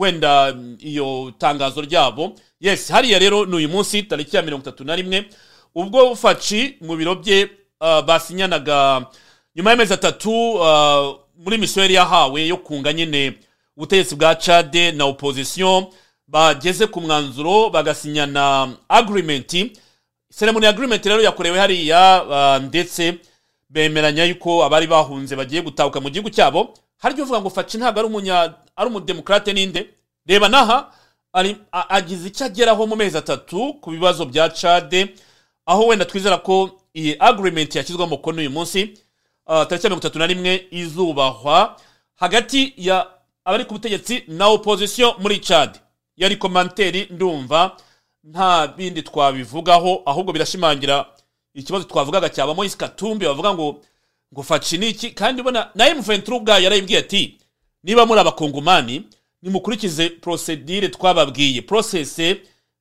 [0.01, 2.33] wenda mm, iyo tangazo ryabo.
[2.61, 5.25] Yes hariya rero ni uyu munsi tariki ya mirongo itatu na rimwe
[5.75, 7.49] ubwo faci mu biro bye
[7.81, 9.07] uh, basinyanaga
[9.57, 13.33] nyuma y'amezi atatu uh, muri misiyo yari yahawe yo kunga nyine
[13.77, 15.93] ubutegetsi bwa cade na opozisiyo
[16.29, 19.73] bageze ku mwanzuro bagasinyana agreement.
[20.39, 23.15] Ceremony agreement rero yakorewe hariya uh, ndetse
[23.71, 28.09] bemeranya yuko abari bahunze bagiye gutahuka mu gihugu cyabo haryo uvuga ngo faci ntabwo ari
[28.09, 29.91] umunya ari umudemokrate ninde?
[30.27, 30.93] Reba naha
[31.89, 35.15] agize icyo ageraho mu mezi atatu ku bibazo bya cade
[35.67, 38.99] aho wenda twizera ko iyi agreement yashyizweho umukono uyu munsi
[39.47, 41.77] tariki ya mirongo itatu na rimwe izubahwa
[42.17, 43.07] hagati ya
[43.45, 45.79] abari ku butegetsi na opozisiyo muri cade
[46.17, 47.77] yari komanteri ndumva
[48.25, 51.07] nta bindi twabivugaho ahubwo birashimangira
[51.55, 53.81] ikibazo twavugaga cyaba Moise Katumbi bavuga ngo
[54.35, 57.39] ngo faci niki kandi ubona na M23 ubwayo yarayibwiye ati
[57.83, 59.03] niba muri abakongomani
[59.43, 61.63] nimukurikize procedure twababwiye.
[61.63, 62.21] Process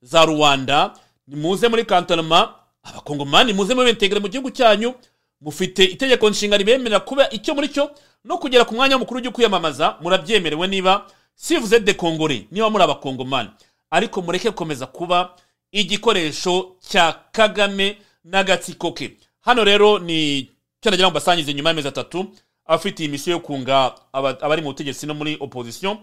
[0.01, 0.93] za Rwanda
[1.27, 2.53] nimuze muri kantonema
[2.83, 4.93] abakongomani muze mubentegere mu gihugu cyanyu
[5.41, 7.91] mufite itegeko nshinga ribemerera kuba icyo muri cyo
[8.25, 11.05] no kugera ku mwanya mukuru w'ujya kwiyamamaza murabyemerewe niba
[11.35, 13.49] si vous êtes des congolais niba muri abakongomani.
[13.91, 15.35] Ariko mureke gukomeza kuba
[15.71, 19.17] igikoresho cya kagame n'agatsiko ke.
[19.41, 20.49] Hano rero ni
[20.81, 22.31] cyo nagira ngo mbasangize nyuma y'amezi atatu
[22.65, 25.97] abafite iyi misiyo yo kunga aba- abari mu butegetsi no muri opposition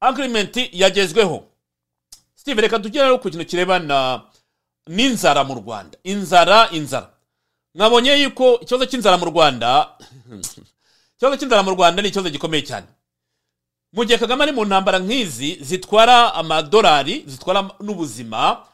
[0.00, 1.44] agreement yagezweho.
[2.34, 4.22] Steve reka tugere ku kintu kirebana
[4.86, 5.98] n'inzara mu rwanda.
[6.04, 7.10] Inzara inzara.
[7.74, 9.88] Mwabonye yuko ikibazo cy'inzara mu rwanda
[11.16, 12.86] ikibazo cy'inzara mu rwanda ni ikibazo gikomeye cyane.
[13.92, 18.64] Mu gihe kagame ari mu ntambara nk'izi zitwara amadolari zitwara n'ubuzima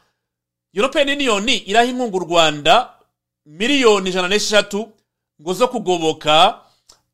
[0.73, 2.89] european union iraha inkunga u rwanda
[3.45, 4.91] miliyoni ijana n'eshatu
[5.41, 6.61] ngo zo kugoboka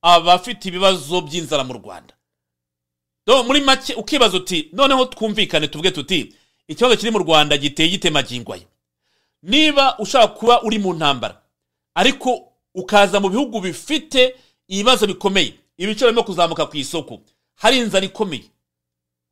[0.01, 2.13] abafite ibibazo by'inzara mu rwanda.
[3.47, 6.35] Muri make ukibaza uti noneho twumvikane tuvuge tuti
[6.67, 8.67] ikibazo kiri mu rwanda giteye gitemagingwaye
[9.43, 11.41] niba ushaka kuba uri mu ntambara
[11.95, 14.35] ariko ukaza mu bihugu bifite
[14.67, 17.21] ibibazo bikomeye ibiciro birimo kuzamuka ku isoko
[17.55, 18.43] hari inzara ikomeye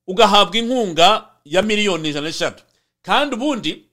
[0.08, 2.64] ugahabwa inkunga ya miliyoni ijana n'eshatu.
[3.02, 3.86] Kandi ubundi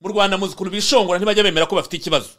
[0.00, 2.30] mu rwanda muzi ukuntu bishongora ntibajya bemera ko bafite ikibazo.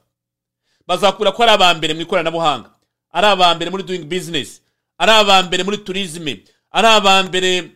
[0.88, 2.70] Bazakura ko ari aba mbere mu ikoranabuhanga.
[3.12, 4.62] Ari aba mbere muri doing business.
[4.98, 7.72] Ari aba mbere muri turizme ari aba mbere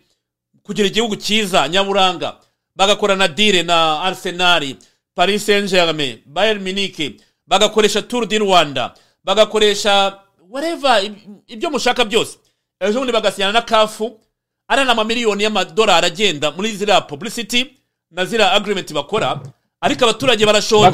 [0.64, 2.38] kugira igihugu cyiza nyaburanga.
[2.76, 4.76] Bagakora na dire na arsenal
[5.16, 7.20] paris saint germain bayern munich.
[7.48, 8.94] Bagakoresha tour du rwanda.
[9.24, 10.20] Bagakoresha
[10.50, 11.18] whatever ib-
[11.48, 12.38] ibyo mushaka byose.
[12.80, 14.20] Ejo bundi bagasinyana na kafu
[14.68, 17.78] ari n'amamiliyoni y'amadolari agenda muri ziriya publicity
[18.12, 19.40] na ziriya agreement bakora.
[19.82, 20.86] Ariko abaturage barashonje.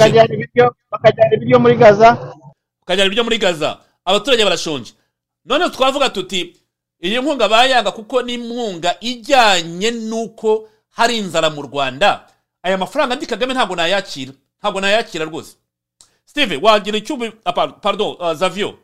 [0.92, 2.10] Bakajyana ibiryo muri gaza.
[2.82, 3.78] Bakajyana ibiryo muri gaza.
[4.06, 4.94] Abaturage barashonje.
[5.46, 6.56] Noneho twavuga tuti
[7.04, 12.28] iyi nkunga bayanga kuko ni inkunga ijyanye n'uko hari inzara mu rwanda.
[12.64, 14.32] Aya mafaranga ndi kagame ntabwo nayakira.
[14.60, 15.56] Ntabwo nayakira rwose.
[16.26, 18.78] Steve wagira icyo ah, par- pardon zavio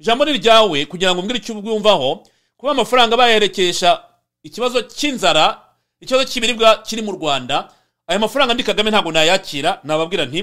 [0.00, 2.22] ijambo ni ryawe kugira ngo umbwire icyo ubwumvaho
[2.56, 4.00] kuba amafaranga bayerekesha
[4.42, 5.60] ikibazo cy'inzara
[6.00, 7.68] ikibazo cy'ibiribwa kiri mu rwanda
[8.10, 10.40] aya mafaranga ndi kagame ntabwo nayakira nababwira nti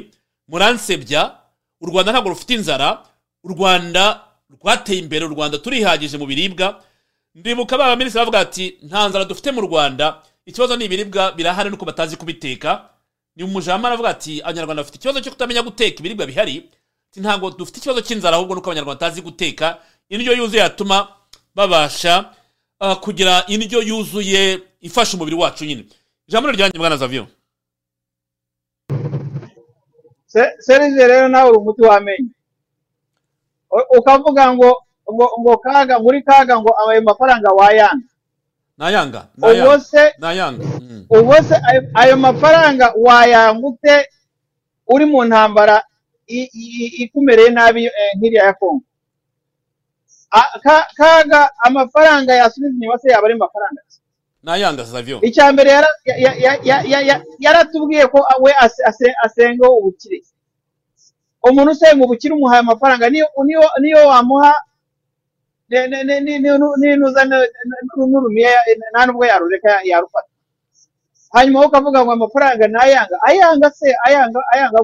[0.47, 1.21] muransebya
[1.81, 2.89] u rwanda ntabwo rufite inzara
[3.43, 4.03] u rwanda
[4.55, 6.67] rwateye imbere u rwanda turihagije mu biribwa.
[7.35, 11.85] Ndibuka ba baminisitiri bavuga ati nta nzara dufite mu rwanda ikibazo ni ibiribwa birahari nuko
[11.85, 12.89] batazi kubiteka.
[13.35, 16.69] Ni umujama aravuga ati abanyarwanda bafite ikibazo cyo kutamenya guteka ibiribwa bihari.
[17.19, 19.77] Ntabwo dufite ikibazo cy'inzara ahubwo nuko abanyarwanda batazi guteka
[20.09, 21.07] indyo yuzuye yatuma
[21.55, 22.31] babasha
[22.81, 25.83] uh, kugira indyo yuzuye ifasha umubiri wacu nyine.
[26.27, 27.27] Ijambo ryanjye mwana zavio
[30.26, 30.26] Se-
[30.59, 32.31] serije rero nawe uri umuti w'amenyo.
[33.97, 34.69] Ukavuga ngo
[35.13, 38.07] ngo ngo kaga muri kaga ngo ayo mafaranga wayanga.
[38.77, 41.03] Nayanga ubwo nayanga se nayanga Mm.
[41.09, 43.95] ubwo se ayo- ayo mafaranga wayanga ute?
[44.87, 45.83] Uri mu ntambara
[47.03, 48.83] ikumereye nabi eh, nk'iriya ya kongo
[50.97, 53.81] kaga amafaranga yasubiza inyuma se yaba ari amafaranga
[54.39, 54.45] ki?
[54.45, 58.83] nayanga savio icya mbere yara- ya- ya- ya- ya- ya- ya- yaratubwiye ko we ase-
[58.89, 60.21] ase- asenga ubukire
[61.47, 64.53] umuntu usenga ubukire umuhaye amafaranga niyo wamuha
[65.69, 67.81] ne- ne- ne- ni- ni- ninuza ne- ne-
[68.11, 68.51] n'urumiye
[68.91, 70.29] nta nubwo yarureka yarufata.
[71.33, 74.79] Hanyuma wowe ukavuga ngo amafaranga nayanga ayanga se ayanga ayanga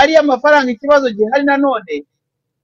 [0.00, 1.94] ariya mafaranga ikibazo gihari nanone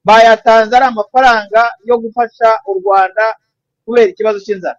[0.05, 3.37] bayatanze ari amafaranga yo gufasha u rwanda
[3.85, 4.79] kubera ikibazo cy'inzara.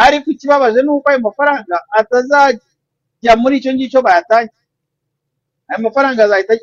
[0.00, 4.52] Ariko ikibabaje ni uko ayo mafaranga atazajya muri icyo ngicyo bayatanze
[5.68, 6.54] ayo mafaranga azahita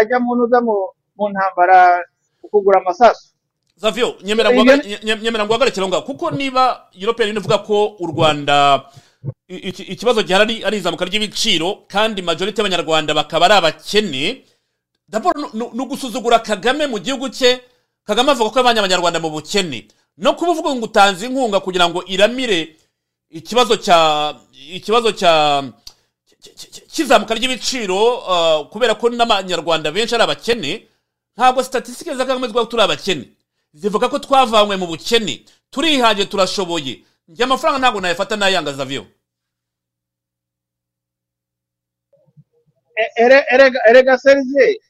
[0.00, 0.92] ajya mu ntuza mu-
[1.32, 2.00] ntambara
[2.50, 3.32] kugura amasasu.
[3.76, 4.48] Savio nyemera
[5.84, 8.84] aho ngaho kuko niba european union ivuga ko u rwanda
[9.48, 14.44] ikibazo gihari ari- izamuka ry'ibiciro kandi majority y'abanyarwanda bakaba ari abakene
[15.52, 17.60] ni ni ugusuzugura kagame mu gihugu cye
[18.04, 19.88] kagame avuga ko yabanye abanyarwanda mu bukene.
[20.20, 22.76] No kuba uvuga ngo utanze inkunga kugira ngo iramire
[23.30, 23.98] ikibazo cya
[24.78, 25.32] ikibazo cya
[26.92, 28.00] cy'izamuka ry'ibiciro
[28.32, 30.86] uh, kubera ko n'abanyarwanda benshi ari abakene
[31.36, 33.24] ntabwo statisitike za kagame zivuga ko turi abakene.
[33.72, 35.44] Zivuga ko twavanywe mu bukene.
[35.70, 37.04] Turihaje turashoboye.
[37.28, 39.06] Njye amafaranga ntabwo nayafata nayanga zavyo
[42.96, 43.46] E- ere-
[43.88, 44.80] erega serize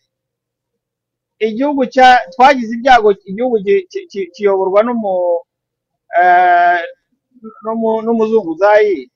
[1.49, 5.15] igihugu cya twagize ibyago igihugu ki- ki- ki- kiyoborwa n'umu
[6.21, 6.81] eh,
[7.65, 9.11] n'umu- n'umuzunguzayi.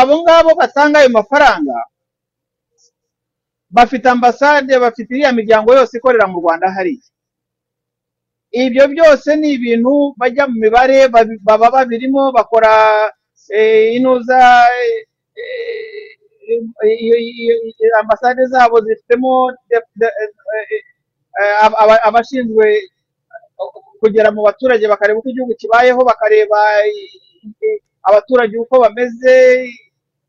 [0.00, 1.76] Abo ngabo batanga ayo mafaranga
[3.70, 7.04] bafite ambasade bafite iriya miryango yose ikorera mu rwanda hariya.
[8.52, 11.08] Ibyo byose ni ibintu bajya mu mibare
[11.46, 12.72] baba babirimo bakora
[13.52, 14.38] eh, inuza
[14.72, 15.04] eh,
[15.36, 16.37] iyo- iyo- iyo-
[18.00, 19.82] ambasade zabo zifitemo eh,
[21.40, 22.66] eh, aba- aba- abashinzwe
[24.00, 26.58] kugera mu baturage bakareba uko igihugu kibayeho bakareba
[28.08, 29.36] abaturage uko bameze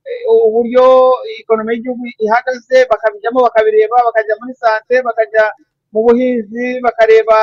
[0.09, 5.43] eh, uburyo ikonomi y'igihugu ihagaze bakabijyamo bakabireba bakajya muri sante bakajya
[5.93, 7.37] mu buhinzi bakareba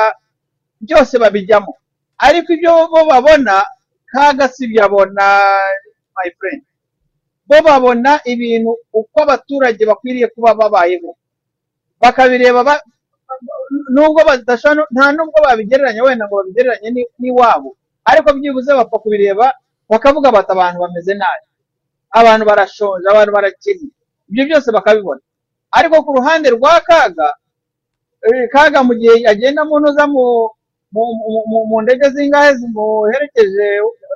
[0.83, 1.71] byose babijyamo.
[2.17, 3.63] Ariko ibyo bo babona
[4.11, 5.25] kaga si ibyo abona
[6.15, 6.63] my friend.
[7.47, 11.15] Bo babona ibintu uko abaturage bakwiriye kuba babayeho.
[12.01, 12.83] Bakabireba ba-
[13.93, 17.69] nubwo badashobora nta nubwo babigereranya wenda ngo babigereranye ni- n'iwabo
[18.09, 19.45] ariko byibuze bapfa kubireba
[19.89, 21.45] bakavuga bati abantu bameze nabi.
[22.19, 23.87] Abantu barashonje abantu barakennye
[24.29, 25.21] ibyo byose bakabibona.
[25.77, 27.29] Ariko ku ruhande rwa kaga
[28.27, 33.67] eh, kaga mu gihe agenda mu ntuza mu ndege zingahe zimuherekeje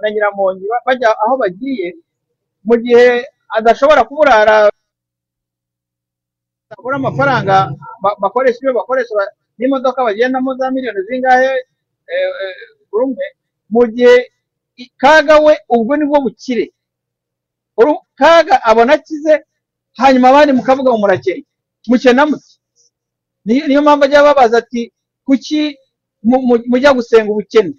[0.01, 1.95] na nyiramongi ba- bajya aho bagiye
[2.67, 3.25] mu gihe
[3.57, 4.69] adashobora kuburara
[6.69, 7.55] babura amafaranga
[8.03, 11.51] ba- bakoresha ibyo bakoresha ba- n'imodoka bagendamo za miliyoni zingahe
[12.11, 12.55] eh, eh,
[12.91, 13.25] buri umwe
[13.69, 14.15] mu gihe
[14.97, 16.73] kaga we ubwo ni bwo bukire.
[18.15, 19.45] Kaga abona akize
[19.97, 21.45] hanyuma abandi mukavuga ngo murakeye.
[21.87, 22.51] Mukena muke
[23.45, 24.93] Ni- niyo mpamvu ajya babaza ati
[25.25, 25.77] kuki
[26.23, 27.73] mu- mu- mujya gusenga ubukene?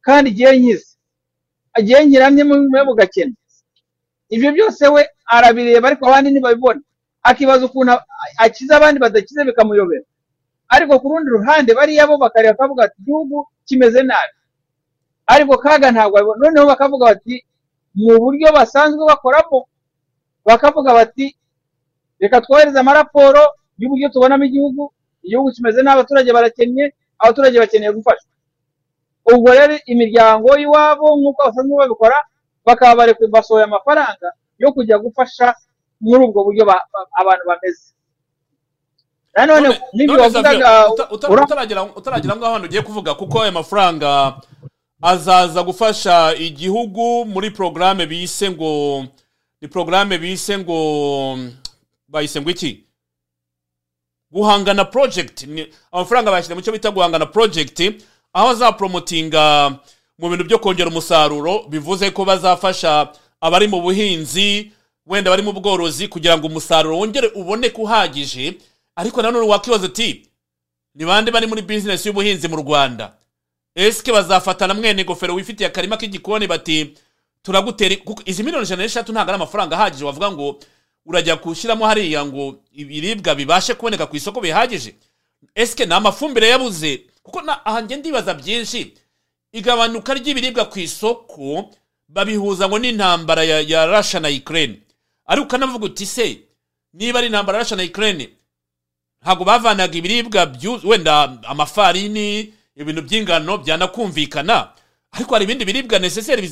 [0.00, 0.86] Kandi igihe nkize
[1.78, 3.34] igihe nkiramye mwe mugakena
[4.34, 5.02] ibyo byose we
[5.34, 6.80] arabireba ariko abandi ntibabibona.
[7.28, 7.92] Akibaza ukuntu
[8.44, 10.04] akiza abandi badakize bikamuyobera.
[10.74, 13.36] Ariko ku rundi ruhande bariya bo bakareba bakavuga ati igihugu
[13.66, 14.34] kimeze nabi.
[15.32, 16.40] Ariko kaga ntabwo abibona.
[16.42, 17.34] Noneho bakavuga bati
[17.94, 19.68] mu buryo basanzwe bakoramo.
[20.48, 21.26] Bakavuga bati
[22.20, 23.42] reka twohereze amaraporo
[23.78, 24.82] y'uburyo tubonamo igihugu.
[25.22, 26.84] Igihugu kimeze nabi abaturage barakennye
[27.22, 28.30] abaturage bakeneye gufashwa.
[29.32, 32.18] Ubwo rero imiryango y'iwabo nk'uko basanzwe babikora
[32.64, 35.54] bakaba bari basohoye amafaranga yo kujya gufasha
[36.00, 37.92] muri ubwo buryo ba- ba- abantu bameze.
[39.36, 43.52] Nanone n'ibyo wavugaga Xavier, uta- uta- ura- utaragira utaragira ngaho hano ugiye kuvuga kuko aya
[43.52, 44.36] mafaranga
[45.02, 49.06] azaza gufasha igihugu muri porogaramu bise ngo
[49.60, 50.78] ni porogaramu bise ngo
[52.08, 52.84] bayise ngo iki?
[54.32, 55.42] Guhangana project.
[55.46, 57.80] Ni amafaranga bayashyize mu cyo bita guhangana project
[58.32, 59.74] aho azaporomotinga
[60.18, 64.72] mu bintu byo kongera umusaruro bivuze ko bazafasha abari mu buhinzi
[65.06, 68.54] wenda bari mu bworozi kugira ngo umusaruro wongere uboneke uhagije.
[68.96, 70.26] Ariko nanone wakibaza uti
[70.94, 73.12] ni bande bari muri bizinesi y'ubuhinzi mu rwanda?
[73.74, 76.94] Esike bazafatana mwene ingofero wifitiye akarima k'igikoni bati
[77.42, 80.04] turagutera kuko izi miliyoni ijana n'eshatu ntabwo ari amafaranga ahagije.
[80.04, 80.58] Wavuga ngo
[81.06, 84.94] urajya gushyiramo hariya ngo ibiribwa bibashe kuboneka ku isoko bihagije.
[85.54, 87.00] Esike ni amafumbire yabuze.
[87.22, 88.94] Kuko aha njye ndibaza byinshi.
[89.52, 91.70] Igabanuka ry'ibiribwa ku isoko
[92.08, 94.78] babihuza ngo n'intambara ya, rasha na ukraine.
[95.26, 96.38] Ariko ukanavuga uti se
[96.94, 98.28] niba ari intambara rasha na ukraine
[99.22, 100.52] ntabwo bavanaga ibiribwa
[100.84, 104.68] wenda amafarini ibintu by'ingano byanakumvikana.
[105.12, 105.98] Ariko hari ibindi biribwa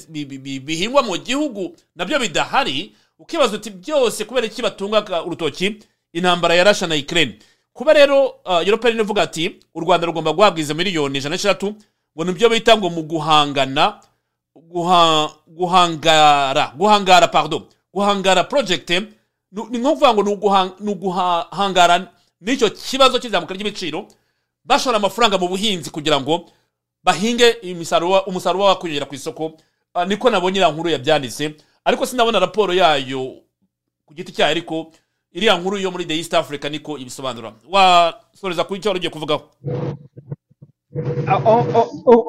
[0.08, 2.92] bi- bihingwa mu gihugu na byo bidahari.
[3.18, 5.76] Ukibaza uti byose kubera iki batunga urutoki?
[6.12, 7.38] Intambara ya Russia na Ukraine.
[7.72, 11.74] Kuba rero uh, European Union ivuga ati u Rwanda rugomba guhabwa izo miliyoni ijana n'eshatu
[12.16, 14.00] ngo ni byo bita ngo mu guhangana
[14.54, 17.62] guha, guhangara guhangara pardon
[17.94, 18.90] guhangara project
[19.52, 22.06] nu- ni nko kuvuga ngo ni uguha- ni uguhangara
[22.40, 24.06] n'icyo kibazo cy'izamuka ry'ibiciro
[24.64, 26.50] bashora amafaranga mu buhinzi kugira ngo
[27.04, 27.56] bahinge
[28.26, 29.52] umusaruro wabo kugera ku isoko.
[29.94, 31.54] Ah, niko nabonye iriya nkuru yabyanditse
[31.84, 33.42] ariko sinabona raporo yayo
[34.06, 34.92] ku giti cyayo ariko
[35.32, 37.52] iriya nkuru yo muri the east africa niko ibisobanura.
[37.68, 39.42] Wasoreza kuri icyo wari ugiye kuvugaho.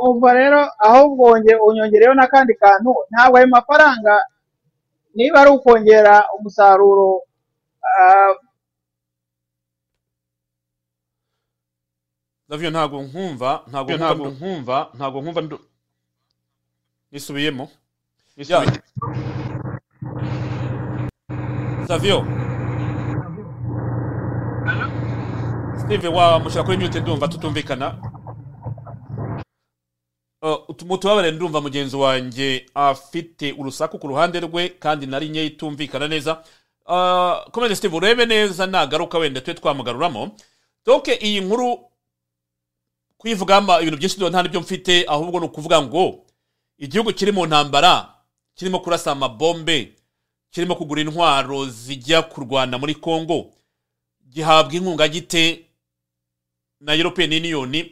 [0.08, 1.24] Umva rero ahubwo
[1.68, 4.14] unyongereyeho n'akandi kantu ntabwo ayo mafaranga
[5.16, 7.26] niba ari ukongera umusaruro
[12.72, 15.42] ntabwo nkumva ntabwo ntabwo nkumva ntabwo nkumva
[17.12, 17.66] nisubiyemo.
[21.88, 22.20] Savio.
[25.82, 27.88] Steve wamushyira kuri mute ndumva tutumvikana.
[30.44, 36.08] Uh, utu- mutubabare ndumva mugenzi wanjye afite urusaku ku ruhande rwe kandi nari nke itumvikana
[36.08, 36.44] neza.
[36.86, 40.32] Uh, komeze Steve urebe neza nagaruka wenda tube twamugaruramo
[40.86, 41.80] donc iyi nkuru
[43.18, 46.26] kuyivugamo ibintu byinshi nta n'ibyo mfite ahubwo ni ukuvuga ngo
[46.78, 48.14] igihugu kiri mu ntambara
[48.56, 49.94] kirimo kurasa amabombe
[50.52, 53.54] kirimo kugura intwaro zijya kurwana muri congo
[54.30, 55.66] gihabwa inkunga gite
[56.80, 57.86] na european union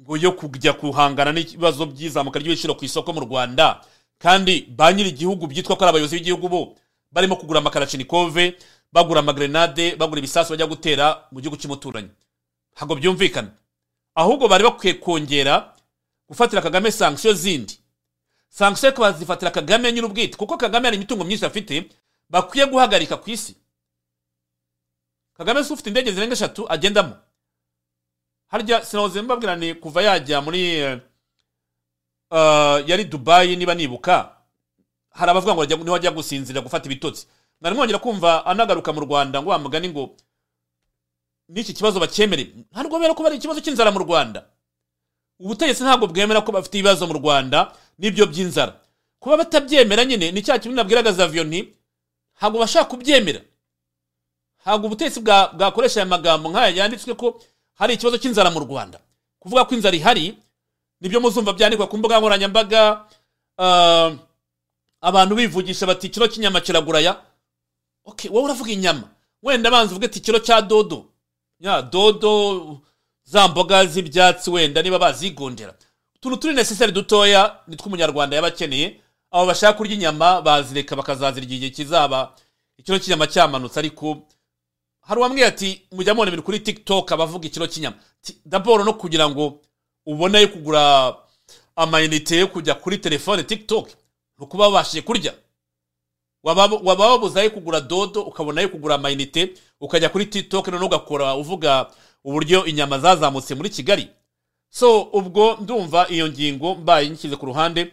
[0.00, 3.80] ngo yo kujya guhangana n'ibibazo by'izamuka ry'ibiciro ku isoko mu rwanda.
[4.18, 6.76] Kandi ba nyiri igihugu byitwa ko ari abayobozi b'igihugu bo
[7.12, 8.56] barimo kugura amakarashinikove
[8.92, 12.10] bagura amagrenade bagura ibisasu bajya gutera mu gihugu cy'umuturanyi.
[12.76, 13.50] Ntabwo byumvikana.
[14.14, 15.74] Ahubwo bari bakwiye kongera
[16.28, 17.78] gufatira kagame sanksiyo zindi.
[18.48, 21.90] Sanksiyo bazifatira kagame nyir'ubwite kuko kagame hari imitungo myinshi afite
[22.30, 23.56] bakwiye guhagarika ku isi.
[25.36, 27.16] Kagame si ufite indege zirenga eshatu agendamo.
[28.52, 30.98] Harya sinahoze mbabwira ni kuva yajya muri eh,
[32.86, 34.36] yari dubayi niba nibuka
[35.10, 37.26] hari abavuga ngo ni ho ajya gusinzira gufata ibitotsi.
[37.60, 40.16] Mwari mwongera kumva anagaruka mu rwanda ngo wa mugani ngo
[41.48, 42.44] n'iki kibazo bacyemere?
[42.72, 44.44] Ntabwo bera ko bari ikibazo cy'inzara mu rwanda.
[45.40, 48.80] Ubutegetsi ntabwo bwemera ko bafite ibibazo mu rwanda n'ibyo by'inzara.
[49.20, 51.74] Kuba batabyemera nyine ni cya kintu nabwiraga zaviyo nti
[52.40, 53.40] ntabwo bashaka kubyemera.
[54.64, 57.36] Ntabwo ubutegetsi bwa- bwakoresha aya magambo nk'aya yanditswe ko
[57.74, 59.00] hari ikibazo cy'inzara mu rwanda.
[59.38, 60.38] Kuvuga ko inzara ihari
[61.00, 63.04] ni byo muzumva byandikwa ku mbuga nkoranyambaga
[63.58, 64.10] ah,
[65.00, 67.16] abantu bivugisha bati ikiro cy'inyama kiraguraya
[68.30, 69.08] wowe uravuga inyama.
[69.42, 71.06] Wenda banza uvuge ati ikiro cya dodo.
[71.60, 72.80] Ya dodo
[73.24, 75.74] za mboga z'ibyatsi wenda niba bazigondera.
[76.14, 79.00] Utuntu turi necessary dutoya nitwo umunyarwanda yaba akeneye.
[79.30, 82.34] Abo bashaka kurya inyama bazireka bakazazirya igihe kizaba.
[82.78, 84.22] Ikiro cy'inyama cyamanutse ariko
[85.02, 87.96] hari uwambwiye ati mujya mubona ibintu kuri tiktok abavuga ikiro cy'inyama.
[88.44, 89.60] Daboro no kugira ngo
[90.06, 91.14] ubone yo kugura
[91.76, 93.88] amayinite yo kujya kuri telefone tiktok
[94.38, 95.34] ni ukuba wabashije kurya.
[96.42, 96.66] Waba
[97.06, 101.86] wabuze ayo kugura dodo ukabona ayo kugura amayinite ukajya kuri tiktok noneho ugakora uvuga
[102.24, 104.08] uburyo inyama zazamutse muri kigali.
[104.70, 107.92] So ubwo ndumva iyo ngingo mbaye nshyize ku ruhande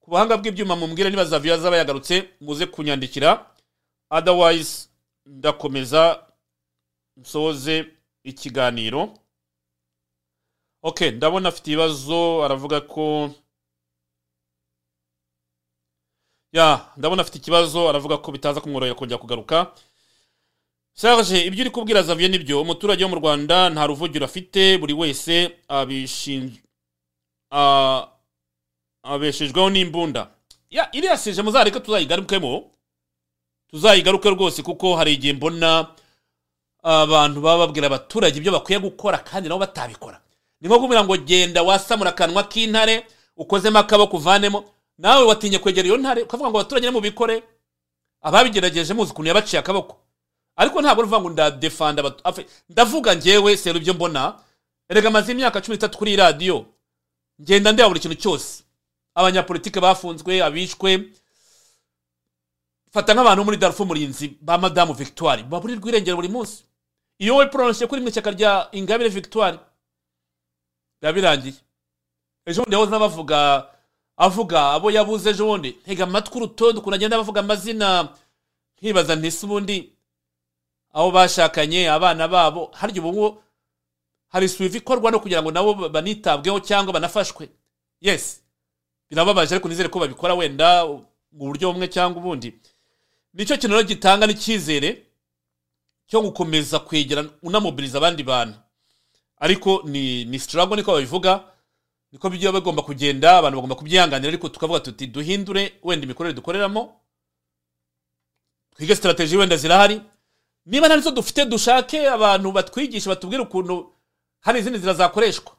[0.00, 3.46] ku buhanga bw'ibyuma mumbwire niba zaviyo zaba yagarutse muze kunyandikira.
[4.10, 4.88] Otherwise
[5.26, 6.22] ndakomeza
[7.16, 7.86] nsoze
[8.24, 9.14] ikiganiro.
[10.82, 13.30] Ok ndabona afite ibibazo aravuga ko
[16.52, 19.72] ya ndabona afite ikibazo aravuga ko bitaza kumworohera kongera kugaruka.
[20.92, 24.94] Serge ibyo uri kubwira Xavier ni byo umuturage wo mu Rwanda nta ruvugiro afite buri
[24.94, 26.52] wese abishinj
[29.02, 30.30] abeshejweho n'imbunda.
[30.70, 32.70] Ya iriya sije muzareka tuzayigarukemo.
[33.68, 35.94] Tuzayigaruke rwose kuko hari igihe mbona
[36.86, 40.20] abantu baba babwira abaturage ibyo bakwiye gukora kandi nabo batabikora.
[40.60, 43.06] Ni nko kumubwira ngo genda wasamura akanwa k'intare
[43.36, 44.64] ukozemo akaboko uvanemo
[44.98, 47.42] nawe watinye kwegera iyo ntare ukavuga ngo abaturage nimubikore
[48.22, 49.96] ababigerageje muzi ukuntu yabaciye akaboko.
[50.56, 52.00] Ariko ntabwo uvuga ngo ndadefanda
[52.68, 54.38] ndavuga njyewe sero ibyo mbona
[54.88, 56.66] erega amaze imyaka cumi n'itatu kuri iyi radiyo
[57.42, 58.62] ngenda ndeba buri kintu cyose.
[59.14, 61.10] Abanyapolitike bafunzwe abishwe
[62.94, 66.64] fata nk'abantu muri darufu murinzi ba madamu victoire baburirwa irengero buri munsi.
[67.18, 69.58] Iyo we prononcé kuri mu ishyaka rya ingabire victoire
[71.00, 71.54] biba birangiye
[72.46, 73.66] ejo bundi yahoze n'abavuga
[74.16, 75.76] avuga abo yabuze ejo bundi.
[75.84, 78.08] Ntega amatwi urutonde ukuntu agenda bavuga amazina.
[78.78, 79.92] Nkibaza ntise ubundi
[80.92, 82.70] abo bashakanye abana babo.
[82.72, 83.42] Harya ubu ngubu
[84.28, 87.48] hari suivi ikorwa no kugira ngo nabo banitabweho cyangwa banafashwe?
[88.00, 88.42] Yes.
[89.10, 91.02] Birababaje ariko nizere ko babikora wenda mu
[91.32, 92.54] buryo bumwe cyangwa ubundi.
[93.34, 95.05] Nicyo kintu rero gitanga n'icyizere
[96.06, 98.58] cyo gukomeza kwegera unamobiriza abandi bantu.
[99.38, 101.44] Ariko ni ni struggle niko babivuga
[102.12, 107.00] niko bijya bagomba kugenda abantu bagomba kubyihanganira ariko tukavuga tuti duhindure wenda imikorere dukoreramo
[108.76, 110.00] twige strategy wenda zirahari.
[110.66, 113.92] Niba nta nizo dufite dushake abantu batwigisha batubwire ukuntu
[114.40, 115.52] hari izindi nzira zakoreshwa.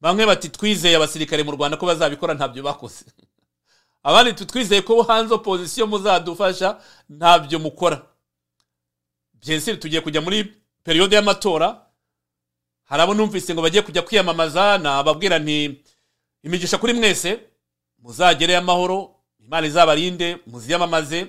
[0.00, 3.04] Bamwe bati twizeye abasirikare mu rwanda ko bazabikora ntabyo bakoze.
[4.08, 8.11] Abandi tutwizeye ko hanze opozisiyo muzadufasha ntabyo mukora.
[9.42, 10.44] Byensiri tugiye kujya muri
[10.84, 11.86] periyode y'amatora
[12.84, 15.80] hari abo numvise ngo bagiye kujya kwiyamamaza nababwira nti
[16.42, 17.38] imigisha kuri mwese
[17.98, 21.26] muzagereyo amahoro imana izabarinde muziyamamaze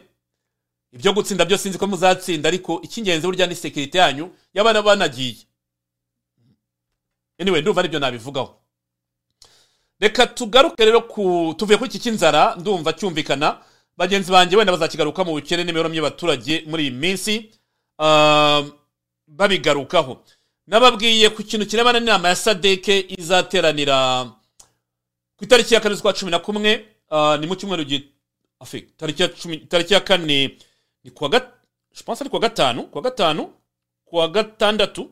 [0.93, 5.35] ibyo gutsinda byo sinzi ko muzatsinda ariko icy'ingenzi burya ni sekirite yanyu y'abana banagiye.
[7.41, 8.55] Anyway ndumva ari byo nabivugaho.
[9.99, 13.57] Reka tugaruke rero ku tuvuye kuri iki cy'inzara ndumva cyumvikana
[13.97, 17.49] bagenzi banjye wenda bazakigaruka mu bukene n'imibereho y'abaturage muri iyi minsi.
[19.27, 20.23] Babigarukaho.
[20.67, 24.25] Nababwiye ku kintu kirebana n'inama ya sadeke izateranira
[25.37, 27.83] ku itariki ya kane z'ukwa cumi na kumwe ah, ni mu cyumweru
[29.69, 30.57] tariki ya kane
[31.03, 31.43] ni kuwa gat
[31.95, 33.53] je pense ari kuwa gatanu kuwa gatanu
[34.05, 35.09] kuwa gatandatu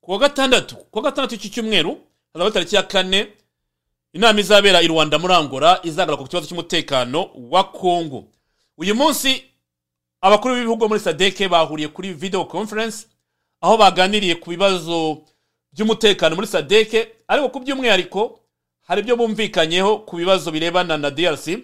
[0.00, 1.98] kuwa gatandatu kuwa gatandatu iki cyumweru
[2.32, 3.28] hazaba tariki ya kane
[4.12, 8.24] inama izabera i rwanda muri angola izagaruka ku kibazo cy'umutekano wa kongo
[8.78, 9.44] uyu munsi
[10.22, 13.06] abakuru b'ibihugu muri sadeke bahuriye kuri video conference
[13.60, 15.22] aho baganiriye ku bibazo
[15.72, 18.38] by'umutekano muri sadeke ariko ku by'umwihariko
[18.82, 21.58] hari ibyo bumvikanyeho ku bibazo birebana na drc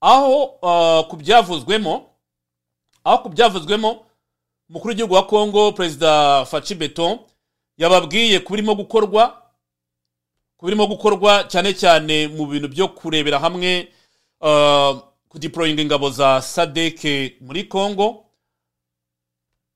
[0.00, 2.06] aho uh, ku byavuzwemo
[3.04, 4.04] aho ku byavuzwemo
[4.70, 7.18] umukuru w'igihugu wa kongo perezida faci beton
[7.78, 9.42] yababwiye ku birimo gukorwa
[10.56, 13.88] ku birimo gukorwa cyane cyane mu bintu byo kurebera hamwe
[15.28, 18.08] kudiployinga ingabo za sadeke muri kongo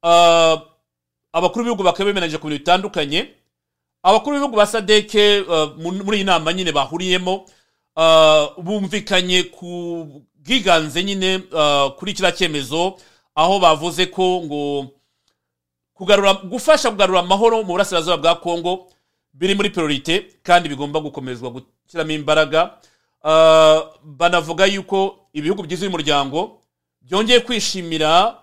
[0.03, 0.61] uh,
[1.33, 3.29] abakuru b'ibihugu bakaba bemeranyije ku bintu bitandukanye.
[4.03, 5.45] Abakuru b'ibihugu ba sadeke
[5.79, 7.35] mu- muri iyi nama nyine bahuriyemo
[7.97, 11.39] uh, bumvikanye ku bwiganze nyine
[11.99, 12.99] kuri kiriya cyemezo
[13.35, 14.91] aho bavuze ko ngo
[15.95, 18.89] kugarura gufasha kugarura amahoro mu burasirazuba bwa kongo
[19.33, 22.79] biri muri priorite kandi bigomba gukomezwa gushyiramo imbaraga.
[24.03, 26.61] Banavuga yuko ibihugu bigize uyu muryango
[27.01, 28.39] byongeye kwishimira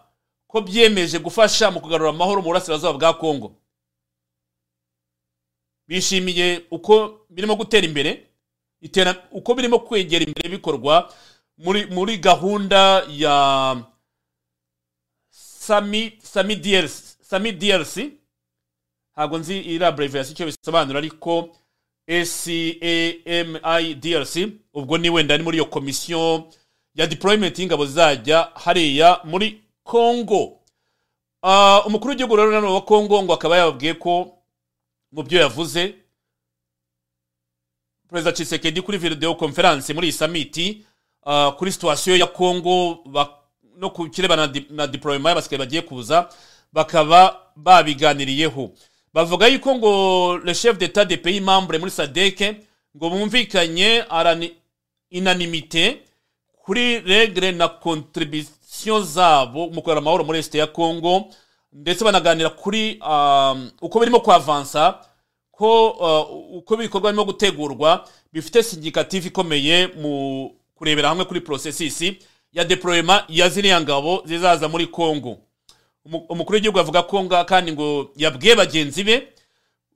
[0.48, 3.56] ko byemeje gufasha mu kugarura amahoro mu burasirazuba bwa kongo
[5.88, 8.28] bishimiye uko birimo gutera imbere
[9.32, 11.14] uko birimo kwegera imbere bikorwa
[11.92, 13.84] muri gahunda ya
[15.32, 16.20] sami
[17.52, 17.96] DRC
[19.14, 21.50] ntabwo nzi iri abbreviation icyo bisobanura ariko
[23.20, 24.36] SCAMIDRC
[24.74, 26.44] ubwo ni wenda ni muri iyo komisiyo
[26.96, 30.60] ya deployment y'ingabo zizajya hariya muri Congo.
[31.42, 34.38] Ah, umukuru w'igihugu rero nanone wa Congo ngo akaba yababwiye ko
[35.12, 35.96] mu byo yavuze
[38.10, 40.86] perezida Tshisekedi kuri video conference muri iyi summit
[41.26, 43.04] ah, kuri situation ya Congo
[43.78, 46.30] no ku kirebana na, di- na deployment y'abasirikare bagiye kuza
[46.74, 48.72] bakaba babiganiriyeho.
[49.14, 52.56] Bavuga yuko ngo le chef d'état des pays membres muri sadeke
[52.96, 54.04] ngo bumvikanye
[55.12, 56.02] inanimite
[56.66, 61.26] kuri regre na contribution zabo mu kugarura amahoro muri este ya congo
[61.74, 65.00] ndetse banaganira kuri um, uko birimo kwavansa
[65.52, 72.04] ko uh, uko ibikorwa birimo gutegurwa bifite sindikative ikomeye mu kurebera hamwe kuri processus
[72.54, 75.38] ya deployement ya ziriya ngabo zizaza muri congo.
[76.30, 79.28] Umukuru w'igihugu avuga ko kandi ngo yabwiye bagenzi be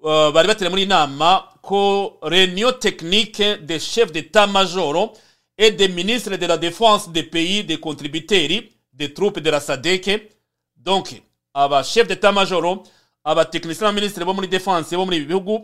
[0.01, 5.13] uh, bari bateranye muri iyi nama ko réunion technique des chefs d'état major
[5.57, 8.61] et des ministres de la défense des pays des contributeurs
[8.93, 10.31] des troupes de la sadeke
[10.77, 11.21] donc
[11.53, 12.83] aba chef d'état major
[13.23, 15.55] abatekinisiye n'abaminisitiri bo muri defense bo muri ibi bihugu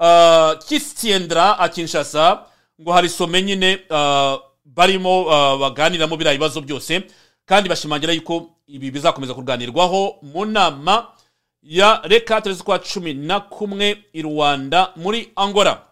[0.00, 2.46] uh, kitiendra a kinshasa
[2.80, 7.02] ngo hari some nyine uh, barimo uh, baganiramo biriya bibazo byose.
[7.46, 11.06] Kandi bashimangira yuko ibi bizakomeza kuganirwaho mu nama
[11.62, 15.82] ya reka z'ukwa cumi na kumwe i rwanda muri angola.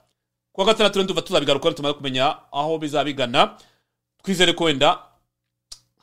[0.52, 3.56] Kuwa gatandatu ndumva tuzabigaruka tumara kumenya aho bizaba bigana
[4.22, 4.98] twizere ko wenda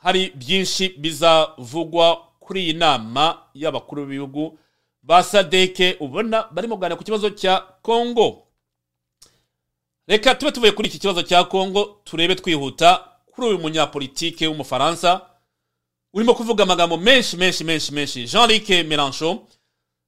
[0.02, 4.58] hari byinshi bizavugwa kuri iyi nama y'abakuru b'ibihugu
[5.02, 8.42] ba sadeke ubona barimo kuganira ku kibazo cya kongo
[10.06, 15.20] reka tube tuvuye kuri iki kibazo cya kongo turebe twihuta kuri uyu munyapolitike w'umufaransa
[16.14, 18.24] urimo kuvuga amagambo menshi menshi menshi menshi.
[18.26, 19.38] Jean luc melanchon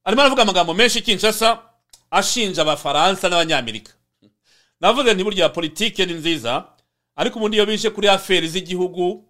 [0.05, 1.63] arimo aravuga amagambo menshi kinshasa
[2.11, 3.93] ashinja abafaransa n'abanyamerika.
[4.81, 6.65] Navuga nti burya politike ni nziza
[7.17, 9.25] ariko ubundi iyo bije kuri aferi z'igihugu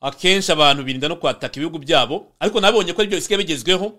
[0.00, 3.98] akenshi abantu birinda no kwataka ibihugu byabo ariko nabonye ko ari byo bisigaye bigezweho.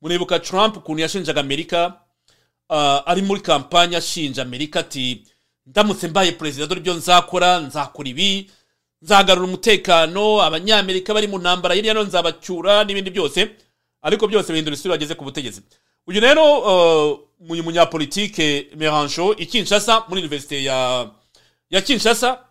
[0.00, 2.00] Muribuka trump ukuntu yashinjaga amerika
[2.68, 5.24] ah, ari muri kampani ashinja amerika ati
[5.66, 8.50] ndamutse mbaye perezida dore ibyo nzakora nzakora ibi.
[9.02, 13.50] Nzagarura umutekano abanyamerika bari mu ntambara hirya no nzabacyura n'ibindi byose.
[14.02, 15.60] Ariko byose bihindura isura bageze ku butegetsi.
[16.06, 17.18] Uyu rero uh,
[17.50, 21.10] uyu munyapolitike merancho i kinshasa muri universite ya
[21.70, 22.44] ya kinshasa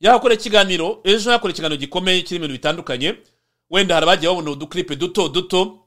[0.00, 3.14] yakora ikiganiro ejo yakora ikiganiro gikomeye kirimo ibintu bitandukanye.
[3.70, 5.78] Wenda hari abagiye babona uduklipe duto duto.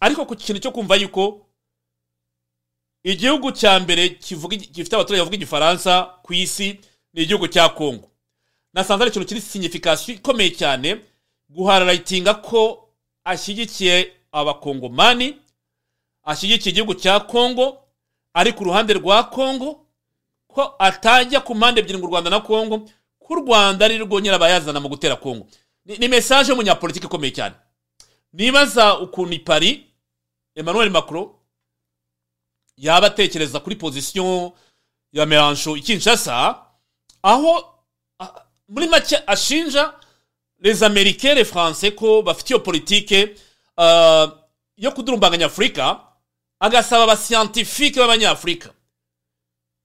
[0.00, 1.46] Ariko ku kintu cyo kumva yuko
[3.04, 4.08] igihugu cya mbere
[4.72, 6.80] gifite abaturage bavuga igifaransa ku isi
[7.14, 8.10] ni igihugu cya kongo
[8.72, 11.00] nasanze ari ikintu kiri signification ikomeye cyane.
[11.48, 12.88] Guhararayitinga ko
[13.24, 15.36] ashyigikiye abakongomani
[16.24, 17.78] ashyigikiye igihugu cya kongo
[18.34, 19.86] ari ku ruhande rwa kongo
[20.46, 22.78] ko atajya ku mpande ebyiri ngo u rwanda na kongo
[23.18, 25.46] ko u rwanda ari rwo nyirabayazana mu gutera kongo
[25.84, 27.54] ni, mesaje y'umunyapolitiki ikomeye cyane.
[28.32, 29.78] Nibaza ukuntu i paris
[30.54, 31.28] emmanuel macron
[32.76, 34.52] yaba atekereza kuri pozisiyo
[35.12, 36.62] ya merancho i kinshasa
[37.22, 37.74] aho
[38.70, 39.94] muri make ashinja
[40.60, 43.34] les americains les français ko bafite iyo politike
[43.78, 44.26] uh,
[44.76, 46.00] yo kudurumbanganya afurika
[46.60, 48.70] agasaba abasiyantifike b'abanyafurika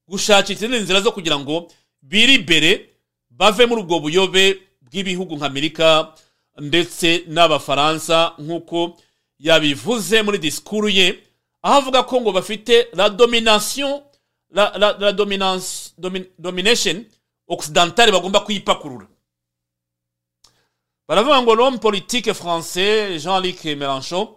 [0.07, 1.72] gushakira izindi nzira zo kugira ngo
[2.02, 2.90] biribere
[3.30, 6.14] bave muri ubwo buyobe bw'ibihugu nka amerika
[6.60, 8.98] ndetse n'abafaransa nk'uko
[9.40, 11.20] yabivuze muri disikuru ye
[11.62, 14.02] aho avuga ko ngo bafite la domination
[14.52, 15.12] la,
[16.40, 17.06] domination
[17.48, 19.08] occidentale bagomba kuyipakurura
[21.08, 24.28] baravuga ngo l'homme politique français jean-luc mélenchon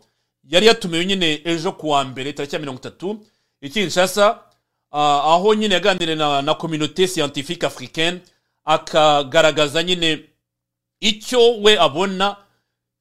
[0.44, 3.26] yari yatumiwe nyine ejo ku wa mbere tariki ya mirongo itatu
[3.60, 4.43] i kinshasa
[4.90, 8.20] ah, aho nyine yaganiriye na, na communauté scientifique africaine
[8.64, 10.24] akagaragaza nyine
[11.01, 12.36] icyo we abona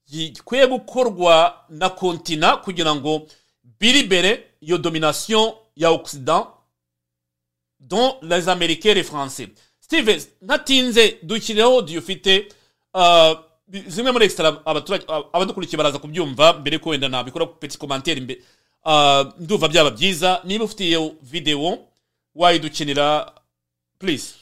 [0.10, 3.28] gikwiye gukorwa na kontina kugira ngo
[3.80, 6.48] biribere iyo domination ya occident
[7.80, 9.50] dont les américains les français
[9.88, 12.48] steve ntatinze dukirireho dufite
[12.94, 13.34] uh,
[13.88, 14.30] zimwe muri
[14.66, 18.40] abaturage abadukurikiye baraza kubyumva mbere ko wenda nabikora petit commentaire imbere
[18.86, 20.42] uh, ndumva byaba byiza.
[20.44, 21.16] Niba ufite iyo
[22.36, 23.34] wayidukinira
[24.00, 24.36] please.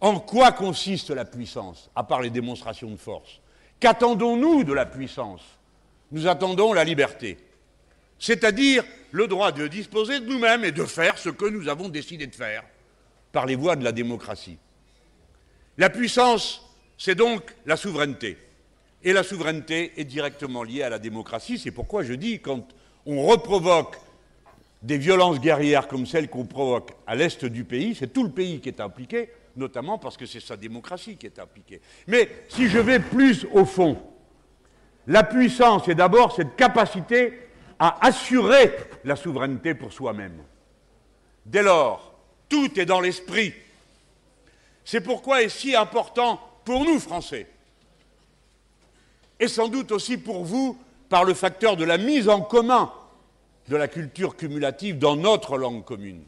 [0.00, 3.40] En quoi consiste la puissance, à part les démonstrations de force?
[3.80, 5.40] Qu'attendons-nous de la puissance?
[6.12, 7.38] Nous attendons la liberté,
[8.18, 12.26] c'est-à-dire le droit de disposer de nous-mêmes et de faire ce que nous avons décidé
[12.26, 12.64] de faire.
[13.32, 14.58] Par les voies de la démocratie?
[15.76, 16.62] La puissance,
[16.96, 18.38] c'est donc la souveraineté.
[19.02, 21.58] Et la souveraineté est directement liée à la démocratie.
[21.58, 22.66] C'est pourquoi je dis, quand
[23.06, 23.96] on reprovoque
[24.82, 28.60] des violences guerrières comme celles qu'on provoque à l'est du pays, c'est tout le pays
[28.60, 31.80] qui est impliqué, notamment parce que c'est sa démocratie qui est impliquée.
[32.06, 33.98] Mais si je vais plus au fond,
[35.06, 37.40] la puissance est d'abord cette capacité
[37.78, 38.72] à assurer
[39.04, 40.42] la souveraineté pour soi-même.
[41.44, 42.14] Dès lors,
[42.48, 43.52] tout est dans l'esprit.
[44.84, 47.46] C'est pourquoi est si important pour nous, Français,
[49.40, 50.78] et sans doute aussi pour vous,
[51.08, 52.92] par le facteur de la mise en commun
[53.68, 56.22] de la culture cumulative dans notre langue commune.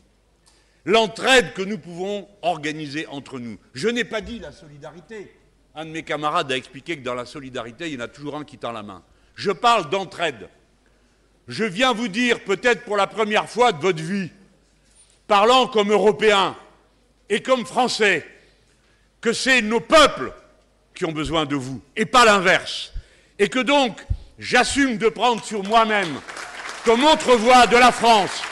[0.85, 3.59] L'entraide que nous pouvons organiser entre nous.
[3.75, 5.37] Je n'ai pas dit la solidarité.
[5.75, 8.37] Un de mes camarades a expliqué que dans la solidarité, il y en a toujours
[8.37, 9.03] un qui tend la main.
[9.35, 10.49] Je parle d'entraide.
[11.49, 14.31] Je viens vous dire, peut-être pour la première fois de votre vie,
[15.27, 16.57] parlant comme Européen
[17.29, 18.25] et comme Français,
[19.21, 20.33] que c'est nos peuples
[20.95, 22.93] qui ont besoin de vous, et pas l'inverse.
[23.39, 24.01] Et que donc,
[24.39, 26.21] j'assume de prendre sur moi-même,
[26.85, 28.43] comme autre voix de la France,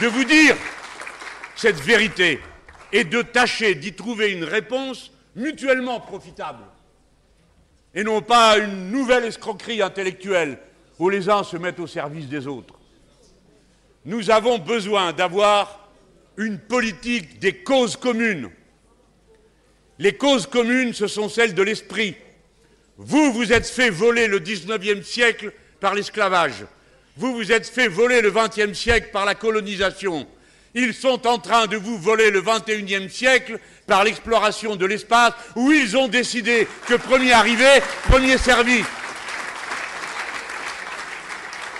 [0.00, 0.56] de vous dire
[1.56, 2.40] cette vérité
[2.92, 6.64] et de tâcher d'y trouver une réponse mutuellement profitable.
[7.94, 10.58] Et non pas une nouvelle escroquerie intellectuelle
[10.98, 12.74] où les uns se mettent au service des autres.
[14.04, 15.88] Nous avons besoin d'avoir
[16.36, 18.50] une politique des causes communes.
[20.00, 22.16] Les causes communes, ce sont celles de l'esprit.
[22.96, 26.64] Vous, vous êtes fait voler le 19e siècle par l'esclavage.
[27.18, 30.26] Vous vous êtes fait voler le 20e siècle par la colonisation.
[30.74, 35.70] Ils sont en train de vous voler le 21e siècle par l'exploration de l'espace où
[35.70, 37.68] ils ont décidé que premier arrivé,
[38.08, 38.82] premier servi.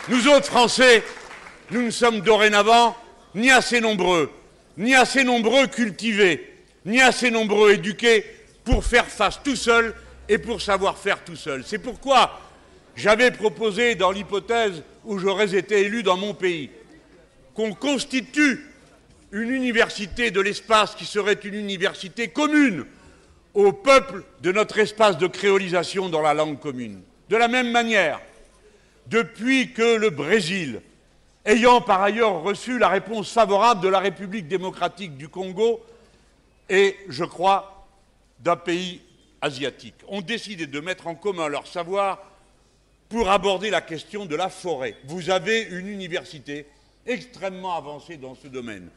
[0.09, 1.03] Nous autres Français,
[1.71, 2.95] nous ne sommes dorénavant
[3.35, 4.31] ni assez nombreux,
[4.77, 6.50] ni assez nombreux cultivés,
[6.85, 8.25] ni assez nombreux éduqués
[8.65, 9.95] pour faire face tout seul
[10.29, 11.65] et pour savoir faire tout seul.
[11.65, 12.41] C'est pourquoi
[12.97, 16.71] j'avais proposé, dans l'hypothèse où j'aurais été élu dans mon pays,
[17.55, 18.67] qu'on constitue
[19.33, 22.85] une université de l'espace qui serait une université commune
[23.55, 27.01] au peuple de notre espace de créolisation dans la langue commune.
[27.29, 28.21] De la même manière,
[29.07, 30.81] depuis que le Brésil,
[31.45, 35.81] ayant par ailleurs reçu la réponse favorable de la République démocratique du Congo
[36.71, 37.87] et, je crois,
[38.39, 39.03] d'un pays
[39.43, 42.23] asiatique, ont décidé de mettre en commun leur savoir
[43.09, 44.97] pour aborder la question de la forêt.
[45.05, 46.67] Vous avez une université
[47.07, 48.89] extrêmement avancée dans ce domaine.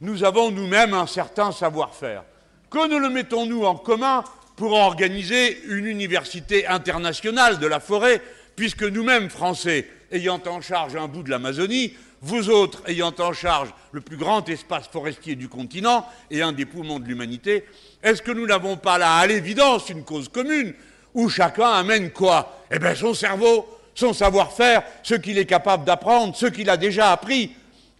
[0.00, 2.22] Nous avons nous-mêmes un certain savoir-faire.
[2.70, 4.22] Que ne le mettons-nous en commun
[4.54, 8.22] pour organiser une université internationale de la forêt,
[8.54, 13.70] puisque nous-mêmes, Français, ayant en charge un bout de l'Amazonie, vous autres ayant en charge
[13.92, 17.64] le plus grand espace forestier du continent et un des poumons de l'humanité,
[18.02, 20.74] est-ce que nous n'avons pas là, à l'évidence, une cause commune
[21.14, 22.64] où chacun amène quoi?
[22.70, 27.12] Eh bien son cerveau, son savoir-faire, ce qu'il est capable d'apprendre, ce qu'il a déjà
[27.12, 27.52] appris.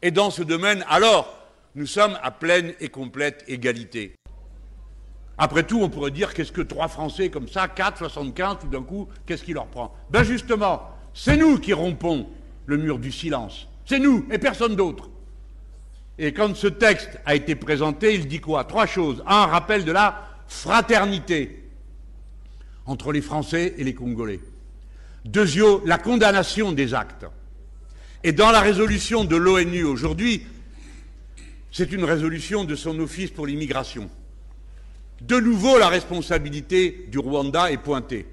[0.02, 1.34] Et dans ce domaine, alors,
[1.74, 4.14] nous sommes à pleine et complète égalité.
[5.36, 8.82] Après tout, on pourrait dire qu'est-ce que trois Français comme ça, 4, 75, tout d'un
[8.82, 9.94] coup, qu'est-ce qui leur prend?
[10.10, 10.82] Ben justement,
[11.14, 12.28] c'est nous qui rompons
[12.66, 13.68] le mur du silence.
[13.88, 15.08] C'est nous et personne d'autre.
[16.18, 18.64] Et quand ce texte a été présenté, il dit quoi?
[18.64, 19.24] Trois choses.
[19.26, 21.64] Un, rappel de la fraternité
[22.84, 24.40] entre les Français et les Congolais.
[25.24, 27.24] Deuxièmement, la condamnation des actes.
[28.22, 30.42] Et dans la résolution de l'ONU aujourd'hui,
[31.72, 34.10] c'est une résolution de son office pour l'immigration.
[35.22, 38.26] De nouveau, la responsabilité du Rwanda est pointée.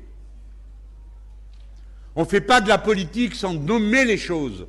[2.13, 4.67] On ne fait pas de la politique sans nommer les choses.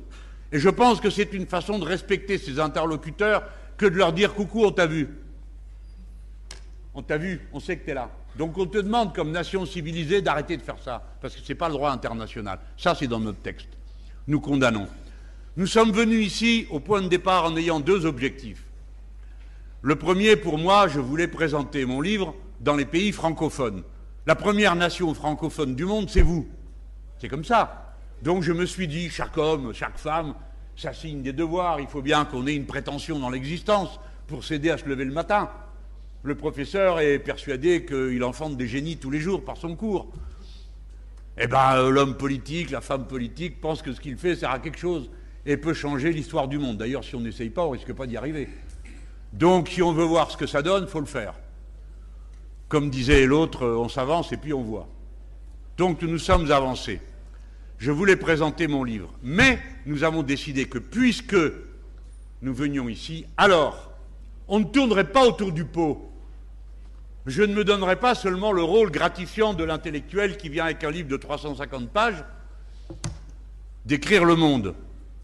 [0.51, 3.43] Et je pense que c'est une façon de respecter ses interlocuteurs
[3.77, 5.09] que de leur dire coucou, on t'a vu.
[6.93, 8.09] On t'a vu, on sait que tu es là.
[8.37, 11.57] Donc on te demande, comme nation civilisée, d'arrêter de faire ça, parce que ce n'est
[11.57, 12.59] pas le droit international.
[12.77, 13.69] Ça, c'est dans notre texte.
[14.27, 14.87] Nous condamnons.
[15.57, 18.63] Nous sommes venus ici au point de départ en ayant deux objectifs.
[19.81, 23.83] Le premier, pour moi, je voulais présenter mon livre dans les pays francophones.
[24.25, 26.47] La première nation francophone du monde, c'est vous.
[27.19, 27.86] C'est comme ça.
[28.21, 30.33] Donc je me suis dit, chaque homme, chaque femme,
[30.75, 31.79] ça des devoirs.
[31.79, 35.13] Il faut bien qu'on ait une prétention dans l'existence pour s'aider à se lever le
[35.13, 35.49] matin.
[36.23, 40.07] Le professeur est persuadé qu'il enfante des génies tous les jours par son cours.
[41.37, 44.79] Eh bien, l'homme politique, la femme politique pense que ce qu'il fait sert à quelque
[44.79, 45.09] chose
[45.45, 46.77] et peut changer l'histoire du monde.
[46.77, 48.49] D'ailleurs, si on n'essaye pas, on risque pas d'y arriver.
[49.33, 51.33] Donc, si on veut voir ce que ça donne, il faut le faire.
[52.67, 54.87] Comme disait l'autre, on s'avance et puis on voit.
[55.77, 56.99] Donc, nous sommes avancés.
[57.77, 59.13] Je voulais présenter mon livre.
[59.23, 61.37] Mais nous avons décidé que puisque
[62.41, 63.91] nous venions ici, alors,
[64.47, 66.11] on ne tournerait pas autour du pot.
[67.25, 70.91] Je ne me donnerai pas seulement le rôle gratifiant de l'intellectuel qui vient avec un
[70.91, 72.23] livre de 350 pages
[73.85, 74.75] d'écrire le monde.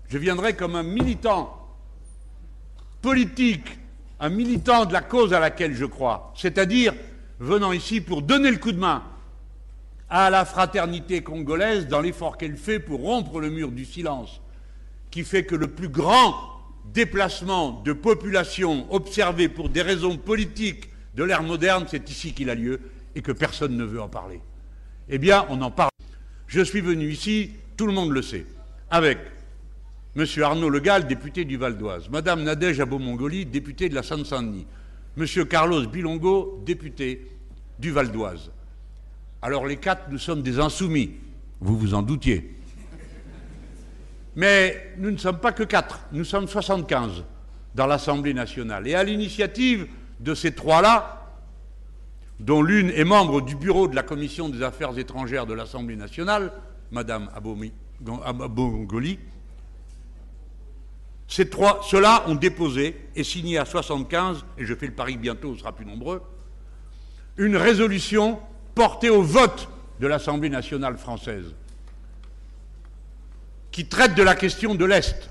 [0.09, 1.59] Je viendrai comme un militant
[3.01, 3.77] politique
[4.19, 6.93] un militant de la cause à laquelle je crois, c'est-à-dire
[7.39, 9.03] venant ici pour donner le coup de main
[10.15, 14.41] à la fraternité congolaise dans l'effort qu'elle fait pour rompre le mur du silence,
[15.09, 16.35] qui fait que le plus grand
[16.93, 22.55] déplacement de population observé pour des raisons politiques de l'ère moderne, c'est ici qu'il a
[22.55, 22.79] lieu
[23.15, 24.39] et que personne ne veut en parler.
[25.09, 25.89] Eh bien, on en parle.
[26.45, 28.45] Je suis venu ici, tout le monde le sait,
[28.91, 29.17] avec
[30.15, 30.25] M.
[30.43, 34.67] Arnaud Legal, député du Val d'Oise, Mme Nadège Abo-Mongolie, députée de la Seine-Saint-Denis,
[35.17, 35.25] M.
[35.47, 37.31] Carlos Bilongo, député
[37.79, 38.51] du Val d'Oise.
[39.43, 41.11] Alors les quatre, nous sommes des insoumis,
[41.59, 42.55] vous vous en doutiez.
[44.37, 47.25] Mais nous ne sommes pas que quatre, nous sommes 75
[47.75, 48.87] dans l'Assemblée nationale.
[48.87, 49.87] Et à l'initiative
[50.21, 51.29] de ces trois-là,
[52.39, 56.53] dont l'une est membre du bureau de la Commission des affaires étrangères de l'Assemblée nationale,
[56.91, 59.19] Mme Abo-Mongolie,
[61.27, 65.49] ces trois, ceux-là ont déposé et signé à 75, et je fais le pari bientôt,
[65.49, 66.21] on sera plus nombreux,
[67.35, 68.39] une résolution
[68.75, 69.69] portée au vote
[69.99, 71.53] de l'Assemblée nationale française,
[73.71, 75.29] qui traite de la question de l'Est.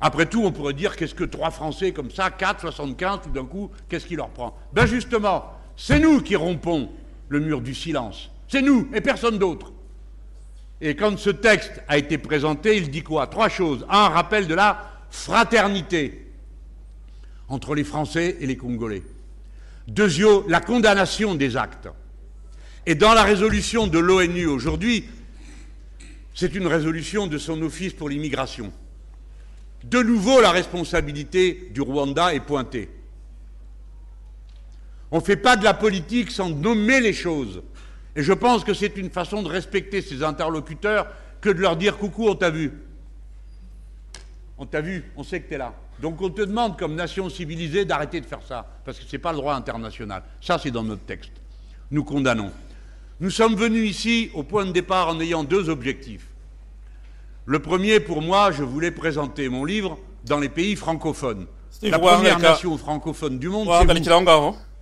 [0.00, 3.46] Après tout, on pourrait dire qu'est-ce que trois Français comme ça, 4, 75, tout d'un
[3.46, 4.56] coup, qu'est-ce qui leur prend?
[4.72, 6.90] Ben justement, c'est nous qui rompons
[7.28, 8.30] le mur du silence.
[8.48, 9.72] C'est nous et personne d'autre.
[10.80, 13.26] Et quand ce texte a été présenté, il dit quoi?
[13.26, 13.86] Trois choses.
[13.88, 16.30] Un, rappel de la fraternité
[17.48, 19.02] entre les Français et les Congolais.
[19.86, 21.88] Deuxièmement, la condamnation des actes.
[22.86, 25.04] Et dans la résolution de l'ONU aujourd'hui,
[26.34, 28.72] c'est une résolution de son office pour l'immigration.
[29.84, 32.90] De nouveau, la responsabilité du Rwanda est pointée.
[35.10, 37.62] On ne fait pas de la politique sans nommer les choses.
[38.16, 41.06] Et je pense que c'est une façon de respecter ses interlocuteurs
[41.40, 42.72] que de leur dire coucou, on t'a vu.
[44.56, 45.74] On t'a vu, on sait que tu es là.
[46.00, 49.20] Donc on te demande comme nation civilisée d'arrêter de faire ça, parce que ce n'est
[49.20, 50.22] pas le droit international.
[50.40, 51.32] Ça, c'est dans notre texte.
[51.90, 52.50] Nous condamnons.
[53.20, 56.26] Nous sommes venus ici au point de départ en ayant deux objectifs.
[57.46, 61.46] Le premier, pour moi, je voulais présenter mon livre dans les pays francophones.
[61.82, 63.68] La première nation francophone du monde,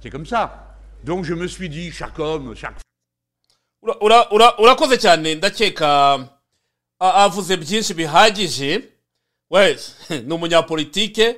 [0.01, 0.77] c'est comme ça.
[1.05, 2.77] Donc je me suis dit, chaque homme, chaque
[3.85, 6.29] Ura- ura- ura- urakoze cyane ndakeka
[7.01, 8.89] avuze byinshi bihagije
[9.51, 9.77] we
[10.11, 11.37] ni umunyapolitike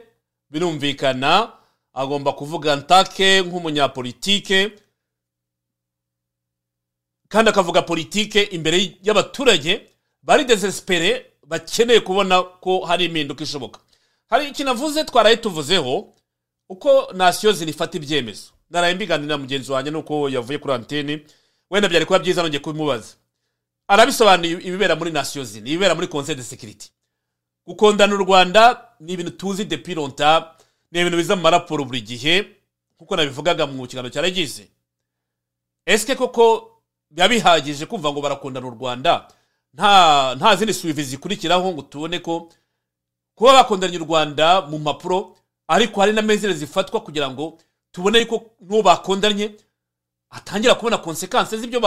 [0.50, 1.52] birumvikana
[1.94, 4.72] agomba kuvuga ntake nk'umunyapolitike
[7.28, 9.80] kandi akavuga politike imbere y'abaturage
[10.22, 13.80] bari desespere bakeneye kubona ko hari impinduka ishoboka.
[14.26, 16.14] Hari ikintu avuze twaraye tuvuzeho
[16.68, 18.50] uko nasiyo zirifata ibyemezo.
[18.70, 21.20] Naraye mbiganira mugenzi wanjye nuko yavuye kuri anteni
[21.70, 23.14] wenda byari kuba byiza nongeye kubimubaza
[23.88, 26.88] arabisobanuye ibibera muri nasiyo zine ibibera muri conseil de sécurité.
[27.66, 30.46] Gukondana u rwanda ni ibintu tuzi depuis longtemps
[30.92, 32.46] ni ibintu biza mu maraporo buri gihe
[32.98, 34.68] kuko nabivugaga mu kiganiro cyaragize
[35.86, 36.70] esike koko
[37.14, 39.28] biba bihagije kumva ngo barakundana u rwanda.
[39.74, 42.48] Nta nta zindi suivi zikurikiraho ngo tubone ko
[43.34, 45.36] kuba bakundanye u rwanda mu mpapuro
[45.68, 47.58] ariko hari na mezire zifatwa kugira ngo
[47.92, 49.54] tubone yuko n'uwo bakundanye
[50.30, 51.80] atangira kubona konsekanse z'ibyo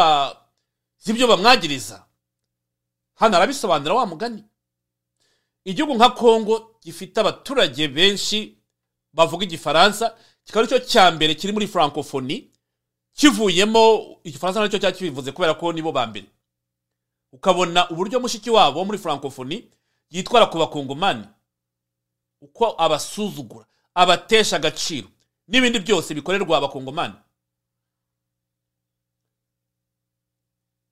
[1.04, 2.06] z'ibyo bamwagiriza.
[3.16, 4.44] Hano arabisobanura wa mugani.
[5.66, 8.58] Igihugu nka kongo gifite abaturage benshi
[9.14, 12.48] bavuga igifaransa kikaba ari cyo cya mbere kiri muri francophonie.
[13.18, 16.28] Kivuyemo igifaransa na cyo cyari kibivuze kubera ko nibo ba mbere
[17.34, 19.68] ukabona uburyo mushiki wabo muri francophonie
[20.10, 21.26] yitwara ku bakongomani.
[22.42, 23.66] Uko abasuzugura
[23.96, 25.08] abatesha agaciro
[25.48, 27.14] n'ibindi byose bikorerwa abakongomani.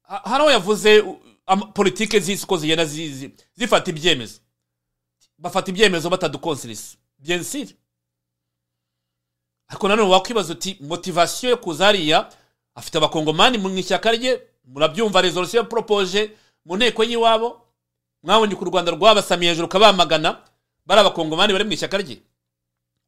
[0.03, 1.03] Ha- hari aho yavuze
[1.45, 4.39] ama- politike z'isi ko zigenda zi- zi- zifata ibyemezo.
[5.37, 7.75] Bafata ibyemezo batadukonsirisi byensiri
[9.67, 12.29] ariko nanone wakwibaza uti motivasiyo yo kuza hariya
[12.75, 16.31] afite abakongomani mu ishyaka rye murabyumva resolusiyo yaporopoje
[16.65, 17.61] mu nteko y'iwabo
[18.23, 20.41] mwabonye ku rwanda rwabasamiye hejuru ukabamagana
[20.85, 22.17] bari abakongomani bari mu ishyaka rye.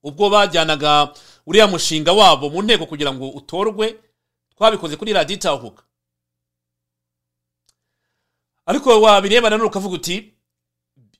[0.04, 1.14] Ubwo bajyanaga
[1.46, 3.96] uriya mushinga wabo mu nteko kugira ngo utorwe
[4.56, 5.84] twabikoze kuri radiyo itahuka.
[8.66, 10.34] Ariko wabireba nanone ukavuga uti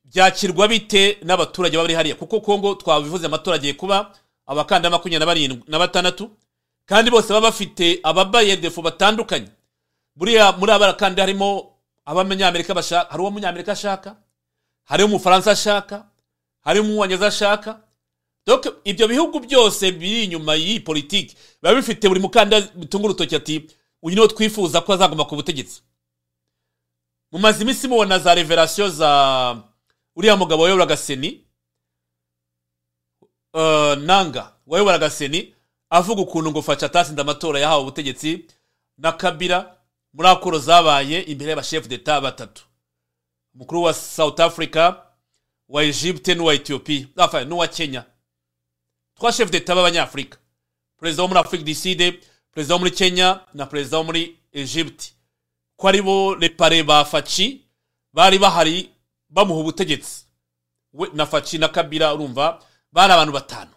[0.06, 2.16] byakirwa bite n'abaturage baba bari hariya?
[2.16, 4.14] Kuko kongo twabivuze amatora agiye kuba
[4.48, 6.32] abakandida makumyabiri na barindwi na batandatu
[6.86, 9.48] kandi bose baba bafite ababaye defo batandukanye.
[10.16, 11.74] Buriya muri aba bakandida harimo
[12.06, 14.16] abanyamerika bashaka hari uwo munyamerika ashaka
[14.86, 16.06] hari umufaransa ashaka
[16.62, 17.80] hari umwongereza ashaka.
[18.84, 23.68] Ibyo bihugu byose biri inyuma y'iyi politiki biba bifite buri mukandida bitunga urutoki ati
[24.02, 25.82] uyu niwo twifuza ko azaguma ku butegetsi.
[27.32, 29.58] Mumaze iminsi mubona za reverasiyo za
[30.16, 31.44] uriya mugabo wayoboraga seni
[33.98, 35.54] nanga wayoboraga seni
[35.90, 38.46] avuga ukuntu ngo atasinze amatora yahawe ubutegetsi
[38.98, 39.76] na kabira
[40.14, 42.64] muri akoro zabaye imbere y'abashefu d'etat batatu.
[43.56, 44.94] Umukuru wa south africa
[45.70, 47.08] wa egypte n'uwa enfin
[47.48, 48.04] n'uwa kenya.
[49.16, 50.38] Trois chefs d'etat b'abanyafurika
[51.00, 52.20] perezida wo muri afurika du sud
[52.52, 55.14] perezida wo muri kenya na perezida wo muri egypte.
[55.76, 57.62] Ko ari bo repare ba faci
[58.14, 58.90] bari bahari
[59.30, 60.26] bamuha ubutegetsi.
[60.94, 62.60] We na faci na kabira urumva
[62.92, 63.72] bari abantu batanu.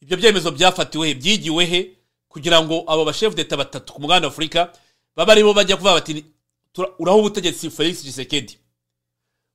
[0.00, 1.80] Ibyo byemezo byafatiwe byigiwe he
[2.28, 4.72] kugira ngo abo bashefu d'etat batatu ku mugabane wa afurika
[5.16, 6.24] babe ari bo bajya kuvuga bati
[6.72, 8.58] "Tura- uraho ubutegetsi felix gisekedi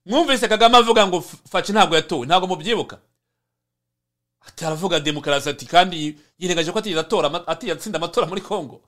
[0.05, 2.25] mwumvise kagame avuga ngo faci ntabwo yatowe.
[2.25, 2.99] Ntabwo mubyibuka?
[4.47, 8.81] Ati aravuga demokarasi ati kandi yirengaje ko atigeze atora ama- atigeze atsinda amatora muri kongo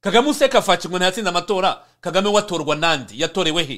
[0.00, 1.84] kagame useka faci ngo ntiyatsinze amatora?
[2.00, 3.20] Kagame watorwa nandi?
[3.20, 3.76] Yatorewe he?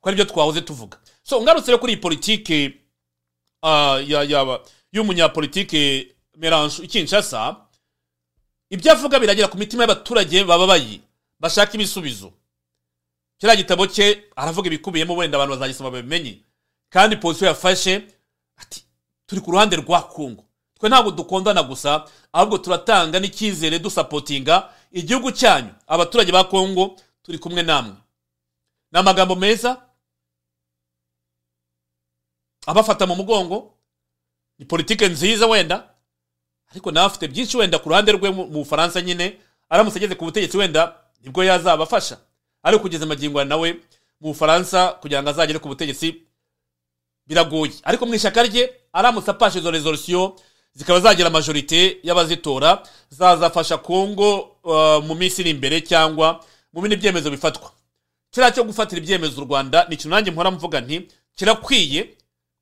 [0.00, 0.98] Ko ari byo twahoze tuvuga.
[1.22, 2.74] So ngarutse kuri iyi politike
[4.06, 4.60] ya- yaba
[4.92, 7.56] y'umunyapolitike merange ikinshasa
[8.70, 11.00] ibyo avuga biragera ku mitima y'abaturage bababaye
[11.40, 12.32] bashaka ibisubizo.
[13.38, 16.38] Kiriya gitabo cye aravuga ibikubiyemo wenda abantu bazagisoma babimenye.
[16.90, 18.02] Kandi posiyo yafashe
[18.56, 18.84] ati
[19.26, 20.44] turi ku ruhande rwa kongo
[20.80, 27.62] twe ntabwo dukundana gusa ahubwo turatanga n'icyizere dusapotinga igihugu cyanyu abaturage ba kongo turi kumwe
[27.62, 27.94] namwe.
[28.92, 29.82] Ni amagambo meza
[32.66, 33.74] abafata mu mugongo
[34.58, 35.88] ni politike nziza wenda
[36.70, 40.56] ariko nawe afite byinshi wenda ku ruhande rwe mu bufaransa nyine aramutse ageze ku butegetsi
[40.56, 40.94] wenda
[41.24, 42.18] ni bwo yazabafasha.
[42.62, 43.72] Ariko kugeza amagingo nawe
[44.20, 46.22] mu bufaransa kugira ngo azagere ku butegetsi
[47.26, 47.72] biragoye.
[47.82, 50.36] Ariko mu ishyaka rye aramutse apashe izo resolusiyo
[50.74, 57.30] zikaba zagira majorite y'abazitora zazafasha kongo uh, mu minsi iri imbere cyangwa mu bindi byemezo
[57.30, 57.72] bifatwa.
[58.30, 62.14] Kiriya cyo gufatira ibyemezo u rwanda ni ikintu nanjye mpora mvuga nti kirakwiye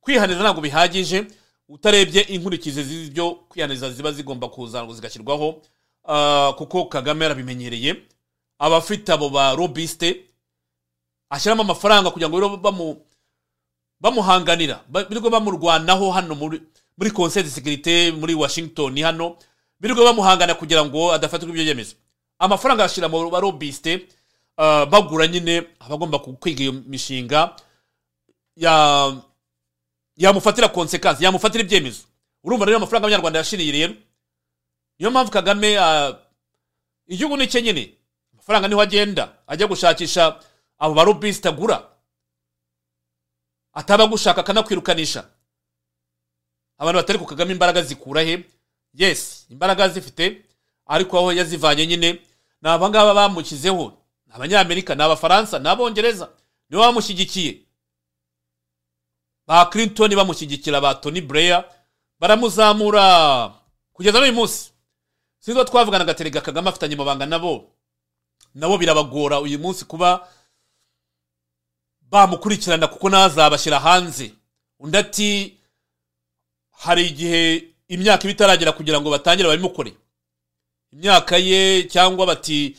[0.07, 1.27] kwihaniza ntabwo bihagije
[1.69, 5.63] utarebye inkurikizi z'ibyo kwihaniza ziba zigomba kuza ngo zigashyirwaho
[6.09, 7.97] ah, kuko kagame arabimenyereye.
[8.59, 10.25] Abafite abo ba robiste
[11.31, 12.97] ashyiramo amafaranga kugira ngo
[14.01, 14.81] bamuhanganira.
[14.89, 19.37] Ba- birirwe bamurwanaho hano muri conseil de sécurité muri washington hano
[19.81, 21.95] birirwe bamuhangana kugira ngo adafatirwa ibyo byemezo
[22.39, 24.09] amafaranga ashyira mu barobiste
[24.59, 27.57] uh, bagura nyine abagomba kwiga iyo mishinga
[30.17, 32.03] yamufatira konsekansi yamufatira ibyemezo.
[32.45, 33.95] Urumva rero amafaranga y'abanyarwanda yashiriye rero.
[34.99, 36.17] Niyo mpamvu kagame uh,
[37.07, 37.95] igihugu ni cye nyine.
[38.33, 40.41] Amafaranga ni ho agenda ajya gushakisha
[40.79, 41.89] abo barobiste agura.
[43.73, 45.25] Ataba gushaka akanakwirukanisha
[46.79, 48.45] abantu batari ku kagame imbaraga zikura he?
[48.95, 50.45] Yes imbaraga zifite
[50.87, 52.13] ariko aho yazivanye nyine
[52.63, 53.93] ni abangaba bamushyizeho.
[54.27, 56.29] Ni abanyamerika ni abafaransa ni abongereza
[56.71, 57.66] nibo bamushyigikiye
[59.47, 61.65] ba clinton bamushyigikira ba tony blair
[62.21, 63.53] baramuzamura.
[63.93, 64.71] Kugeza n'uyu munsi
[65.39, 67.71] sinzi uwo twavugana agaterega kagame afitanye amabanga nabo.
[68.55, 70.29] Nabo birabagora uyu munsi kuba
[72.01, 74.33] bamukurikirana kuko nazabashyira hanze.
[74.79, 75.59] Undi ati
[76.71, 79.97] hari igihe imyaka iba itaragera kugira ngo batangire babimukore.
[80.93, 82.77] Imyaka ye cyangwa bati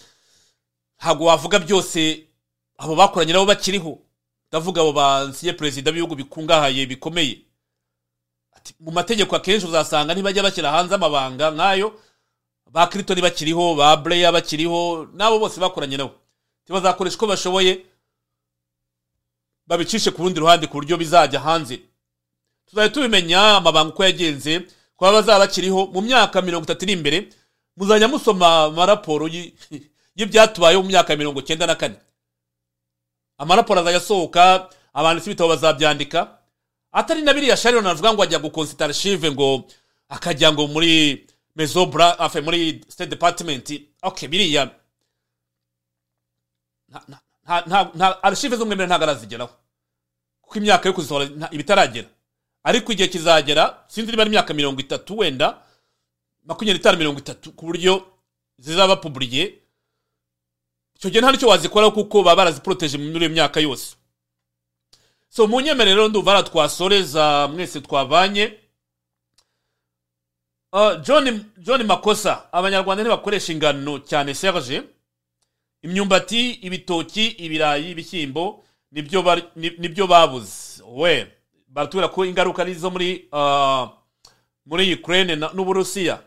[1.00, 2.28] ntabwo wavuga byose
[2.78, 4.00] abo bakoranye nabo bakiriho.
[4.50, 7.38] Ndavuga abo bansiye perezida b'ibihugu bikungahaye bikomeye.
[8.80, 11.88] Mu mategeko akenshi uzasanga ntibajya bashyira hanze amabanga nk'ayo
[12.72, 16.12] ba kiritoni bakiriho ba bureya bakiriho n'abo bose bakoranye nabo.
[16.70, 17.86] Bazakoresha uko bashoboye
[19.68, 21.80] babicishe ku rundi ruhande ku buryo bizajya hanze.
[22.68, 27.18] Tuzajya tubimenya amabanga uko yagenze kuba bazaba bakiriho mu myaka mirongo itatu iri imbere
[27.78, 29.52] muzajya musoma amaraporo y-
[30.18, 31.96] y'ibyatubayeho mu myaka mirongo cyenda na kane.
[33.38, 36.38] Amaraporo azajya asohoka abanditsi b'ibitabo bazabyandika.
[36.92, 39.66] Atari na biriya shariro navuga ngo ajya gukonsitara shive ngo
[40.10, 43.82] akajya ngo muri mezobra afe muri state department.
[44.02, 44.70] Ok biriya.
[47.48, 49.52] Nta- archive z'umwemerere ntabwo arazigeraho.
[50.42, 52.08] Kuko imyaka yo kuzisohora nta- iba itaragera
[52.64, 55.62] ariko igihe kizagera sinzi niba ari imyaka mirongo itatu wenda
[56.44, 58.08] makumyabiri n'itanu mirongo itatu ku buryo
[58.60, 59.54] zizaba puburiye
[60.98, 63.96] icyo gihe nta n'icyo wazikoraho kuko baba baraziporoteje muri iyo myaka yose.
[65.30, 68.54] So mu nyemerero ndumva hariya twasoreza mwese twabanye
[70.74, 71.02] Uh,
[71.58, 74.84] john makosa abanyarwanda ntibakoresha ingano cyane serge.
[75.82, 80.84] Imyumbati ibitoki ibirayi ibishyimbo ni byo babuze.
[80.86, 81.32] We
[81.68, 83.88] baratubwira ko ingaruka ari izo muri uh,
[84.66, 86.20] muri ukraine n'uburusiya.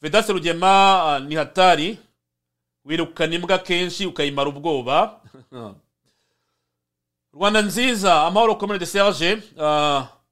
[0.00, 0.72] Vedase rugema
[1.04, 1.98] uh, ni hatari.
[2.86, 5.20] Wirukana imbwa kenshi ukayimara ubwoba.
[7.34, 9.42] Rwanda nziza amahoro komere de serge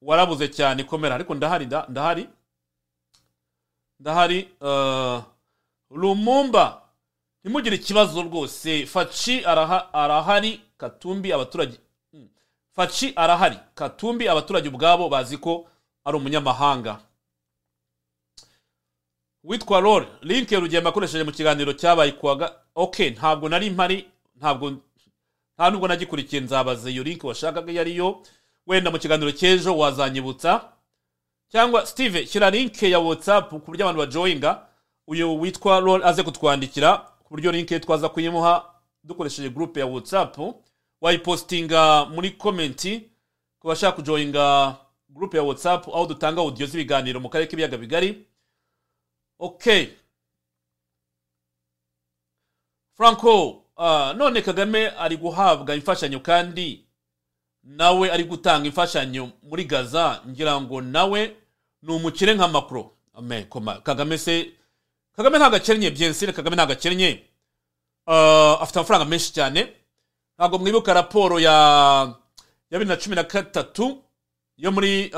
[0.02, 2.28] warabuze cyane komera ariko ndahari nda- ndahari
[4.00, 5.22] ndahari uh,
[5.90, 6.82] lumumba
[7.44, 8.86] ntimugire ikibazo rwose.
[8.86, 11.78] Faci araha, arahari katumbi abaturage
[12.12, 12.28] Hmm.
[12.72, 15.66] faci arahari katumbi abaturage ubwabo bazi ko
[16.04, 16.98] ari umunyamahanga.
[19.44, 24.72] Witwa rol link rugema akoresheje mu kiganiro cyabaye kuwaga ok ntabwo nari mpari ntabwo
[25.56, 28.22] nta nubwo nagikurikiye nzabaza iyo link washakaga iyo ariyo.
[28.66, 30.72] Wenda mu kiganiro cy'ejo wazanyibutsa.
[31.48, 34.66] Cyangwa steve shyira link ya whatsapp ku buryo abantu bajoyinga.
[35.06, 38.64] Uyu witwa rol aze kutwandikira ku buryo link ye twaza kuyimuha
[39.04, 40.38] dukoresheje groupe ya whatsapp.
[41.00, 43.10] Wayipostinga muri komenti
[43.58, 44.76] ku bashaka kujoyinga
[45.08, 48.26] groupe ya whatsapp aho dutanga audio z'ibiganiro mu karere k'ibiyaga bigari.
[49.44, 49.82] Okay
[52.96, 56.84] franco uh, none kagame ari guhabwa imfashanyo kandi
[57.64, 61.36] nawe ari gutanga imfashanyo muri gaza ngira ngo nawe
[61.82, 62.48] ni umukire nka
[63.44, 64.34] koma kagame se
[65.16, 67.10] kagame ntabwo akennye byensire kagame ntabwo akennye
[68.06, 69.72] uh, afite amafaranga menshi cyane.
[70.38, 72.14] Ntabwo mwibuka raporo ya
[72.78, 74.02] bibiri na cumi na gatatu
[74.56, 75.10] yo muri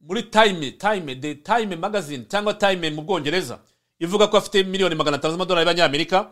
[0.00, 3.58] muri time time the time magazine cyangwa time mu bwongereza
[3.98, 6.30] ivuga ko afite miliyoni magana atanu z'amadolari y'abanyamerika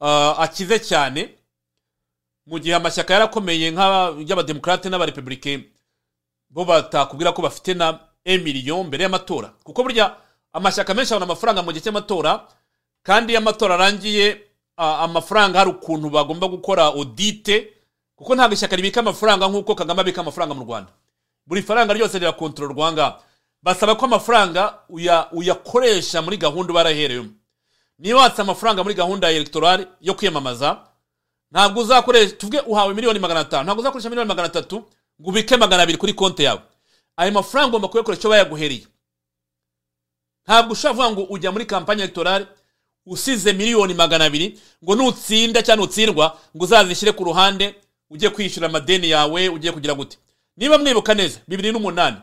[0.00, 1.30] uh, akize cyane
[2.46, 5.70] mu gihe amashyaka yarakomeye nk'ay'abademokarate n'abarepublike
[6.50, 9.48] bo batakubwira ko bafite na emiliyon mbere y'amatora.
[9.64, 10.16] Kuko burya
[10.52, 12.46] amashyaka menshi abona amafaranga mu gihe cy'amatora
[13.02, 14.40] kandi iyo amatora arangiye
[14.78, 17.70] uh, amafaranga hari ukuntu bagomba gukora audite
[18.16, 20.90] kuko ntabwo ishyaka ribika amafaranga nk'uko kagame abika amafaranga mu rwanda.
[21.46, 23.22] Buri faranga ryose rirakontororwa ngaha
[23.62, 27.30] basaba ko amafaranga uya- uyakoresha muri gahunda uba warahereyemo
[27.98, 30.78] niba watse amafaranga muri gahunda ya electorale yo kwiyamamaza
[31.50, 34.76] ntabwo uzakoresha tuvuge uhawe miliyoni magana atanu ntabwo uzakoresha miliyoni magana atatu
[35.20, 36.60] ngo ubike magana abiri kuri konti yawe.
[37.16, 38.86] Ayo mafaranga ugomba kuyakoresha icyo bayaguhereye
[40.46, 42.46] ntabwo ushobora kuvuga ngo ujya muri kampani electorale
[43.06, 47.74] usize miliyoni magana abiri ngo nutsinda cyangwa nutsindwa ngo uzazishyire ku ruhande
[48.10, 50.18] ujye kwishyura amadeni yawe ugiye kugira gute.
[50.56, 52.16] Niba mwibuka neza bibiri n'umunani.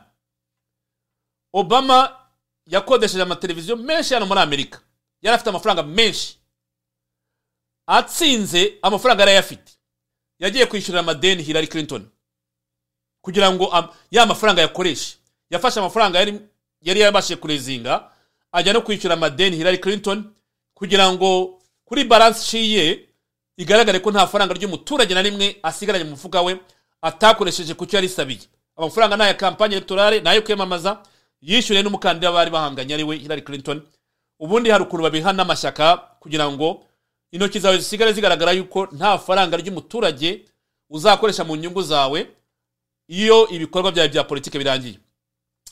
[1.54, 2.20] Obama
[2.66, 4.82] yakodesheje amateleviziyo menshi hano muri amerika.
[5.22, 6.38] Yari afite amafaranga menshi.
[7.88, 9.72] Atsinze amafaranga yari ayafite.
[10.40, 12.10] Yagiye kwishyurira amadeni Hillary Clinton.
[13.22, 15.18] Kugira ngo ya mafaranga yakoreshe.
[15.50, 16.20] Yafashe amafaranga
[16.82, 18.12] yari yabashije kurezinga.
[18.52, 20.34] Ajya no kwishyura amadeni Hillary Clinton
[20.74, 23.10] kugira ngo kuri sheet ye
[23.58, 26.60] igaragare ko nta faranga ry'umuturage na rimwe asigaranye mu mufuka we.
[27.04, 28.40] Atakoresheje ku cyo yari isabiye.
[28.78, 31.04] Amafaranga ni aya kampanye electorale ni ayo kwiyamamaza
[31.42, 33.82] yishyuriye n'umukandida bari bahanganye ari we Hillary Clinton.
[34.40, 36.84] Ubundi hari ukuntu babiha n'amashyaka kugira ngo
[37.32, 40.46] intoki zawe zisigare zigaragara yuko nta faranga ry'umuturage
[40.90, 42.28] uzakoresha mu nyungu zawe
[43.08, 45.00] iyo ibikorwa byawe bya politike birangiye.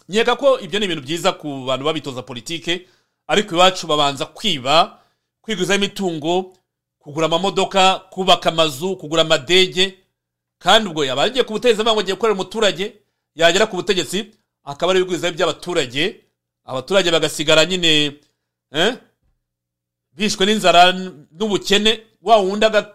[0.10, 2.88] Nkeka ko ibyo ni ibintu byiza ku bantu babitoza politike
[3.28, 5.00] ariko iwacu babanza kwiba
[5.42, 6.54] kwiguzaho imitungo
[7.00, 9.98] kugura amamodoka kubaka amazu kugura amadege
[10.62, 12.86] kandi ubwo yaba agiye ku butegetsi avuga ngo agiye gukorera umuturage
[13.36, 14.20] yagera ku butegetsi
[14.64, 16.04] akaba ari ibigwizaho by'abaturage.
[16.66, 18.22] Abaturage bagasigara nyine
[18.72, 18.94] eh,
[20.14, 20.92] bishwe n'inzara
[21.38, 22.94] n'ubukene wa wundi aga-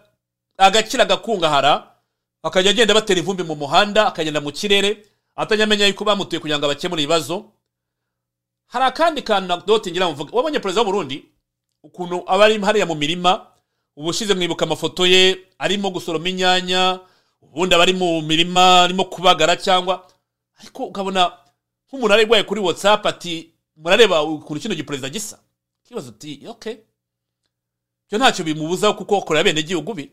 [0.57, 1.91] agakira agakungahara
[2.43, 5.03] akajya agenda batera ivumbi mu muhanda akagenda mu kirere
[5.35, 7.51] atajya amenya yuko bamutuye kugira ngo abakemure ibibazo.
[8.71, 11.25] Hari akandi kantu anecdote ngira ngo mvuge wabonye perezida w'uburundi
[11.83, 13.47] ukuntu aba ari hariya mu mirima
[13.97, 16.99] ubushize mwibuka amafoto ye arimo gusoroma inyanya
[17.53, 20.07] ubundi aba ari mu mirima arimo kubagara cyangwa
[20.59, 21.31] ariko ukabona
[21.87, 25.39] nk'umuntu ararwaye kuri whatsapp ati murareba ukuntu kino giperezida gisa.
[25.83, 26.75] Kibazo uti okay
[28.09, 30.11] cyo ntacyo bimubuzaho kuko akorera bene gihugu be.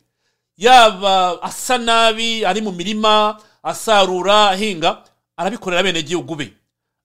[0.56, 5.02] Yaba asa nabi ari mu mirima asarura ahinga
[5.36, 6.52] arabikorera bene gihugu be.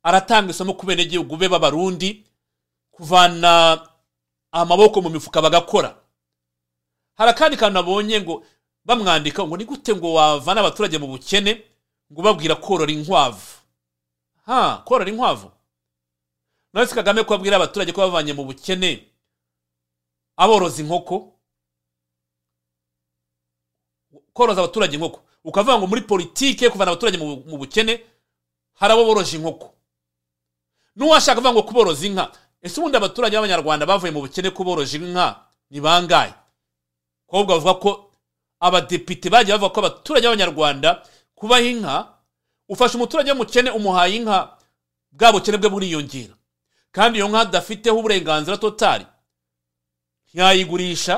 [0.03, 2.23] Aratanga isomo ku bene gihugu be b'abarundi
[2.91, 3.81] kuvana
[4.51, 5.95] amaboko mu mifuka bagakora.
[7.15, 8.43] Hari akandi kantu nabonye ngo
[8.89, 11.61] bamwandika ngo ni gute ngo wavana abaturage mu bukene
[12.11, 13.57] ngo babwira korora inkwavu?
[14.45, 15.51] Ha korora inkwavu?
[16.73, 19.05] None se kagame ko abwira abaturage ko bavanye mu bukene
[20.37, 21.37] aboroza inkoko?
[24.33, 25.21] Koroza abaturage inkoko.
[25.43, 28.01] Ukavuga ngo muri politike kuvana abaturage mu bukene
[28.73, 29.73] hari abo boroje inkoko.
[30.95, 35.77] N'uwashaka kuvuga ngo kuboroza inka ese ubundi abaturage b'abanyarwanda bavuye mu bukene kuboroje inka ni
[35.81, 36.33] bangahe?
[37.29, 38.08] Ahubwo bavuga ko
[38.59, 40.89] abadepite bagiye bavuga ko abaturage b'abanyarwanda
[41.35, 41.95] kubaha inka
[42.69, 44.57] ufasha umuturage w'umukene umuhaye inka
[45.11, 46.33] bwa bukene bwe buriyongera.
[46.91, 49.05] Kandi iyo nka adafiteho uburenganzira totari
[50.33, 51.15] ntiyayigurisha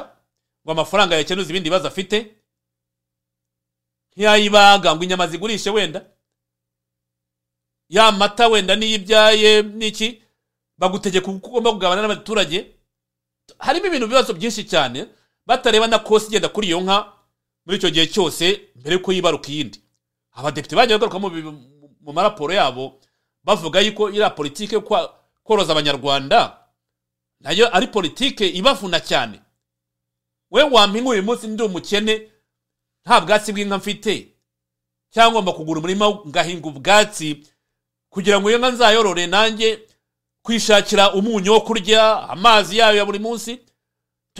[0.63, 2.17] ngo amafaranga yakenuza ibindi bibazo afite
[4.15, 6.05] ntiyayibaga ngo inyama zigurishe wenda
[7.89, 10.23] ya mata wenda niyo ibyaye n'iki
[10.77, 12.65] bagutegeka uko ugomba kugabana n'abaturage.
[13.59, 15.07] Harimo ibintu bibazo byinshi cyane
[15.45, 16.97] batareba na kosi igenda kuri iyo nka
[17.65, 19.79] muri icyo gihe cyose mbere yuko yibaruka iyindi.
[20.31, 21.19] Abadepite bagiye bagaruka
[22.01, 22.99] mu maraporo yabo
[23.43, 24.81] bavuga yuko iriya politike yo
[25.43, 26.57] koroza abanyarwanda
[27.39, 29.41] na yo ari politike ibavuna cyane.
[30.51, 32.29] We wampinga uyu munsi ndi umukene
[33.05, 34.27] nta bwatsi bw'inka mfite.
[35.13, 37.43] Cyangwa ngomba kugura umurima ngahinga ubwatsi
[38.09, 39.79] kugira ngo iyo nka nzayorore nanjye
[40.43, 43.59] kwishakira umunyu wo kurya amazi yayo ya buri munsi.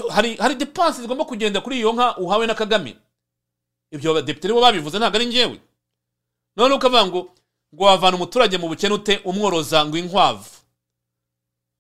[0.10, 2.98] Hari hari depanse zigomba kugenda kuri iyo nka uhawe na kagame.
[3.92, 5.58] Ibyo abadepite nibo babivuze ntabwo ari njyewe.
[6.56, 7.22] None ukavuga ngo
[7.76, 10.50] ngo wavana umuturage mu bukene ute umworoza ngo inkwavu?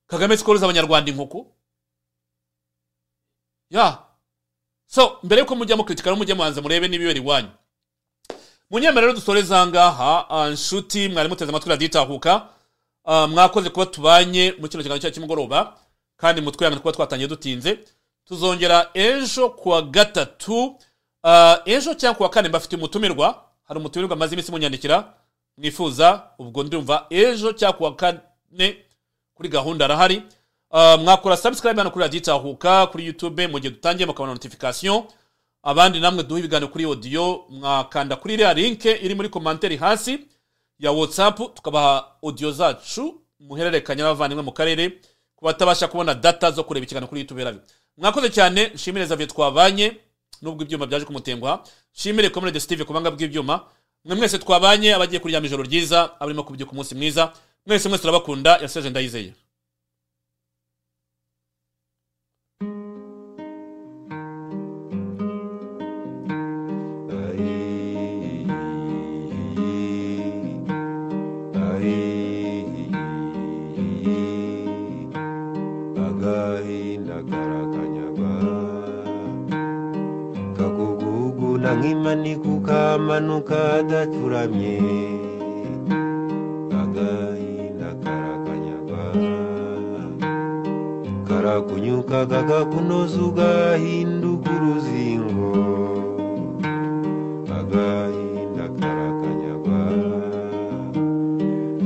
[0.07, 1.47] Kagame sikoroza abanyarwanda inkoko?
[3.69, 3.97] Ya.
[4.87, 7.51] So mbere yuko mujya mukritikana mujye mubanza murebe n'ibibera iwanyu.
[8.69, 10.55] Munyemere rero dusoreze aha ngaha ah,
[11.09, 11.89] mwari muteze amatwi radiyo
[13.03, 15.77] Ah, mwakoze kuba tubanye mu kino kiganiro cyacu cy'umugoroba
[16.17, 17.79] kandi mutwihangane kuba twatangiye dutinze.
[18.25, 20.90] Tuzongera ejo kuwa gatatu Ah,
[21.65, 25.13] ejo cyangwa kuwa kane mbafitiye umutumirwa hari umutumirwa amaze iminsi munyandikira
[25.57, 28.77] mwifuza ubwo ndumva ejo cyangwa kuwa kane
[29.33, 30.23] kuri gahunda arahari.
[30.73, 35.03] Ah, mwakora subscribe hano kuri radiyo itahuka kuri youtube mu gihe dutangiye mukabona notification.
[35.63, 40.19] Abandi namwe duha ibiganiro kuri audio mwakanda kuri iriya link iri muri komanteri hasi
[40.79, 44.89] ya whatsapp tukabaha audio zacu muhererekanya n'abavandimwe mu karere
[45.35, 47.59] ku batabasha kubona data zo kureba ikiganiro kuri youtube rabi
[47.97, 49.97] mwakoze cyane nshimire Xavier twabanye.
[50.41, 51.63] Nubwo ibyuma byaje kumutenguha
[51.95, 53.65] nshimire comrade steve ku banga bw'ibyuma.
[54.05, 57.33] Mwe mwese twabanye abagiye kuryama ijoro ryiza abarimo kubyuka umunsi mwiza.
[57.65, 59.33] Mwese mwese turabakunda yaseje ndayizeye.
[81.77, 84.75] nk'imani kuko amanuka adacuramye
[86.81, 89.03] agahinda karakanyagwa
[91.27, 95.51] karakunyuka kakakunoza ugahinduka uruzingo
[97.59, 99.81] agahinda karakanyagwa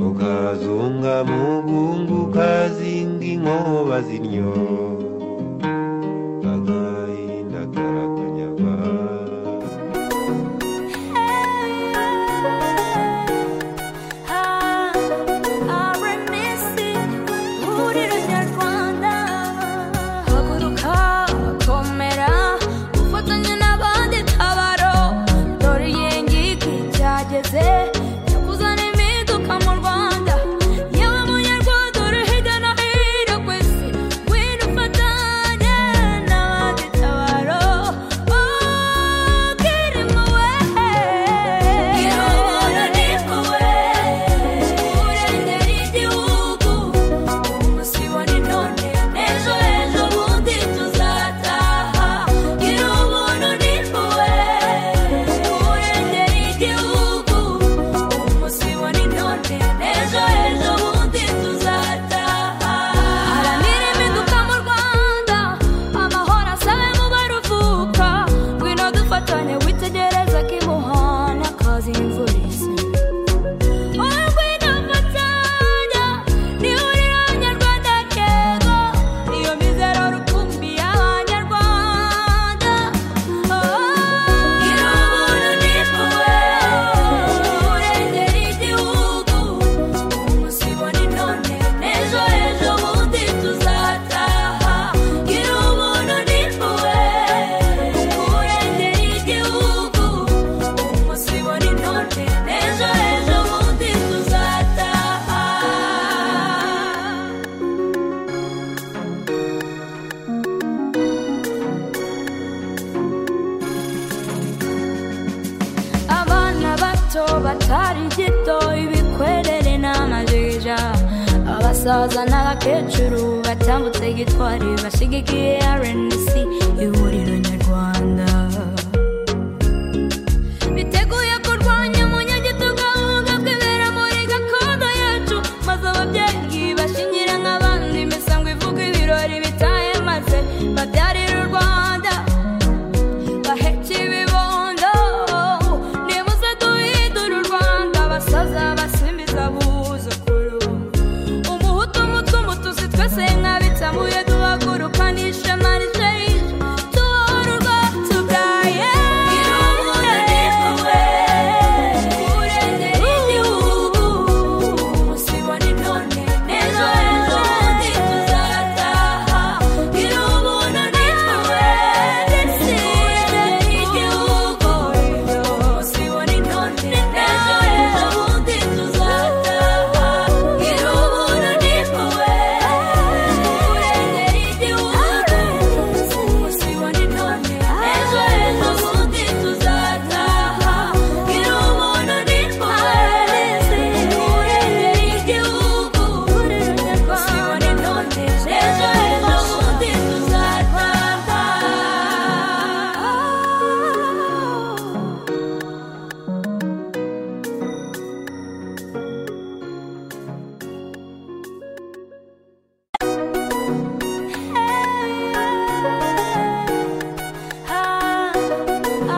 [0.08, 4.75] ukazunga mugungu kazinga inkoba zinyoye